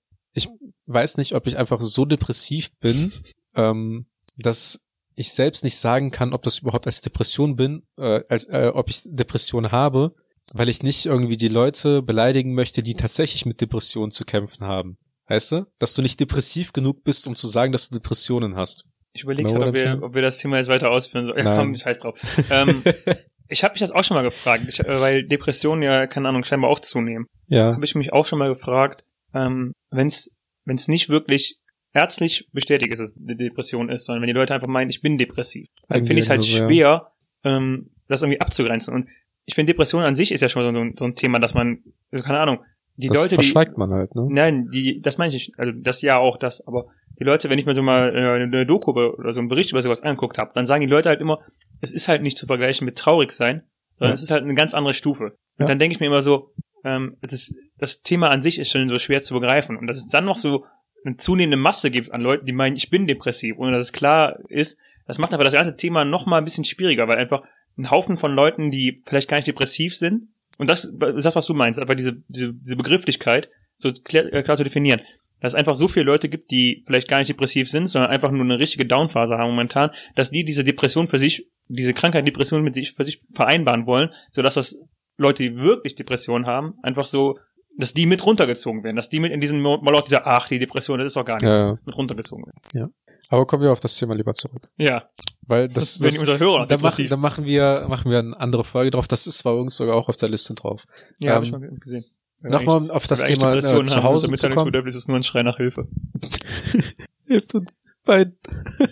weiß 0.86 1.18
nicht, 1.18 1.36
ob 1.36 1.48
ich 1.48 1.58
einfach 1.58 1.82
so 1.82 2.06
depressiv 2.06 2.72
bin, 2.80 3.12
ähm, 3.56 4.08
dass 4.38 4.82
ich 5.16 5.32
selbst 5.32 5.64
nicht 5.64 5.78
sagen 5.78 6.12
kann, 6.12 6.34
ob 6.34 6.44
das 6.44 6.60
überhaupt 6.60 6.88
als 6.88 7.02
Depression 7.02 7.56
bin, 7.56 7.84
äh, 7.98 8.22
als 8.30 8.46
äh, 8.46 8.72
ob 8.74 8.90
ich 8.90 9.02
Depression 9.06 9.72
habe, 9.72 10.16
weil 10.54 10.70
ich 10.70 10.84
nicht 10.84 11.06
irgendwie 11.06 11.38
die 11.38 11.48
Leute 11.48 12.02
beleidigen 12.02 12.54
möchte, 12.54 12.84
die 12.84 12.96
tatsächlich 12.96 13.46
mit 13.46 13.62
Depressionen 13.62 14.12
zu 14.12 14.26
kämpfen 14.26 14.66
haben. 14.66 14.98
Weißt 15.28 15.52
du? 15.54 15.66
Dass 15.80 15.94
du 15.94 16.02
nicht 16.02 16.20
depressiv 16.20 16.74
genug 16.74 17.04
bist, 17.04 17.28
um 17.28 17.36
zu 17.36 17.48
sagen, 17.48 17.72
dass 17.72 17.90
du 17.90 17.96
Depressionen 17.96 18.56
hast. 18.56 18.86
Ich 19.14 19.24
überlege 19.24 19.50
Know 19.50 19.60
gerade, 19.60 19.72
ob 19.72 19.76
I'm 19.76 20.00
wir, 20.00 20.04
ob 20.04 20.14
wir 20.14 20.22
das 20.22 20.38
Thema 20.40 20.58
jetzt 20.58 20.68
weiter 20.68 20.90
ausführen 20.90 21.26
sollen. 21.26 21.46
Ja, 21.46 21.58
komm, 21.58 21.76
scheiß 21.76 22.00
drauf. 22.00 22.20
ähm, 22.50 22.84
ich 23.48 23.64
habe 23.64 23.74
mich 23.74 23.80
das 23.80 23.92
auch 23.92 24.04
schon 24.04 24.16
mal 24.16 24.24
gefragt, 24.24 24.64
ich, 24.68 24.80
äh, 24.80 25.02
weil 25.02 25.26
Depressionen 25.26 25.84
ja, 25.84 26.08
keine 26.08 26.30
Ahnung, 26.30 26.44
scheinbar 26.44 26.70
auch 26.70 26.80
zunehmen. 26.80 27.28
Ja. 27.48 27.74
habe 27.74 27.86
ich 27.86 27.96
mich 27.96 28.14
auch 28.14 28.26
schon 28.26 28.40
mal 28.40 28.50
gefragt, 28.50 29.06
ähm, 29.34 29.74
wenn 29.90 30.08
es 30.08 30.36
wenn 30.66 30.76
es 30.76 30.88
nicht 30.88 31.10
wirklich 31.10 31.58
ärztlich 31.94 32.48
bestätigt 32.54 32.94
ist, 32.94 33.00
dass 33.00 33.10
es 33.12 33.18
eine 33.18 33.36
Depression 33.36 33.90
ist, 33.90 34.06
sondern 34.06 34.22
wenn 34.22 34.28
die 34.28 34.34
Leute 34.34 34.54
einfach 34.54 34.68
meinen, 34.68 34.90
ich 34.90 35.02
bin 35.02 35.18
depressiv, 35.18 35.68
dann 35.90 36.06
finde 36.06 36.20
ich 36.20 36.26
es 36.26 36.30
halt 36.30 36.42
Eigendiagnose, 36.42 36.68
schwer, 36.68 37.12
ähm, 37.44 37.92
das 38.08 38.22
irgendwie 38.22 38.40
abzugrenzen. 38.42 38.94
Und 38.94 39.10
ich 39.46 39.56
finde, 39.56 39.72
Depression 39.72 40.04
an 40.04 40.16
sich 40.16 40.32
ist 40.32 40.42
ja 40.42 40.50
schon 40.50 40.74
so 40.74 40.80
ein, 40.80 40.96
so 40.96 41.06
ein 41.06 41.16
Thema, 41.16 41.40
dass 41.40 41.54
man, 41.54 41.84
also 42.12 42.24
keine 42.26 42.40
Ahnung, 42.40 42.60
die 42.96 43.08
das 43.08 43.18
Leute, 43.18 43.30
die 43.30 43.36
verschweigt 43.36 43.78
man 43.78 43.92
halt, 43.92 44.14
ne? 44.16 44.28
Nein, 44.30 44.70
die, 44.72 45.02
das 45.02 45.18
meine 45.18 45.30
ich 45.30 45.34
nicht, 45.34 45.60
also 45.60 45.72
das 45.76 46.02
ja 46.02 46.18
auch 46.18 46.38
das, 46.38 46.66
aber 46.68 46.86
die 47.20 47.24
Leute, 47.24 47.50
wenn 47.50 47.60
ich 47.60 47.66
mir 47.66 47.76
so 47.76 47.82
mal 47.82 48.16
äh, 48.16 48.44
eine 48.44 48.66
Doku 48.66 48.92
oder 48.92 49.34
so 49.34 49.40
einen 49.40 49.50
Bericht 49.50 49.72
über 49.72 49.82
sowas 49.82 50.02
angeguckt 50.04 50.38
habe, 50.38 50.52
dann 50.54 50.66
sagen 50.66 50.82
die 50.82 50.88
Leute 50.88 51.10
halt 51.10 51.22
immer, 51.22 51.40
es 51.82 51.92
ist 51.92 52.08
halt 52.08 52.22
nicht 52.22 52.38
zu 52.38 52.46
vergleichen 52.48 52.86
mit 52.86 52.98
traurig 52.98 53.32
sein, 53.32 53.64
sondern 53.96 54.12
Ja. 54.12 54.14
es 54.14 54.24
ist 54.24 54.32
halt 54.32 54.44
eine 54.44 54.54
ganz 54.54 54.74
andere 54.74 54.94
Stufe. 54.94 55.24
Und 55.26 55.34
Ja. 55.60 55.66
dann 55.66 55.80
denke 55.80 55.94
ich 55.96 56.00
mir 56.00 56.08
immer 56.08 56.22
so, 56.22 56.54
ähm, 56.84 57.18
das, 57.22 57.34
ist, 57.34 57.56
das 57.82 58.02
Thema 58.02 58.30
an 58.30 58.42
sich 58.42 58.60
ist 58.60 58.72
schon 58.72 58.88
so 58.88 59.00
schwer 59.00 59.22
zu 59.22 59.34
begreifen 59.34 59.76
und 59.76 59.88
dass 59.88 59.98
es 59.98 60.08
dann 60.08 60.26
noch 60.26 60.36
so 60.36 60.66
eine 61.04 61.18
zunehmende 61.18 61.58
Masse 61.58 61.90
gibt 61.90 62.14
an 62.14 62.22
Leuten, 62.22 62.46
die 62.46 62.54
meinen, 62.54 62.76
ich 62.76 62.90
bin 62.90 63.08
depressiv, 63.08 63.58
ohne 63.58 63.72
dass 63.72 63.88
es 63.88 63.94
klar 63.94 64.40
ist, 64.50 64.78
das 65.08 65.18
macht 65.18 65.34
aber 65.34 65.44
das 65.44 65.56
ganze 65.56 65.76
Thema 65.76 66.06
noch 66.06 66.28
mal 66.28 66.38
ein 66.38 66.46
bisschen 66.46 66.64
schwieriger, 66.64 67.08
weil 67.08 67.18
einfach 67.18 67.42
ein 67.78 67.90
Haufen 67.90 68.18
von 68.18 68.34
Leuten, 68.34 68.70
die 68.70 69.02
vielleicht 69.06 69.30
gar 69.30 69.38
nicht 69.38 69.48
depressiv 69.48 69.96
sind, 69.96 70.30
und 70.58 70.70
das 70.70 70.86
ist 70.86 71.26
das, 71.26 71.36
was 71.36 71.48
du 71.48 71.54
meinst, 71.54 71.80
einfach 71.80 71.96
diese, 71.96 72.22
diese, 72.28 72.54
diese 72.54 72.76
Begrifflichkeit 72.76 73.50
so 73.78 73.92
klar, 73.92 74.26
äh, 74.32 74.44
klar 74.44 74.58
zu 74.58 74.64
definieren. 74.64 75.02
Dass 75.40 75.54
es 75.54 75.60
einfach 75.60 75.74
so 75.74 75.88
viele 75.88 76.06
Leute 76.06 76.30
gibt, 76.30 76.52
die 76.52 76.84
vielleicht 76.86 77.08
gar 77.08 77.18
nicht 77.18 77.30
depressiv 77.30 77.68
sind, 77.68 77.88
sondern 77.88 78.12
einfach 78.12 78.30
nur 78.30 78.44
eine 78.44 78.60
richtige 78.60 78.86
Downphase 78.86 79.38
haben 79.38 79.50
momentan, 79.50 79.90
dass 80.16 80.30
die 80.30 80.44
diese 80.44 80.64
Depression 80.64 81.08
für 81.08 81.18
sich, 81.18 81.50
diese 81.68 81.96
Krankheit 81.96 82.28
Depression 82.28 82.62
mit 82.62 82.76
sich 82.76 82.92
für 82.92 83.06
sich 83.06 83.22
vereinbaren 83.34 83.88
wollen, 83.88 84.12
sodass 84.30 84.54
das 84.54 84.80
Leute, 85.18 85.44
die 85.44 85.58
wirklich 85.58 85.96
Depression 85.96 86.46
haben, 86.46 86.76
einfach 86.84 87.06
so, 87.06 87.40
dass 87.82 87.94
die 87.94 88.06
mit 88.06 88.26
runtergezogen 88.26 88.84
werden, 88.84 88.96
dass 88.96 89.10
die 89.10 89.20
mit 89.20 89.32
in 89.32 89.40
diesem 89.42 89.62
Moloch 89.62 90.04
dieser, 90.04 90.26
ach, 90.26 90.48
die 90.48 90.60
Depression, 90.60 91.00
das 91.00 91.08
ist 91.08 91.18
doch 91.18 91.26
gar 91.26 91.36
nichts, 91.36 91.56
Ja, 91.56 91.68
ja. 91.70 91.78
mit 91.86 91.98
runtergezogen 91.98 92.46
werden. 92.46 92.94
Aber 93.30 93.46
kommen 93.48 93.64
wir 93.64 93.72
auf 93.72 93.80
das 93.80 93.96
Thema 93.96 94.14
lieber 94.14 94.34
zurück. 94.34 94.70
Ja, 94.78 95.10
Weil 95.48 95.68
das, 95.70 96.00
das, 96.00 96.20
das, 96.20 96.40
Hörer 96.40 96.68
da 96.68 96.78
machen, 96.78 97.08
da 97.08 97.16
machen 97.16 97.46
wir, 97.46 97.86
machen 97.88 98.12
wir 98.12 98.20
eine 98.20 98.38
andere 98.38 98.66
Folge 98.66 98.92
drauf. 98.92 99.08
Das 99.08 99.26
ist 99.26 99.42
bei 99.44 99.52
uns 99.52 99.78
sogar 99.78 99.96
auch 99.96 100.10
auf 100.10 100.18
der 100.18 100.28
Liste 100.30 100.54
drauf. 100.54 100.84
ja, 101.20 101.32
hab 101.36 101.38
ähm, 101.38 101.44
ich 101.44 101.52
mal 101.52 101.60
gesehen. 101.80 102.06
Nochmal 102.44 102.92
auf 102.92 103.08
das 103.08 103.26
Thema 103.26 103.56
äh, 103.56 103.62
zu 103.62 103.76
haben, 103.76 103.78
Hause 103.78 103.88
unser 103.88 104.04
zu 104.04 104.04
kommen. 104.04 104.32
Mitteilungsbedürfnis 104.32 104.96
ist 104.96 105.08
nur 105.08 105.18
ein 105.18 105.24
Schrei 105.24 105.44
nach 105.44 105.58
Hilfe. 105.58 105.88
Hilft 107.28 107.54
uns 107.56 107.78
beiden. 108.04 108.38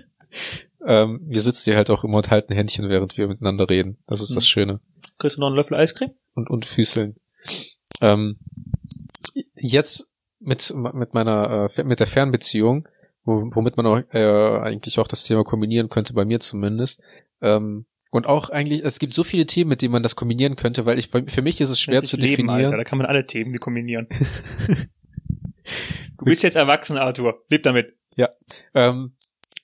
ähm, 0.85 1.19
wir 1.25 1.41
sitzen 1.41 1.65
hier 1.65 1.75
halt 1.75 1.89
auch 1.89 2.03
immer 2.03 2.17
und 2.17 2.29
halten 2.29 2.53
Händchen, 2.53 2.89
während 2.89 3.17
wir 3.17 3.27
miteinander 3.27 3.69
reden. 3.69 3.97
Das 4.07 4.21
ist 4.21 4.35
das 4.35 4.43
Mhm. 4.45 4.47
Schöne. 4.47 4.79
Kriegst 5.17 5.37
du 5.37 5.41
noch 5.41 5.47
einen 5.47 5.55
Löffel 5.57 5.75
Eiscreme? 5.75 6.11
Und, 6.35 6.49
und 6.49 6.65
Füßeln. 6.65 7.15
Ähm, 8.01 8.37
jetzt 9.55 10.09
mit, 10.39 10.73
mit 10.93 11.13
meiner, 11.13 11.69
äh, 11.75 11.83
mit 11.83 11.99
der 11.99 12.07
Fernbeziehung, 12.07 12.87
wo, 13.23 13.49
womit 13.51 13.77
man 13.77 13.85
auch, 13.85 14.01
äh, 14.13 14.59
eigentlich 14.61 14.99
auch 14.99 15.07
das 15.07 15.23
Thema 15.23 15.43
kombinieren 15.43 15.89
könnte, 15.89 16.13
bei 16.13 16.25
mir 16.25 16.39
zumindest. 16.39 17.01
Ähm, 17.41 17.85
und 18.11 18.25
auch 18.25 18.49
eigentlich, 18.49 18.83
es 18.83 18.99
gibt 18.99 19.13
so 19.13 19.23
viele 19.23 19.45
Themen, 19.45 19.69
mit 19.69 19.81
denen 19.81 19.91
man 19.91 20.03
das 20.03 20.15
kombinieren 20.15 20.55
könnte, 20.55 20.85
weil 20.85 20.97
ich, 20.97 21.09
für 21.09 21.41
mich 21.41 21.61
ist 21.61 21.69
es 21.69 21.79
schwer 21.79 22.01
zu 22.03 22.17
Leben, 22.17 22.47
definieren. 22.47 22.65
Alter. 22.65 22.77
Da 22.77 22.83
kann 22.83 22.97
man 22.97 23.05
alle 23.05 23.25
Themen 23.25 23.57
kombinieren. 23.59 24.07
du 26.17 26.25
bist 26.25 26.41
jetzt 26.41 26.55
erwachsen, 26.55 26.97
Arthur. 26.97 27.43
Leb 27.49 27.63
damit. 27.63 27.95
Ähm, 28.73 29.13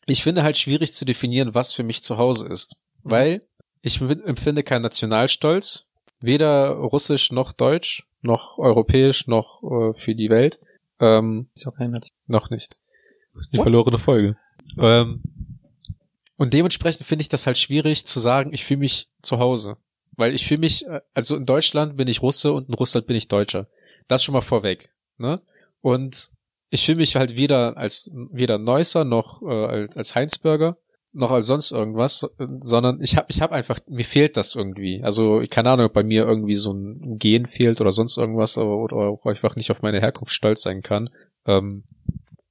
ich 0.05 0.23
finde 0.23 0.43
halt 0.43 0.57
schwierig 0.57 0.93
zu 0.93 1.05
definieren, 1.05 1.53
was 1.53 1.73
für 1.73 1.83
mich 1.83 2.03
zu 2.03 2.17
Hause 2.17 2.47
ist. 2.47 2.75
Weil 3.03 3.41
ich 3.81 4.01
empfinde 4.01 4.63
keinen 4.63 4.81
Nationalstolz, 4.81 5.85
weder 6.19 6.69
russisch 6.69 7.31
noch 7.31 7.53
deutsch, 7.53 8.07
noch 8.25 8.57
europäisch, 8.57 9.27
noch 9.27 9.63
äh, 9.63 9.93
für 9.93 10.15
die 10.15 10.29
Welt. 10.29 10.59
Ähm, 10.99 11.47
Ist 11.55 11.67
auch 11.67 11.75
kein 11.75 11.91
Netz. 11.91 12.09
noch 12.27 12.49
nicht. 12.49 12.77
Die 13.51 13.57
What? 13.57 13.63
verlorene 13.63 13.97
Folge. 13.97 14.37
Ähm, 14.77 15.21
und 16.37 16.53
dementsprechend 16.53 17.05
finde 17.05 17.21
ich 17.21 17.29
das 17.29 17.47
halt 17.47 17.57
schwierig 17.57 18.05
zu 18.05 18.19
sagen, 18.19 18.51
ich 18.53 18.65
fühle 18.65 18.79
mich 18.81 19.09
zu 19.21 19.39
Hause. 19.39 19.77
Weil 20.17 20.33
ich 20.33 20.47
fühle 20.47 20.61
mich, 20.61 20.85
äh, 20.85 21.01
also 21.13 21.35
in 21.35 21.45
Deutschland 21.45 21.97
bin 21.97 22.07
ich 22.07 22.21
Russe 22.21 22.53
und 22.53 22.67
in 22.69 22.73
Russland 22.73 23.07
bin 23.07 23.15
ich 23.15 23.27
Deutscher. 23.27 23.67
Das 24.07 24.23
schon 24.23 24.33
mal 24.33 24.41
vorweg. 24.41 24.89
Ne? 25.17 25.41
Und 25.81 26.29
ich 26.69 26.85
fühle 26.85 26.97
mich 26.97 27.15
halt 27.15 27.37
weder 27.37 27.77
als 27.77 28.11
weder 28.13 28.57
Neusser 28.57 29.05
noch 29.05 29.41
äh, 29.41 29.45
als, 29.45 29.97
als 29.97 30.15
Heinzberger 30.15 30.77
noch 31.15 31.31
als 31.31 31.47
sonst 31.47 31.71
irgendwas, 31.71 32.27
sondern 32.59 33.01
ich 33.01 33.15
habe 33.15 33.27
ich 33.29 33.41
hab 33.41 33.51
einfach 33.51 33.79
mir 33.87 34.03
fehlt 34.03 34.37
das 34.37 34.53
irgendwie. 34.53 35.01
Also 35.03 35.43
keine 35.49 35.71
Ahnung, 35.71 35.87
ob 35.87 35.93
bei 35.93 36.03
mir 36.03 36.25
irgendwie 36.25 36.55
so 36.55 36.73
ein 36.73 37.17
Gen 37.17 37.45
fehlt 37.45 37.81
oder 37.81 37.91
sonst 37.91 38.17
irgendwas 38.17 38.57
aber, 38.57 38.77
oder 38.77 38.97
auch 38.97 39.25
einfach 39.25 39.55
nicht 39.55 39.71
auf 39.71 39.81
meine 39.81 40.01
Herkunft 40.01 40.33
stolz 40.33 40.61
sein 40.61 40.81
kann. 40.81 41.09
Ähm, 41.45 41.83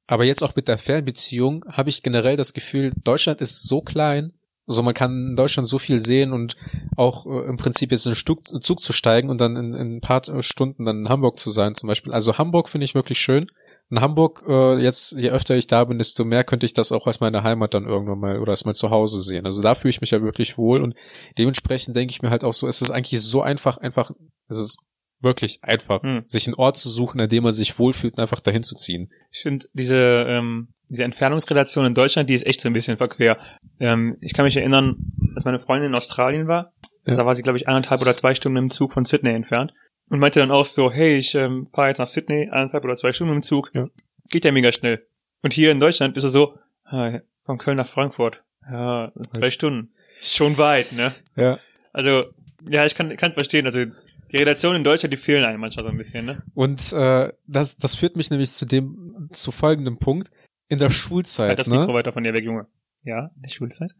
aber 0.07 0.24
jetzt 0.24 0.42
auch 0.42 0.57
mit 0.57 0.68
der 0.68 0.79
Fernbeziehung 0.79 1.64
habe 1.68 1.90
ich 1.90 2.03
generell 2.03 2.37
das 2.37 2.55
Gefühl, 2.55 2.92
Deutschland 3.05 3.40
ist 3.40 3.68
so 3.68 3.81
klein, 3.81 4.33
so 4.66 4.83
man 4.83 4.94
kann 4.94 5.29
in 5.29 5.37
Deutschland 5.37 5.68
so 5.68 5.79
viel 5.79 6.00
sehen 6.00 6.33
und 6.33 6.57
auch 6.96 7.27
äh, 7.27 7.46
im 7.48 7.57
Prinzip 7.59 7.90
jetzt 7.90 8.07
in 8.07 8.14
Zug 8.14 8.81
zu 8.81 8.92
steigen 8.92 9.29
und 9.29 9.40
dann 9.40 9.57
in, 9.57 9.74
in 9.74 9.96
ein 9.96 10.00
paar 10.00 10.22
Stunden 10.40 10.87
dann 10.87 11.00
in 11.00 11.09
Hamburg 11.09 11.38
zu 11.38 11.50
sein 11.50 11.74
zum 11.74 11.87
Beispiel. 11.87 12.12
Also 12.12 12.38
Hamburg 12.38 12.68
finde 12.68 12.87
ich 12.87 12.94
wirklich 12.94 13.18
schön. 13.18 13.50
In 13.94 14.00
Hamburg, 14.00 14.42
äh, 14.48 14.76
jetzt, 14.83 15.12
je 15.12 15.30
öfter 15.30 15.54
ich 15.54 15.68
da 15.68 15.85
bin, 15.85 15.98
desto 15.98 16.24
mehr 16.24 16.42
könnte 16.42 16.66
ich 16.66 16.72
das 16.72 16.90
auch 16.90 17.07
als 17.07 17.20
meine 17.20 17.44
Heimat 17.44 17.74
dann 17.74 17.85
irgendwann 17.87 18.18
mal 18.18 18.40
oder 18.40 18.50
als 18.50 18.64
mein 18.64 18.74
Zuhause 18.74 19.20
sehen. 19.20 19.46
Also 19.46 19.62
da 19.62 19.76
fühle 19.76 19.90
ich 19.90 20.00
mich 20.00 20.11
ja 20.11 20.20
wirklich 20.20 20.59
wohl 20.59 20.83
und 20.83 20.94
dementsprechend 21.38 21.94
denke 21.96 22.11
ich 22.11 22.20
mir 22.20 22.30
halt 22.30 22.42
auch 22.42 22.52
so, 22.54 22.66
es 22.66 22.83
ist 22.83 22.90
eigentlich 22.90 23.20
so 23.20 23.40
einfach, 23.42 23.76
einfach, 23.78 24.11
es 24.48 24.59
ist 24.59 24.78
wirklich 25.20 25.61
einfach, 25.62 26.02
Hm. 26.02 26.24
sich 26.26 26.48
einen 26.48 26.57
Ort 26.57 26.76
zu 26.76 26.88
suchen, 26.88 27.20
an 27.20 27.28
dem 27.28 27.44
man 27.44 27.52
sich 27.52 27.78
wohlfühlt 27.78 28.14
und 28.14 28.20
einfach 28.20 28.40
dahin 28.40 28.64
zu 28.64 28.74
ziehen. 28.74 29.11
Ich 29.30 29.42
finde, 29.42 29.64
diese, 29.74 29.96
ähm, 30.28 30.70
diese 30.88 31.04
Entfernungsrelation 31.04 31.87
in 31.87 31.94
Deutschland, 31.94 32.28
die 32.28 32.35
ist 32.35 32.46
echt 32.46 32.61
so 32.61 32.68
ein 32.68 32.72
bisschen 32.72 32.96
verquer. 32.96 33.38
Ähm, 33.78 34.16
ich 34.20 34.33
kann 34.33 34.44
mich 34.44 34.57
erinnern, 34.57 34.96
als 35.37 35.44
meine 35.44 35.61
Freundin 35.61 35.90
in 35.90 35.96
Australien 35.96 36.48
war, 36.48 36.72
Ja. 37.07 37.14
da 37.14 37.26
war 37.26 37.37
sie, 37.37 37.42
glaube 37.42 37.59
ich, 37.59 37.68
eineinhalb 37.68 38.00
oder 38.00 38.16
zwei 38.16 38.35
Stunden 38.35 38.59
im 38.59 38.70
Zug 38.70 38.92
von 38.92 39.04
Sydney 39.04 39.30
entfernt 39.30 39.72
und 40.09 40.19
meinte 40.19 40.40
dann 40.40 40.51
auch 40.51 40.64
so, 40.64 40.90
hey, 40.90 41.17
ich 41.17 41.35
ähm, 41.35 41.69
fahre 41.73 41.88
jetzt 41.88 41.99
nach 41.99 42.07
Sydney, 42.07 42.49
eineinhalb 42.51 42.85
oder 42.85 42.97
zwei 42.97 43.12
Stunden 43.12 43.35
im 43.35 43.43
Zug. 43.43 43.71
Ja. 43.75 43.88
Geht 44.29 44.45
ja 44.45 44.53
mega 44.53 44.73
schnell. 44.73 45.05
Und 45.43 45.53
hier 45.53 45.71
in 45.71 45.79
Deutschland 45.79 46.17
ist 46.17 46.25
es 46.25 46.33
so, 46.33 46.59
ah, 46.85 47.19
von 47.45 47.59
Köln 47.59 47.77
nach 47.77 47.87
Frankfurt. 47.87 48.43
Ja, 48.71 49.12
zwei 49.31 49.51
Stunden. 49.51 49.93
Ist 50.19 50.37
schon 50.37 50.57
weit, 50.57 50.93
ne? 50.93 51.14
Ja. 51.37 51.59
Also, 51.93 52.25
ja, 52.69 52.87
ich 52.87 52.95
kann, 52.95 53.14
kann 53.17 53.33
verstehen. 53.33 53.67
Also, 53.67 53.85
die 54.33 54.37
Relationen 54.37 54.77
in 54.77 54.85
Deutschland, 54.85 55.12
die 55.12 55.19
fehlen 55.19 55.45
einem 55.45 55.61
manchmal 55.61 55.85
so 55.85 55.90
ein 55.90 55.99
bisschen, 55.99 56.25
ne? 56.25 56.43
Und 56.55 56.93
äh, 56.93 57.31
das, 57.47 57.77
das 57.77 57.95
führt 57.95 58.17
mich 58.17 58.31
nämlich 58.31 58.51
zu 58.53 58.64
dem, 58.64 59.29
zu 59.33 59.53
folgendem 59.53 59.99
Punkt. 59.99 60.31
In 60.69 60.79
der 60.79 60.88
Halt 60.88 60.97
Schulzeit, 60.97 61.59
das 61.59 61.69
ne? 61.69 61.81
Mikro 61.81 61.93
weiter 61.93 62.12
von 62.12 62.25
dir 62.25 62.33
weg, 62.33 62.45
Junge. 62.45 62.67
Ja, 63.03 63.31
in 63.37 63.43
der 63.43 63.51
Schulzeit. 63.51 63.90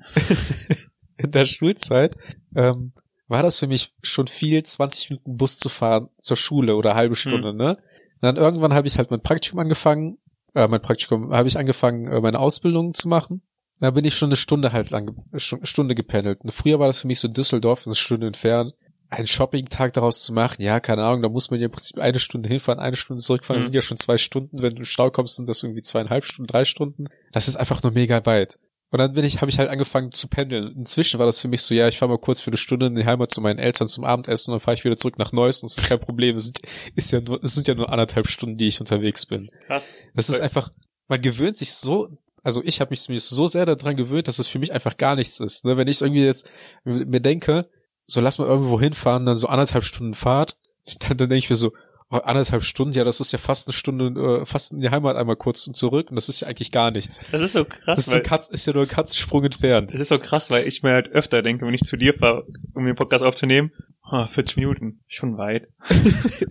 in 1.19 1.31
der 1.31 1.45
Schulzeit 1.45 2.17
ähm, 2.57 2.93
war 3.29 3.43
das 3.43 3.59
für 3.59 3.67
mich 3.67 3.95
schon 4.03 4.27
viel, 4.27 4.63
20 4.63 5.11
Minuten 5.11 5.37
Bus 5.37 5.59
zu 5.59 5.69
fahren 5.69 6.09
zur 6.19 6.37
Schule 6.37 6.77
oder 6.77 6.95
halbe 6.95 7.17
Stunde, 7.17 7.51
Hm. 7.51 7.57
ne? 7.57 7.71
Und 7.77 8.23
dann 8.23 8.37
irgendwann 8.37 8.75
habe 8.75 8.87
ich 8.87 8.99
halt 8.99 9.11
mein 9.11 9.21
Praktikum 9.23 9.59
angefangen, 9.61 10.19
äh, 10.55 10.69
mein 10.69 10.81
Praktikum, 10.83 11.33
habe 11.33 11.49
ich 11.49 11.59
angefangen, 11.59 12.07
äh, 12.09 12.21
meine 12.21 12.39
Ausbildung 12.39 12.95
zu 12.95 13.09
machen. 13.09 13.43
Da 13.81 13.91
bin 13.91 14.05
ich 14.05 14.15
schon 14.15 14.29
eine 14.31 14.37
Stunde 14.37 14.73
halt 14.73 14.91
lang, 14.91 15.15
Stu- 15.37 15.59
Stunde 15.65 15.95
gependelt. 15.95 16.41
Und 16.43 16.53
früher 16.53 16.79
war 16.79 16.87
das 16.87 17.01
für 17.01 17.07
mich 17.07 17.19
so 17.21 17.29
Düsseldorf, 17.29 17.87
eine 17.87 17.95
Stunde 17.97 18.29
entfernt. 18.29 18.73
Einen 19.11 19.27
Shopping-Tag 19.27 19.93
daraus 19.93 20.23
zu 20.23 20.33
machen, 20.33 20.63
ja, 20.63 20.81
keine 20.81 21.05
Ahnung, 21.05 21.23
da 21.23 21.29
muss 21.29 21.51
man 21.51 21.61
ja 21.61 21.67
im 21.67 21.73
Prinzip 21.73 21.99
eine 21.99 22.19
Stunde 22.19 22.49
hinfahren, 22.49 22.81
eine 22.81 22.97
Stunde 22.97 23.23
zurückfahren, 23.23 23.57
das 23.59 23.65
Mhm. 23.65 23.67
sind 23.67 23.75
ja 23.75 23.83
schon 23.83 23.97
zwei 23.99 24.17
Stunden. 24.17 24.63
Wenn 24.63 24.73
du 24.75 24.79
im 24.79 24.85
Stau 24.85 25.11
kommst, 25.11 25.37
sind 25.37 25.49
das 25.49 25.63
irgendwie 25.63 25.83
zweieinhalb 25.83 26.25
Stunden, 26.25 26.47
drei 26.47 26.65
Stunden. 26.65 27.05
Das 27.33 27.47
ist 27.47 27.57
einfach 27.57 27.83
nur 27.83 27.93
mega 27.93 28.25
weit. 28.27 28.59
Und 28.94 28.98
dann 28.98 29.12
bin 29.12 29.24
ich, 29.24 29.40
habe 29.40 29.50
ich 29.50 29.59
halt 29.59 29.70
angefangen 29.70 30.12
zu 30.12 30.28
pendeln. 30.28 30.72
Inzwischen 30.76 31.18
war 31.18 31.26
das 31.26 31.40
für 31.40 31.48
mich 31.48 31.62
so, 31.62 31.74
ja, 31.74 31.88
ich 31.88 31.98
fahre 31.98 32.12
mal 32.12 32.18
kurz 32.18 32.40
für 32.40 32.52
eine 32.52 32.57
Stunde 32.57 32.87
in 32.87 32.94
die 32.94 33.04
Heimat 33.04 33.33
zu 33.33 33.40
meinen 33.40 33.59
Eltern 33.59 33.88
zum 33.88 34.04
Abendessen 34.04 34.52
und 34.52 34.61
dann 34.61 34.64
fahre 34.64 34.76
ich 34.76 34.85
wieder 34.85 34.96
zurück 34.96 35.18
nach 35.18 35.33
Neuss 35.33 35.64
und 35.64 35.68
das 35.72 35.78
ist 35.78 35.88
kein 35.88 35.98
Problem. 35.98 36.37
Es 36.37 36.44
sind, 36.44 36.61
ist 36.94 37.11
ja 37.11 37.20
nur, 37.20 37.42
es 37.42 37.57
sind 37.57 37.66
ja 37.66 37.74
nur 37.74 37.90
anderthalb 37.90 38.28
Stunden, 38.28 38.57
die 38.57 38.68
ich 38.68 38.78
unterwegs 38.78 39.26
bin. 39.26 39.50
Krass. 39.66 39.92
Das 40.14 40.28
ist 40.28 40.38
einfach, 40.38 40.70
man 41.09 41.20
gewöhnt 41.20 41.57
sich 41.57 41.72
so, 41.72 42.09
also 42.44 42.62
ich 42.62 42.80
habe 42.80 42.90
mich 42.90 43.00
zumindest 43.00 43.30
so 43.30 43.48
sehr 43.48 43.66
daran 43.66 43.96
gewöhnt, 43.96 44.28
dass 44.28 44.38
es 44.38 44.46
für 44.46 44.61
mich 44.61 44.72
einfach 44.72 44.96
gar 44.96 45.16
nichts 45.16 45.40
ist. 45.40 45.64
Ne? 45.64 45.76
Wenn 45.76 45.88
ich 45.88 46.00
irgendwie 46.00 46.24
jetzt 46.24 46.48
mir 46.85 47.20
denke, 47.20 47.68
so 48.07 48.20
lass 48.20 48.38
mal 48.38 48.46
irgendwo 48.46 48.80
hinfahren, 48.80 49.26
dann 49.26 49.35
so 49.35 49.48
anderthalb 49.48 49.83
Stunden 49.83 50.14
Fahrt, 50.14 50.57
dann, 51.00 51.16
dann 51.16 51.30
denke 51.30 51.38
ich 51.38 51.50
mir 51.50 51.57
so, 51.57 51.72
anderthalb 52.11 52.62
Stunden, 52.62 52.95
ja, 52.95 53.03
das 53.03 53.21
ist 53.21 53.33
ja 53.33 53.38
fast 53.38 53.67
eine 53.67 53.73
Stunde, 53.73 54.40
äh, 54.43 54.47
fast 54.47 54.73
in 54.73 54.81
die 54.81 54.90
Heimat 54.90 55.17
einmal 55.17 55.37
kurz 55.37 55.67
und 55.67 55.75
zurück 55.75 56.11
und 56.11 56.17
das 56.17 56.29
ist 56.29 56.40
ja 56.40 56.49
eigentlich 56.49 56.71
gar 56.71 56.90
nichts. 56.90 57.21
Das 57.33 57.43
ist 57.43 57.53
so 57.55 57.64
krass, 57.64 57.85
Das 57.97 57.99
ist, 58.07 58.12
so 58.12 58.21
Katz, 58.21 58.49
ist 58.49 58.67
ja 58.67 58.73
nur 58.73 58.83
ein 58.83 58.88
Katzensprung 58.88 59.43
entfernt. 59.45 59.93
das 59.93 60.01
ist 60.01 60.09
so 60.09 60.19
krass, 60.19 60.51
weil 60.51 60.67
ich 60.67 60.83
mir 60.83 60.93
halt 60.93 61.09
öfter 61.09 61.43
denke, 61.43 61.67
wenn 61.67 61.75
ich 61.75 61.83
zu 61.83 61.97
dir 61.97 62.14
fahre, 62.14 62.47
um 62.75 62.85
den 62.87 62.95
Podcast 62.95 63.25
aufzunehmen, 63.25 63.73
ah, 64.03 64.27
40 64.27 64.57
Minuten, 64.59 65.01
schon 65.09 65.37
weit. 65.38 65.67
das 65.88 66.49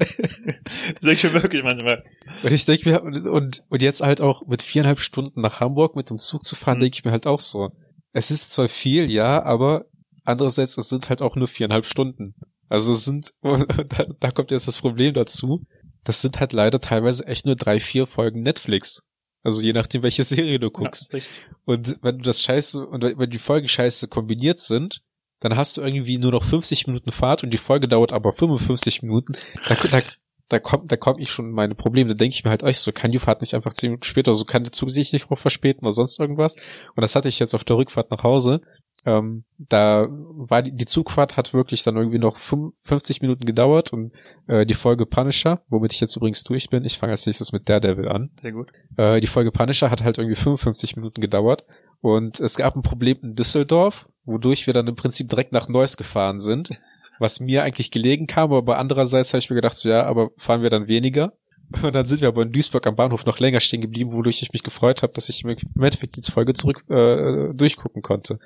denke 1.02 1.12
ich 1.13 1.24
mir 1.24 1.44
wirklich 1.44 1.63
manchmal. 1.63 2.04
Und 2.44 2.52
ich 2.52 2.66
denke 2.66 2.89
mir, 2.89 3.04
und, 3.04 3.28
und, 3.28 3.63
und 3.70 3.82
jetzt 3.82 4.02
halt 4.02 4.22
auch 4.22 4.46
mit 4.48 4.62
viereinhalb 4.62 5.00
Stunden 5.00 5.42
nach 5.42 5.60
Hamburg 5.60 5.96
mit 5.96 6.10
dem 6.10 6.18
Zug 6.18 6.44
zu 6.44 6.56
fahren, 6.56 6.78
Mhm. 6.78 6.82
denke 6.82 6.96
ich 6.98 7.06
mir 7.06 7.12
halt 7.12 7.28
auch 7.28 7.39
so. 7.39 7.72
Es 8.12 8.32
ist 8.32 8.52
zwar 8.52 8.68
viel, 8.70 9.10
ja, 9.10 9.44
aber 9.44 9.86
andererseits, 10.24 10.78
es 10.78 10.89
sind 10.89 11.10
halt 11.10 11.22
auch 11.22 11.36
nur 11.36 11.48
viereinhalb 11.48 11.86
Stunden. 11.86 12.36
Also 12.69 12.91
es 12.91 13.06
sind, 13.06 13.34
da, 13.41 14.06
da 14.19 14.32
kommt 14.32 14.52
jetzt 14.52 14.67
das 14.67 14.80
Problem 14.80 15.13
dazu, 15.13 15.65
das 16.04 16.21
sind 16.21 16.39
halt 16.39 16.54
leider 16.54 16.80
teilweise 16.80 17.26
echt 17.28 17.45
nur 17.45 17.56
drei, 17.56 17.80
vier 17.80 18.08
Folgen 18.08 18.41
Netflix. 18.41 19.04
Also 19.43 19.62
je 19.62 19.73
nachdem, 19.73 20.04
welche 20.04 20.23
Serie 20.23 20.60
du 20.60 20.71
guckst. 20.71 21.13
Ja. 21.13 21.19
Und 21.65 21.97
wenn 22.02 22.17
du 22.17 22.23
das 22.23 22.41
scheiße, 22.41 22.86
und 22.86 23.04
wenn 23.04 23.30
die 23.30 23.39
Folgen 23.39 23.67
scheiße 23.67 24.08
kombiniert 24.08 24.60
sind, 24.60 25.02
dann 25.39 25.58
hast 25.58 25.76
du 25.76 25.82
irgendwie 25.82 26.17
nur 26.17 26.32
noch 26.32 26.43
50 26.43 26.88
Minuten 26.88 27.12
Fahrt 27.12 27.43
und 27.43 27.49
die 27.49 27.58
Folge 27.58 27.89
dauert 27.89 28.13
aber 28.13 28.32
55 28.32 29.04
Minuten. 29.04 29.34
Da, 29.67 29.76
da, 29.76 30.02
da 30.47 30.60
kommt, 30.60 30.89
da 30.89 30.95
komme 30.95 31.19
ich 31.19 31.32
schon 31.32 31.47
in 31.47 31.52
meine 31.52 31.76
Probleme. 31.76 32.12
Da 32.12 32.15
denke 32.15 32.34
ich 32.34 32.45
mir 32.45 32.49
halt, 32.49 32.63
euch, 32.63 32.80
so 32.80 32.93
kann 32.93 33.12
die 33.12 33.19
Fahrt 33.19 33.41
nicht 33.41 33.54
einfach 33.54 33.73
10 33.73 33.89
Minuten 33.89 34.06
später, 34.06 34.34
so 34.34 34.45
kann 34.45 34.63
der 34.63 34.71
Zug 34.71 34.89
sich 34.89 35.12
nicht 35.12 35.30
noch 35.30 35.38
verspäten 35.38 35.86
oder 35.86 35.91
sonst 35.91 36.17
irgendwas. 36.17 36.56
Und 36.95 37.02
das 37.02 37.15
hatte 37.15 37.28
ich 37.28 37.39
jetzt 37.39 37.54
auf 37.54 37.65
der 37.65 37.76
Rückfahrt 37.76 38.10
nach 38.10 38.23
Hause. 38.23 38.62
Ähm, 39.06 39.44
da 39.58 40.08
war 40.10 40.62
die, 40.62 40.72
die 40.72 40.86
Zugfahrt 40.86 41.36
hat 41.36 41.54
wirklich 41.54 41.84
dann 41.84 41.98
irgendwie 41.98 42.20
noch 42.20 42.38
55 42.38 43.22
Minuten 43.22 43.46
gedauert 43.46 43.92
und 43.92 44.13
äh, 44.48 44.66
die 44.66 44.74
Folge 44.74 45.06
Punisher, 45.06 45.62
womit 45.68 45.94
ich 45.94 46.00
jetzt 46.00 46.16
übrigens 46.16 46.44
durch 46.44 46.70
bin, 46.70 46.86
ich 46.86 46.98
fange 46.98 47.12
als 47.12 47.26
nächstes 47.26 47.52
mit 47.52 47.68
Daredevil 47.68 48.08
an. 48.08 48.32
Sehr 48.38 48.54
gut. 48.54 48.72
Äh, 48.98 49.20
die 49.20 49.28
Folge 49.28 49.52
Punisher 49.52 49.92
hat 49.92 50.04
halt 50.04 50.18
irgendwie 50.18 50.36
55 50.36 50.96
Minuten 50.96 51.22
gedauert 51.22 51.66
und 52.02 52.39
es 52.39 52.56
gab 52.56 52.76
ein 52.76 52.82
Problem 52.82 53.18
in 53.24 53.36
Düsseldorf, 53.36 54.08
wodurch 54.24 54.68
wir 54.68 54.74
dann 54.74 54.88
im 54.88 54.96
Prinzip 54.96 55.28
direkt 55.28 55.52
nach 55.52 55.68
Neuss 55.68 55.98
gefahren 55.98 56.39
sind, 56.39 56.82
was 57.20 57.42
mir 57.42 57.63
eigentlich 57.63 57.92
gelegen 57.92 58.28
kam, 58.28 58.54
aber 58.54 58.78
andererseits 58.78 59.34
habe 59.34 59.39
ich 59.39 59.50
mir 59.50 59.58
gedacht, 59.58 59.76
so 59.76 59.89
ja, 59.89 60.06
aber 60.06 60.30
fahren 60.38 60.62
wir 60.62 60.70
dann 60.70 60.88
weniger? 60.88 61.34
Und 61.82 61.94
dann 61.94 62.06
sind 62.06 62.22
wir 62.22 62.28
aber 62.28 62.44
in 62.44 62.52
Duisburg 62.52 62.86
am 62.88 62.96
Bahnhof 62.96 63.26
noch 63.26 63.40
länger 63.40 63.60
stehen 63.60 63.82
geblieben, 63.82 64.14
wodurch 64.14 64.42
ich 64.42 64.54
mich 64.54 64.64
gefreut 64.64 65.02
habe, 65.02 65.14
dass 65.14 65.30
ich 65.30 65.44
im 65.44 65.56
Endeffekt 65.76 66.16
die 66.16 66.32
Folge 66.32 66.54
zurück 66.54 66.84
äh, 66.90 67.54
durchgucken 67.54 68.02
konnte. 68.02 68.40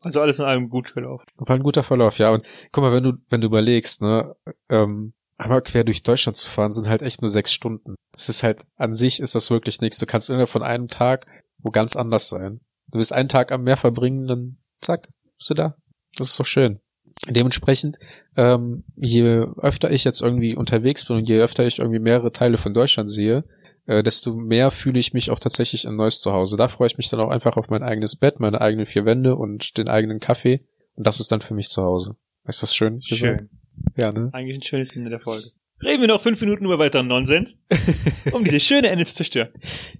Also 0.00 0.20
alles 0.20 0.38
in 0.38 0.46
allem 0.46 0.70
gut 0.70 0.94
gelaufen. 0.94 1.26
War 1.36 1.56
ein 1.56 1.62
guter 1.62 1.82
Verlauf, 1.82 2.18
ja. 2.18 2.30
Und 2.30 2.46
guck 2.72 2.82
mal, 2.82 2.92
wenn 2.92 3.02
du, 3.02 3.12
wenn 3.28 3.42
du 3.42 3.48
überlegst, 3.48 4.00
ne, 4.00 4.34
ähm, 4.70 5.12
einmal 5.36 5.60
quer 5.60 5.84
durch 5.84 6.02
Deutschland 6.02 6.36
zu 6.36 6.48
fahren, 6.48 6.70
sind 6.70 6.88
halt 6.88 7.02
echt 7.02 7.20
nur 7.20 7.30
sechs 7.30 7.52
Stunden. 7.52 7.96
Das 8.12 8.28
ist 8.30 8.42
halt, 8.42 8.64
an 8.76 8.94
sich 8.94 9.20
ist 9.20 9.34
das 9.34 9.50
wirklich 9.50 9.80
nichts. 9.82 9.98
Du 9.98 10.06
kannst 10.06 10.30
innerhalb 10.30 10.48
von 10.48 10.62
einem 10.62 10.88
Tag 10.88 11.26
wo 11.62 11.70
ganz 11.70 11.96
anders 11.96 12.28
sein. 12.28 12.60
Du 12.90 12.98
willst 12.98 13.12
einen 13.12 13.28
Tag 13.28 13.52
am 13.52 13.62
Meer 13.62 13.76
verbringen, 13.76 14.26
dann 14.26 14.58
zack, 14.78 15.08
bist 15.36 15.50
du 15.50 15.54
da. 15.54 15.76
Das 16.16 16.30
ist 16.30 16.40
doch 16.40 16.46
schön. 16.46 16.80
Dementsprechend, 17.28 17.98
ähm, 18.36 18.84
je 18.96 19.46
öfter 19.58 19.90
ich 19.90 20.04
jetzt 20.04 20.22
irgendwie 20.22 20.54
unterwegs 20.54 21.04
bin 21.04 21.16
und 21.16 21.28
je 21.28 21.40
öfter 21.40 21.66
ich 21.66 21.78
irgendwie 21.78 21.98
mehrere 21.98 22.32
Teile 22.32 22.58
von 22.58 22.74
Deutschland 22.74 23.10
sehe, 23.10 23.44
äh, 23.86 24.02
desto 24.02 24.34
mehr 24.34 24.70
fühle 24.70 24.98
ich 24.98 25.12
mich 25.12 25.30
auch 25.30 25.38
tatsächlich 25.38 25.86
ein 25.86 25.96
neues 25.96 26.20
Zuhause. 26.20 26.56
Da 26.56 26.68
freue 26.68 26.86
ich 26.86 26.96
mich 26.96 27.08
dann 27.08 27.20
auch 27.20 27.30
einfach 27.30 27.56
auf 27.56 27.68
mein 27.68 27.82
eigenes 27.82 28.16
Bett, 28.16 28.40
meine 28.40 28.60
eigenen 28.60 28.86
vier 28.86 29.04
Wände 29.04 29.36
und 29.36 29.76
den 29.76 29.88
eigenen 29.88 30.20
Kaffee. 30.20 30.66
Und 30.94 31.06
das 31.06 31.20
ist 31.20 31.32
dann 31.32 31.40
für 31.40 31.54
mich 31.54 31.68
zu 31.70 31.82
Hause. 31.82 32.16
Ist 32.46 32.62
das 32.62 32.74
schön? 32.74 33.02
Schön. 33.02 33.50
Ja, 33.96 34.12
ne? 34.12 34.30
Eigentlich 34.32 34.58
ein 34.58 34.62
schönes 34.62 34.94
Ende 34.94 35.10
der 35.10 35.20
Folge. 35.20 35.46
Reden 35.82 36.02
wir 36.02 36.08
noch 36.08 36.20
fünf 36.20 36.40
Minuten 36.40 36.66
über 36.66 36.78
weiteren 36.78 37.06
Nonsens, 37.08 37.58
um 38.32 38.44
dieses 38.44 38.62
schöne 38.62 38.88
Ende 38.88 39.04
zu 39.06 39.14
zerstören. 39.14 39.48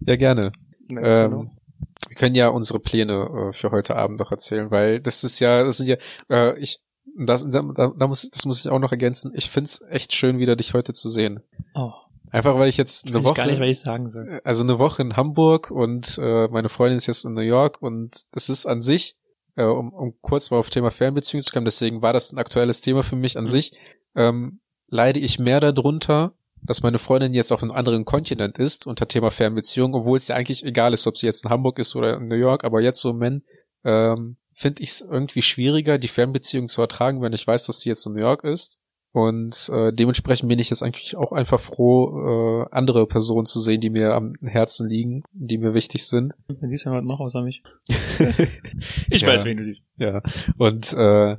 Ja, 0.00 0.16
gerne. 0.16 0.52
Na, 0.88 1.26
Ähm, 1.26 1.50
wir 2.08 2.16
können 2.16 2.34
ja 2.34 2.48
unsere 2.48 2.80
Pläne 2.80 3.50
äh, 3.50 3.52
für 3.52 3.70
heute 3.70 3.96
Abend 3.96 4.20
noch 4.20 4.30
erzählen, 4.30 4.70
weil 4.70 5.00
das 5.00 5.24
ist 5.24 5.40
ja, 5.40 5.62
das 5.64 5.78
sind 5.78 5.88
ja, 5.88 5.96
äh, 6.28 6.58
ich, 6.58 6.80
das, 7.18 7.44
da, 7.48 7.62
da 7.96 8.06
muss, 8.06 8.28
das 8.30 8.44
muss 8.46 8.60
ich 8.60 8.68
auch 8.70 8.78
noch 8.78 8.92
ergänzen. 8.92 9.32
Ich 9.34 9.50
find's 9.50 9.82
echt 9.90 10.14
schön, 10.14 10.38
wieder 10.38 10.56
dich 10.56 10.74
heute 10.74 10.92
zu 10.92 11.08
sehen. 11.08 11.40
oh, 11.74 11.92
Einfach 12.32 12.56
weil 12.58 12.68
ich 12.68 12.76
jetzt 12.76 13.06
eine 13.08 13.16
weiß 13.16 13.26
ich 13.30 13.34
gar 13.34 13.46
nicht, 13.46 13.54
Woche, 13.56 13.62
was 13.62 13.68
ich 13.70 13.80
sagen 13.80 14.10
soll. 14.10 14.40
also 14.44 14.62
eine 14.62 14.78
Woche 14.78 15.02
in 15.02 15.16
Hamburg 15.16 15.70
und 15.72 16.16
äh, 16.22 16.46
meine 16.48 16.68
Freundin 16.68 16.96
ist 16.98 17.06
jetzt 17.08 17.24
in 17.24 17.32
New 17.32 17.40
York 17.40 17.82
und 17.82 18.22
es 18.32 18.48
ist 18.48 18.66
an 18.66 18.80
sich, 18.80 19.16
äh, 19.56 19.64
um, 19.64 19.92
um 19.92 20.14
kurz 20.20 20.50
mal 20.52 20.58
auf 20.58 20.70
Thema 20.70 20.92
Fernbeziehung 20.92 21.42
zu 21.42 21.52
kommen, 21.52 21.64
deswegen 21.64 22.02
war 22.02 22.12
das 22.12 22.32
ein 22.32 22.38
aktuelles 22.38 22.82
Thema 22.82 23.02
für 23.02 23.16
mich 23.16 23.36
an 23.36 23.44
Mhm. 23.44 23.48
sich, 23.48 23.72
ähm, 24.14 24.60
leide 24.88 25.18
ich 25.18 25.40
mehr 25.40 25.58
darunter, 25.58 26.32
dass 26.62 26.84
meine 26.84 26.98
Freundin 27.00 27.34
jetzt 27.34 27.52
auf 27.52 27.62
einem 27.64 27.72
anderen 27.72 28.04
Kontinent 28.04 28.58
ist 28.58 28.86
unter 28.86 29.08
Thema 29.08 29.32
Fernbeziehung, 29.32 29.94
obwohl 29.94 30.16
es 30.16 30.28
ja 30.28 30.36
eigentlich 30.36 30.64
egal 30.64 30.92
ist, 30.92 31.08
ob 31.08 31.16
sie 31.16 31.26
jetzt 31.26 31.44
in 31.44 31.50
Hamburg 31.50 31.80
ist 31.80 31.96
oder 31.96 32.16
in 32.18 32.28
New 32.28 32.36
York, 32.36 32.62
aber 32.62 32.80
jetzt 32.80 33.00
so 33.00 33.10
im 33.10 33.16
Moment 33.16 33.44
ähm, 33.82 34.36
finde 34.60 34.82
ich 34.82 34.90
es 34.90 35.00
irgendwie 35.00 35.40
schwieriger, 35.40 35.96
die 35.96 36.08
Fernbeziehung 36.08 36.66
zu 36.68 36.82
ertragen, 36.82 37.22
wenn 37.22 37.32
ich 37.32 37.46
weiß, 37.46 37.64
dass 37.66 37.80
sie 37.80 37.88
jetzt 37.88 38.04
in 38.06 38.12
New 38.12 38.20
York 38.20 38.44
ist. 38.44 38.78
Und 39.12 39.68
äh, 39.72 39.90
dementsprechend 39.92 40.48
bin 40.50 40.58
ich 40.58 40.68
jetzt 40.70 40.82
eigentlich 40.82 41.16
auch 41.16 41.32
einfach 41.32 41.58
froh, 41.58 42.62
äh, 42.62 42.66
andere 42.70 43.06
Personen 43.06 43.46
zu 43.46 43.58
sehen, 43.58 43.80
die 43.80 43.90
mir 43.90 44.12
am 44.14 44.32
Herzen 44.42 44.86
liegen, 44.88 45.22
die 45.32 45.56
mir 45.58 45.72
wichtig 45.74 46.06
sind. 46.06 46.32
Wen 46.48 46.68
siehst 46.70 46.84
du 46.86 46.90
heute 46.90 47.06
noch 47.06 47.20
außer 47.20 47.42
mich? 47.42 47.62
Ich 49.10 49.22
Ja. 49.22 49.28
weiß, 49.28 49.44
wen 49.46 49.56
du 49.56 49.64
siehst. 49.64 49.84
Ja. 49.96 50.22
Und 50.58 50.92
äh, 50.92 51.36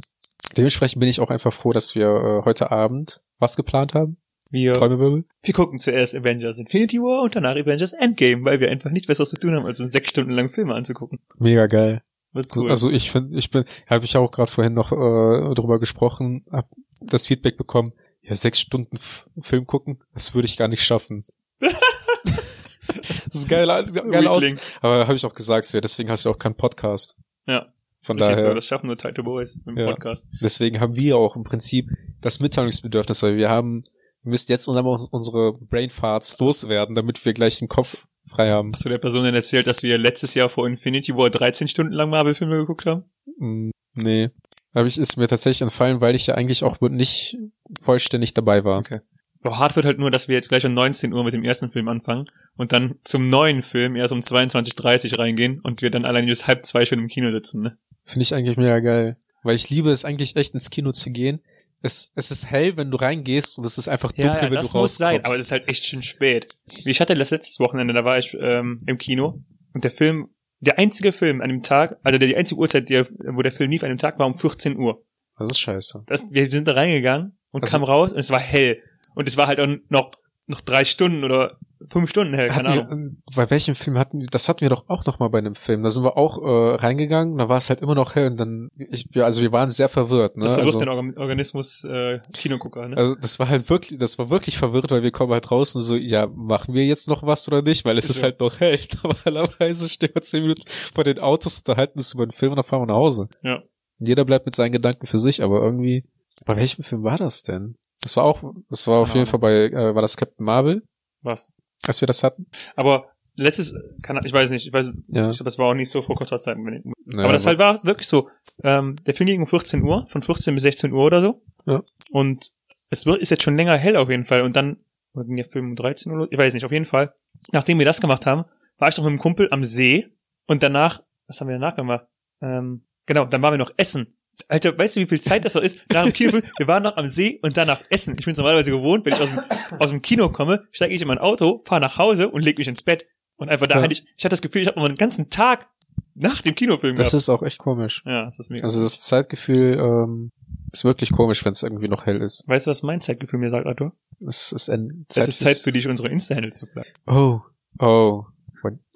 dementsprechend 0.58 1.00
bin 1.00 1.08
ich 1.10 1.20
auch 1.22 1.30
einfach 1.30 1.54
froh, 1.54 1.72
dass 1.72 1.96
wir 1.96 2.08
äh, 2.08 2.46
heute 2.46 2.72
Abend 2.72 3.22
was 3.40 3.56
geplant 3.56 3.94
haben. 3.94 4.18
Wir, 4.50 4.74
Träumewirbel. 4.74 5.24
wir 5.44 5.54
gucken 5.54 5.80
zuerst 5.80 6.14
Avengers 6.14 6.58
Infinity 6.58 6.98
War 6.98 7.24
und 7.24 7.36
danach 7.36 7.56
Avengers 7.56 7.94
Endgame, 7.94 8.44
weil 8.44 8.60
wir 8.60 8.70
einfach 8.70 8.90
nichts 8.90 9.08
Besseres 9.08 9.30
zu 9.30 9.40
tun 9.40 9.56
haben, 9.56 9.66
als 9.66 9.80
uns 9.80 9.94
sechs 9.94 10.10
Stunden 10.10 10.32
lang 10.32 10.50
Filme 10.50 10.74
anzugucken. 10.76 11.20
Mega 11.38 11.68
geil. 11.68 12.02
Wird 12.34 12.56
cool. 12.56 12.70
Also 12.70 12.90
ich 12.90 13.12
finde, 13.12 13.38
ich 13.38 13.50
bin, 13.52 13.66
habe 13.88 14.06
ich 14.06 14.16
auch 14.18 14.32
gerade 14.32 14.50
vorhin 14.52 14.74
noch 14.74 14.92
äh, 14.92 15.54
drüber 15.54 15.80
gesprochen, 15.80 16.46
hab 16.52 16.70
das 17.02 17.28
Feedback 17.28 17.58
bekommen, 17.58 17.94
ja, 18.22 18.36
sechs 18.36 18.60
Stunden 18.62 18.96
F 18.96 19.28
Film 19.42 19.66
gucken, 19.68 20.02
das 20.14 20.34
würde 20.34 20.46
ich 20.48 20.56
gar 20.58 20.68
nicht 20.68 20.84
schaffen. 20.84 21.24
das 21.60 23.28
ist 23.36 23.50
geil, 23.50 23.68
geil 23.68 24.28
aus. 24.28 24.44
Aber 24.82 25.08
habe 25.08 25.16
ich 25.16 25.26
auch 25.26 25.34
gesagt, 25.34 25.66
so, 25.66 25.78
ja, 25.78 25.82
deswegen 25.82 26.10
hast 26.10 26.26
du 26.26 26.30
auch 26.30 26.38
keinen 26.38 26.56
Podcast. 26.56 27.18
Ja. 27.48 27.68
Von 28.04 28.18
Richtig 28.18 28.38
daher, 28.38 28.50
so, 28.50 28.56
das 28.56 28.66
schaffen 28.66 28.88
nur 28.88 28.98
Title 28.98 29.24
Boys 29.24 29.60
im 29.68 29.78
Ja. 29.78 29.88
Podcast. 29.88 30.26
deswegen 30.42 30.80
haben 30.80 30.96
wir 30.96 31.18
auch 31.18 31.36
im 31.36 31.44
Prinzip 31.44 31.88
das 32.20 32.40
Mitteilungsbedürfnis, 32.40 33.22
weil 33.22 33.38
wir 33.38 33.50
haben, 33.50 33.84
wir 34.24 34.32
müssen 34.32 34.52
jetzt 34.52 34.68
unser- 34.68 34.84
unsere 35.14 35.54
Brainfarts 35.54 36.40
loswerden, 36.40 36.96
damit 36.96 37.24
wir 37.26 37.34
gleich 37.34 37.60
den 37.60 37.68
Kopf 37.68 38.08
frei 38.28 38.50
haben. 38.50 38.72
Hast 38.74 38.86
du 38.86 38.90
der 38.90 38.98
Person 38.98 39.24
denn 39.24 39.36
erzählt, 39.36 39.68
dass 39.68 39.84
wir 39.84 39.98
letztes 39.98 40.34
Jahr 40.34 40.50
vor 40.50 40.68
Infinity 40.68 41.16
War 41.16 41.30
13 41.30 41.68
Stunden 41.68 41.94
lang 41.94 42.10
Marvel-Filme 42.10 42.58
geguckt 42.58 42.86
haben? 42.86 43.06
Mm, 43.38 43.72
nee. 43.98 44.30
Aber 44.74 44.88
ich 44.88 44.98
ist 44.98 45.18
mir 45.18 45.28
tatsächlich 45.28 45.62
entfallen, 45.62 46.02
weil 46.02 46.16
ich 46.16 46.28
ja 46.28 46.36
eigentlich 46.36 46.64
auch 46.64 46.80
nicht 46.82 47.38
vollständig 47.80 48.34
dabei 48.34 48.64
war. 48.64 48.78
Okay. 48.78 49.02
Aber 49.44 49.58
hart 49.58 49.76
wird 49.76 49.86
halt 49.86 50.00
nur, 50.00 50.12
dass 50.12 50.28
wir 50.28 50.36
jetzt 50.36 50.50
gleich 50.50 50.66
um 50.66 50.74
19 50.74 51.14
Uhr 51.14 51.24
mit 51.24 51.34
dem 51.34 51.44
ersten 51.44 51.72
Film 51.72 51.88
anfangen 51.88 52.26
und 52.58 52.72
dann 52.72 52.96
zum 53.04 53.30
neuen 53.30 53.62
Film 53.62 53.96
erst 53.96 54.14
um 54.14 54.22
22.30 54.22 55.14
Uhr 55.14 55.20
reingehen 55.20 55.60
und 55.62 55.82
wir 55.82 55.90
dann 55.90 56.06
allein 56.06 56.28
bis 56.28 56.48
halb 56.48 56.66
zwei 56.66 56.86
schon 56.86 57.00
im 57.00 57.08
Kino 57.08 57.32
sitzen, 57.32 57.64
ne? 57.64 57.78
Finde 58.06 58.24
ich 58.24 58.34
eigentlich 58.34 58.58
mega 58.58 58.80
geil. 58.80 59.18
Weil 59.44 59.56
ich 59.56 59.70
liebe 59.70 59.90
es 59.90 60.06
eigentlich 60.06 60.36
echt 60.36 60.54
ins 60.54 60.70
Kino 60.70 60.92
zu 60.92 61.10
gehen. 61.10 61.42
Es, 61.82 62.12
es 62.16 62.30
ist 62.32 62.46
hell, 62.52 62.78
wenn 62.78 62.92
du 62.92 62.98
reingehst 62.98 63.58
und 63.58 63.66
es 63.66 63.78
ist 63.78 63.88
einfach 63.88 64.12
dunkel, 64.12 64.44
wenn 64.50 64.54
das 64.54 64.72
du 64.72 64.78
muss 64.78 64.98
sein, 64.98 65.16
aber 65.16 65.24
das 65.24 65.32
rauskommst. 65.32 65.42
ist 65.42 65.52
halt 65.52 65.68
echt 65.70 65.86
schon 65.86 66.04
spät. 66.04 66.48
Ich 66.86 67.02
hatte 67.02 67.16
das 67.16 67.32
letztes 67.32 67.60
Wochenende, 67.60 67.94
da 67.94 68.06
war 68.06 68.18
ich 68.20 68.38
ähm, 68.40 68.84
im 68.86 68.98
Kino 69.00 69.44
und 69.74 69.84
der 69.84 69.90
Film, 69.92 70.30
der 70.60 70.78
einzige 70.78 71.12
Film 71.12 71.42
an 71.42 71.50
dem 71.50 71.64
Tag, 71.64 71.98
also 72.04 72.20
die 72.20 72.36
einzige 72.36 72.60
Uhrzeit, 72.60 72.88
der, 72.90 73.08
wo 73.34 73.42
der 73.42 73.52
Film 73.52 73.72
lief 73.72 73.84
an 73.84 73.90
dem 73.90 73.98
Tag, 73.98 74.20
war 74.20 74.28
um 74.28 74.36
14 74.36 74.78
Uhr. 74.78 75.04
Das 75.40 75.50
ist 75.50 75.60
scheiße. 75.60 76.04
Das, 76.06 76.26
wir 76.30 76.52
sind 76.52 76.68
da 76.68 76.74
reingegangen 76.74 77.38
und 77.50 77.64
Also- 77.64 77.74
kamen 77.74 77.86
raus 77.86 78.14
und 78.14 78.20
es 78.20 78.30
war 78.30 78.40
hell. 78.40 78.82
Und 79.16 79.28
es 79.28 79.38
war 79.38 79.48
halt 79.48 79.60
auch 79.60 79.68
noch, 79.90 80.12
noch 80.46 80.62
drei 80.62 80.86
Stunden 80.86 81.24
oder 81.24 81.58
fünf 81.92 82.10
Stunden 82.10 82.34
hell, 82.34 82.50
keine 82.50 82.70
Hatten 82.70 82.92
Ahnung. 82.92 83.18
wir, 83.28 83.36
bei 83.36 83.50
welchem 83.50 83.76
Film 83.76 83.98
hatten 83.98 84.20
wir, 84.20 84.28
das 84.28 84.50
hatten 84.50 84.62
wir 84.62 84.70
doch 84.70 84.90
auch 84.90 85.06
noch 85.06 85.20
mal 85.20 85.30
bei 85.30 85.40
einem 85.40 85.56
Film. 85.56 85.84
Da 85.84 85.90
sind 85.90 86.04
wir 86.04 86.18
auch 86.18 86.38
äh, 86.38 86.76
reingegangen, 86.76 87.38
da 87.38 87.50
war 87.50 87.58
es 87.58 87.70
halt 87.70 87.82
immer 87.82 87.96
noch 87.96 88.16
hell 88.16 88.28
und 88.28 88.38
dann, 88.38 88.70
ich, 88.90 89.08
ja, 89.14 89.24
also 89.24 89.42
wir 89.42 89.52
waren 89.52 89.70
sehr 89.70 89.90
verwirrt. 89.90 90.38
Ne? 90.38 90.44
Das 90.44 90.56
verwirrt 90.56 90.76
also, 90.76 90.80
den 90.80 90.90
Organ 90.90 91.18
Organismus 91.18 91.84
äh, 91.84 92.20
Kinogucker, 92.34 92.88
ne? 92.88 92.98
also 92.98 93.16
das 93.16 93.40
war 93.40 93.50
halt 93.50 93.70
wirklich, 93.70 94.00
das 94.00 94.18
war 94.20 94.30
wirklich 94.30 94.58
verwirrt, 94.58 94.92
weil 94.92 95.04
wir 95.04 95.12
kommen 95.12 95.34
halt 95.34 95.50
raus 95.52 95.76
und 95.76 95.82
so, 95.82 95.96
ja, 95.96 96.28
machen 96.28 96.74
wir 96.74 96.86
jetzt 96.86 97.10
noch 97.10 97.24
was 97.24 97.48
oder 97.48 97.62
nicht? 97.62 97.86
Weil 97.86 97.98
es 97.98 98.06
Ist 98.06 98.18
ist 98.18 98.24
halt 98.24 98.40
noch 98.40 98.60
hell. 98.60 98.80
Normalerweise 99.04 99.90
stehen 99.90 100.12
wir 100.14 100.22
zehn 100.22 100.42
Minuten 100.44 100.64
vor 100.94 101.04
den 101.04 101.20
Autos, 101.20 101.60
unterhalten 101.60 101.98
uns 101.98 102.14
über 102.14 102.26
den 102.26 102.32
Film 102.32 102.52
und 102.52 102.58
dann 102.58 102.66
fahren 102.66 102.82
wir 102.82 102.88
nach 102.88 102.96
Hause. 102.96 103.28
Ja. 103.44 103.56
Und 104.00 104.08
jeder 104.08 104.26
bleibt 104.26 104.46
mit 104.46 104.56
seinen 104.56 104.72
Gedanken 104.72 105.06
für 105.06 105.20
sich, 105.20 105.44
aber 105.44 105.62
irgendwie, 105.62 106.04
bei 106.46 106.56
welchem 106.56 106.84
Film 106.84 107.04
war 107.04 107.18
das 107.18 107.44
denn? 107.44 107.76
Das 108.02 108.18
war 108.18 108.24
auch, 108.24 108.42
das 108.70 108.88
war 108.88 109.00
auf 109.00 109.10
Keine 109.10 109.20
jeden 109.20 109.30
Fall 109.30 109.40
bei, 109.40 109.66
äh, 109.68 109.96
war 109.96 110.02
das 110.02 110.18
Captain 110.18 110.44
Marvel, 110.44 110.82
Was? 111.22 111.50
Als 111.88 112.02
wir 112.02 112.08
das 112.08 112.24
hatten? 112.24 112.48
Aber 112.76 113.08
letztes, 113.36 113.74
kann, 114.02 114.20
ich 114.24 114.34
weiß 114.34 114.50
nicht, 114.50 114.68
ich 114.68 114.74
weiß, 114.74 114.88
Ja. 115.08 115.30
ich 115.30 115.38
glaube, 115.38 115.46
das 115.46 115.58
war 115.60 115.68
auch 115.70 115.74
nicht 115.74 115.90
so 115.92 116.02
vor 116.02 116.16
kurzer 116.16 116.38
Zeit. 116.38 116.58
wenn 116.58 116.74
ich- 116.76 117.16
Ja, 117.18 117.24
aber 117.24 117.34
das 117.34 117.46
halt 117.46 117.60
war 117.60 117.84
wirklich 117.84 118.08
so. 118.08 118.30
Ähm, 118.64 118.96
der 119.06 119.14
Film 119.14 119.28
ging 119.28 119.42
um 119.42 119.48
14 119.48 119.82
Uhr, 119.84 120.06
von 120.10 120.22
15 120.22 120.54
bis 120.54 120.64
16 120.64 120.92
Uhr 120.94 121.04
oder 121.06 121.22
so. 121.22 121.42
Ja. 121.66 121.82
Und 122.12 122.52
es 122.90 123.06
wird- 123.06 123.22
ist 123.22 123.30
jetzt 123.32 123.44
schon 123.44 123.56
länger 123.56 123.78
hell 123.78 123.96
auf 123.96 124.10
jeden 124.10 124.26
Fall. 124.26 124.42
Und 124.42 124.56
dann, 124.56 124.78
oder 125.14 125.26
ging 125.26 125.36
der 125.38 125.46
Film 125.46 125.70
um 125.70 125.76
13 125.76 126.12
Uhr? 126.12 126.18
los? 126.20 126.28
Ich 126.32 126.38
weiß 126.38 126.54
nicht, 126.54 126.66
auf 126.66 126.72
jeden 126.72 126.86
Fall. 126.86 127.14
Nachdem 127.52 127.80
wir 127.80 127.86
das 127.86 128.02
gemacht 128.02 128.26
haben, 128.26 128.44
war 128.78 128.90
ich 128.90 128.96
doch 128.96 129.04
mit 129.04 129.10
einem 129.10 129.20
Kumpel 129.20 129.48
am 129.52 129.64
See 129.64 130.08
und 130.48 130.62
danach, 130.64 131.02
was 131.28 131.40
haben 131.42 131.48
wir 131.48 131.58
danach 131.58 131.76
gemacht? 131.76 132.06
Ähm, 132.42 132.86
genau, 133.06 133.26
dann 133.26 133.42
waren 133.42 133.54
wir 133.54 133.58
noch 133.58 133.72
essen. 133.78 134.18
Alter, 134.48 134.78
weißt 134.78 134.96
du, 134.96 135.00
wie 135.02 135.08
viel 135.08 135.22
Zeit 135.22 135.46
das 135.46 135.54
noch 135.56 135.62
ist? 135.62 135.80
Nach 135.92 136.04
dem 136.04 136.14
Kinofilm, 136.14 136.44
wir 136.58 136.68
waren 136.68 136.84
noch 136.84 136.98
am 136.98 137.10
See 137.10 137.40
und 137.42 137.56
danach 137.58 137.82
essen. 137.90 138.16
Ich 138.18 138.26
bin 138.26 138.34
normalerweise 138.36 138.72
gewohnt, 138.72 139.06
wenn 139.06 139.14
ich 139.14 139.22
aus 139.22 139.30
dem, 139.30 139.40
aus 139.80 139.90
dem 139.90 140.02
Kino 140.02 140.30
komme, 140.30 140.68
steige 140.72 140.94
ich 140.94 141.02
in 141.02 141.08
mein 141.08 141.18
Auto, 141.20 141.62
fahre 141.66 141.82
nach 141.82 141.98
Hause 141.98 142.30
und 142.30 142.42
leg 142.44 142.58
mich 142.58 142.68
ins 142.68 142.84
Bett. 142.84 143.06
Und 143.38 143.50
einfach 143.50 143.68
da 143.68 143.78
Ja. 143.78 143.84
hatte 143.84 143.94
ich, 143.94 144.04
ich 144.18 144.24
hatte 144.24 144.34
das 144.34 144.42
Gefühl, 144.42 144.62
ich 144.62 144.68
habe 144.68 144.80
einen 144.80 144.96
ganzen 144.96 145.30
Tag 145.30 145.68
nach 146.14 146.42
dem 146.42 146.56
Kinofilm 146.56 146.96
das 146.96 147.08
gehabt. 147.08 147.14
ist 147.22 147.30
auch 147.30 147.42
echt 147.44 147.58
komisch. 147.58 148.04
ja, 148.06 148.26
das 148.26 148.40
ist 148.40 148.50
mega. 148.52 148.64
Also 148.64 148.82
das 148.84 149.00
Zeitgefühl 149.00 149.78
ähm, 149.80 150.32
ist 150.72 150.84
wirklich 150.84 151.12
komisch, 151.12 151.44
wenn 151.46 151.52
es 151.54 151.64
irgendwie 151.64 151.88
noch 151.88 152.06
hell 152.06 152.22
ist. 152.22 152.44
weißt 152.48 152.68
du, 152.68 152.72
was 152.72 152.84
mein 152.84 153.00
Zeitgefühl 153.02 153.40
mir 153.40 153.50
sagt, 153.50 153.66
Arthur? 153.66 153.94
Es 154.28 154.52
ist 154.52 154.70
ein 154.70 155.06
Es 155.10 155.28
ist 155.28 155.40
Zeit 155.40 155.58
für 155.58 155.72
dich, 155.72 155.88
unsere 155.88 156.10
Insta-Handles 156.10 156.58
zu 156.60 156.68
bleiben. 156.68 156.90
Oh, 157.08 157.40
oh, 157.80 158.26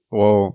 wow, 0.10 0.54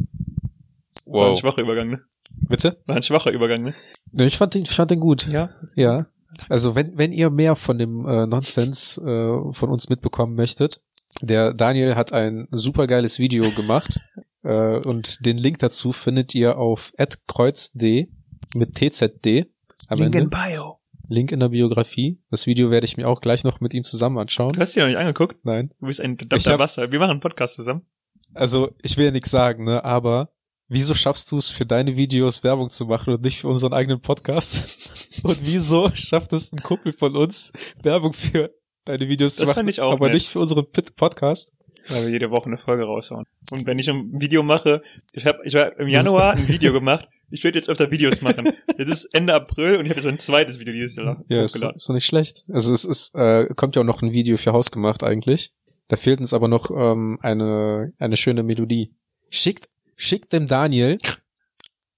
War 1.07 1.27
ein 1.27 1.31
wow. 1.33 1.39
schwacher 1.39 1.63
Übergang, 1.63 1.89
ne? 1.91 2.01
Bitte? 2.49 2.83
War 2.87 2.97
ein 2.97 3.03
schwacher 3.03 3.31
Übergang, 3.31 3.63
ne? 3.63 3.75
Ne, 4.13 4.27
ich 4.27 4.37
fand 4.37 4.55
den, 4.55 4.63
ich 4.63 4.71
fand 4.71 4.91
den 4.91 5.01
gut. 5.01 5.27
Ja. 5.29 5.51
Ja. 5.77 6.07
Also 6.49 6.75
wenn, 6.75 6.97
wenn 6.97 7.13
ihr 7.13 7.31
mehr 7.31 7.57
von 7.57 7.79
dem 7.79 8.07
äh, 8.07 8.27
Nonsens 8.27 8.99
äh, 8.99 9.53
von 9.53 9.69
uns 9.69 9.89
mitbekommen 9.89 10.35
möchtet, 10.35 10.81
der 11.21 11.53
Daniel 11.55 11.97
hat 11.97 12.13
ein 12.13 12.47
supergeiles 12.51 13.19
Video 13.19 13.49
gemacht 13.51 14.01
äh, 14.43 14.79
und 14.79 15.27
den 15.27 15.39
Link 15.39 15.59
dazu 15.59 15.93
findet 15.93 16.35
ihr 16.35 16.57
auf 16.57 16.93
@kreuzd 17.27 17.77
mit 18.55 18.75
tzd 18.75 19.47
am 19.89 19.99
Link 19.99 20.15
in 20.15 20.23
Ende. 20.23 20.31
Bio. 20.31 20.77
Link 21.09 21.33
in 21.33 21.41
der 21.41 21.49
Biografie. 21.49 22.21
Das 22.31 22.47
Video 22.47 22.71
werde 22.71 22.85
ich 22.85 22.97
mir 22.97 23.09
auch 23.09 23.21
gleich 23.21 23.43
noch 23.43 23.61
mit 23.61 23.75
ihm 23.75 23.83
zusammen 23.83 24.19
anschauen. 24.19 24.53
Du 24.53 24.61
hast 24.61 24.77
dich 24.77 24.81
noch 24.81 24.87
nicht 24.89 24.97
angeguckt? 24.99 25.45
Nein. 25.45 25.75
Du 25.81 25.87
bist 25.87 26.01
ein 26.01 26.17
verdammter 26.17 26.53
hab- 26.53 26.61
Wasser. 26.61 26.93
Wir 26.93 27.01
machen 27.01 27.11
einen 27.11 27.21
Podcast 27.21 27.57
zusammen. 27.57 27.83
Also 28.33 28.71
ich 28.81 28.97
will 28.97 29.07
ja 29.07 29.11
nichts 29.11 29.31
sagen, 29.33 29.65
ne, 29.65 29.85
aber 29.85 30.31
wieso 30.71 30.95
schaffst 30.95 31.31
du 31.33 31.37
es 31.37 31.51
für 31.51 31.67
deine 31.67 31.97
Videos 31.97 32.43
Werbung 32.43 32.69
zu 32.69 32.87
machen 32.87 33.13
und 33.13 33.23
nicht 33.23 33.41
für 33.41 33.49
unseren 33.49 33.75
eigenen 33.75 34.01
Podcast? 34.01 35.21
Und 35.25 35.39
wieso 35.43 35.91
schafft 35.95 36.33
es 36.33 36.51
ein 36.53 36.61
Kumpel 36.63 36.93
von 36.93 37.15
uns 37.15 37.53
Werbung 37.83 38.15
für 38.15 38.51
deine 38.87 39.07
Videos 39.09 39.35
zu 39.37 39.41
Das 39.43 39.49
machen, 39.49 39.59
fand 39.61 39.71
ich 39.71 39.81
auch 39.83 39.93
aber 39.93 40.07
nett. 40.07 40.15
nicht 40.15 40.29
für 40.29 40.39
unseren 40.39 40.65
Podcast? 40.97 41.53
Weil 41.89 42.05
wir 42.05 42.11
jede 42.11 42.31
Woche 42.31 42.47
eine 42.47 42.57
Folge 42.59 42.85
raushauen. 42.85 43.27
Und 43.51 43.67
wenn 43.67 43.79
ich 43.79 43.91
ein 43.91 44.11
Video 44.21 44.43
mache, 44.43 44.83
ich 45.13 45.27
habe 45.27 45.41
ich 45.45 45.55
hab 45.57 45.79
im 45.79 45.89
Januar 45.89 46.33
ein 46.35 46.49
Video 46.49 46.73
gemacht. 46.73 47.09
Ich 47.31 47.45
werde 47.45 47.59
jetzt 47.59 47.69
öfter 47.69 47.91
Videos 47.91 48.23
machen. 48.23 48.49
Jetzt 48.79 48.89
ist 48.89 49.15
Ende 49.15 49.35
April 49.35 49.77
und 49.77 49.85
ich 49.85 49.91
habe 49.91 50.03
schon 50.03 50.13
ein 50.13 50.19
zweites 50.19 50.59
Video 50.59 50.73
dieses 50.73 50.97
Jahr 50.97 51.23
Ja, 51.29 51.43
ist, 51.43 51.55
hochgeladen. 51.55 51.77
ist 51.77 51.89
doch 51.89 51.95
nicht 51.95 52.07
schlecht. 52.07 52.45
Also 52.49 52.73
es 52.75 52.85
ist, 52.85 53.15
äh, 53.15 53.47
kommt 53.55 53.77
ja 53.77 53.83
auch 53.83 53.87
noch 53.87 54.03
ein 54.03 54.13
Video 54.13 54.37
für 54.37 54.53
Haus 54.53 54.71
gemacht 54.71 55.03
eigentlich. 55.05 55.53
Da 55.89 55.97
fehlt 55.97 56.21
uns 56.21 56.33
aber 56.33 56.49
noch 56.49 56.71
ähm, 56.71 57.19
eine, 57.23 57.93
eine 57.99 58.17
schöne 58.17 58.43
Melodie. 58.43 58.95
Schickt, 59.29 59.69
schickt 60.01 60.33
dem 60.33 60.47
Daniel 60.47 60.99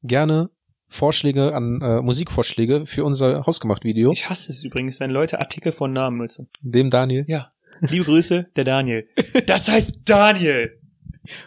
gerne 0.02 0.50
Vorschläge 0.86 1.54
an 1.54 1.80
äh, 1.80 2.02
Musikvorschläge 2.02 2.84
für 2.84 3.04
unser 3.04 3.46
Hausgemacht-Video. 3.46 4.10
Ich 4.10 4.28
hasse 4.28 4.52
es 4.52 4.62
übrigens, 4.64 5.00
wenn 5.00 5.10
Leute 5.10 5.38
Artikel 5.38 5.72
von 5.72 5.92
Namen 5.92 6.18
nutzen. 6.18 6.48
Dem 6.60 6.90
Daniel. 6.90 7.24
Ja. 7.28 7.48
Liebe 7.80 8.04
Grüße, 8.04 8.48
der 8.56 8.64
Daniel. 8.64 9.08
Das 9.46 9.68
heißt 9.68 10.00
Daniel! 10.04 10.78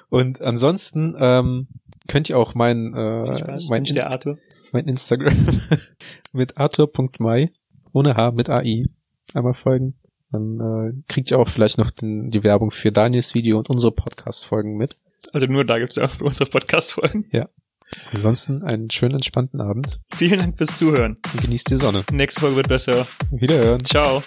Und 0.10 0.42
ansonsten 0.42 1.16
ähm, 1.20 1.68
könnt 2.08 2.30
ihr 2.30 2.40
auch 2.40 2.56
mein, 2.56 2.94
äh, 2.96 3.60
mein, 3.70 3.84
der 3.84 4.10
Arthur. 4.10 4.38
mein 4.72 4.88
Instagram 4.88 5.62
mit 6.32 6.58
arthur.mai 6.58 7.52
ohne 7.92 8.16
H 8.16 8.32
mit 8.32 8.50
AI 8.50 8.86
einmal 9.34 9.54
folgen. 9.54 9.96
Dann 10.32 10.60
äh, 10.60 11.04
kriegt 11.08 11.30
ihr 11.32 11.38
auch 11.38 11.50
vielleicht 11.50 11.78
noch 11.78 11.92
den, 11.92 12.32
die 12.32 12.44
Werbung 12.44 12.72
für 12.72 12.92
Daniels 12.92 13.36
Video 13.36 13.58
und 13.58 13.70
unsere 13.70 13.92
Podcast-Folgen 13.92 14.78
mit. 14.78 14.96
Also 15.34 15.48
nur 15.48 15.66
da 15.66 15.80
gibt's 15.80 15.96
ja 15.96 16.08
für 16.08 16.24
unsere 16.26 16.50
Podcast-Folgen. 16.50 17.26
Ansonsten 18.12 18.64
einen 18.64 18.90
schönen, 18.90 19.16
entspannten 19.16 19.62
Abend 19.62 20.00
Vielen 20.16 20.40
Dank 20.40 20.58
fürs 20.58 20.78
Zuhören. 20.78 21.18
und 21.34 21.42
genießt 21.42 21.70
die 21.70 21.76
Sonne. 21.76 22.04
Nächste 22.12 22.42
Folge 22.42 22.58
wird 22.58 22.68
besser. 22.68 23.08
Wiederhören. 23.32 23.84
Ciao. 23.86 24.24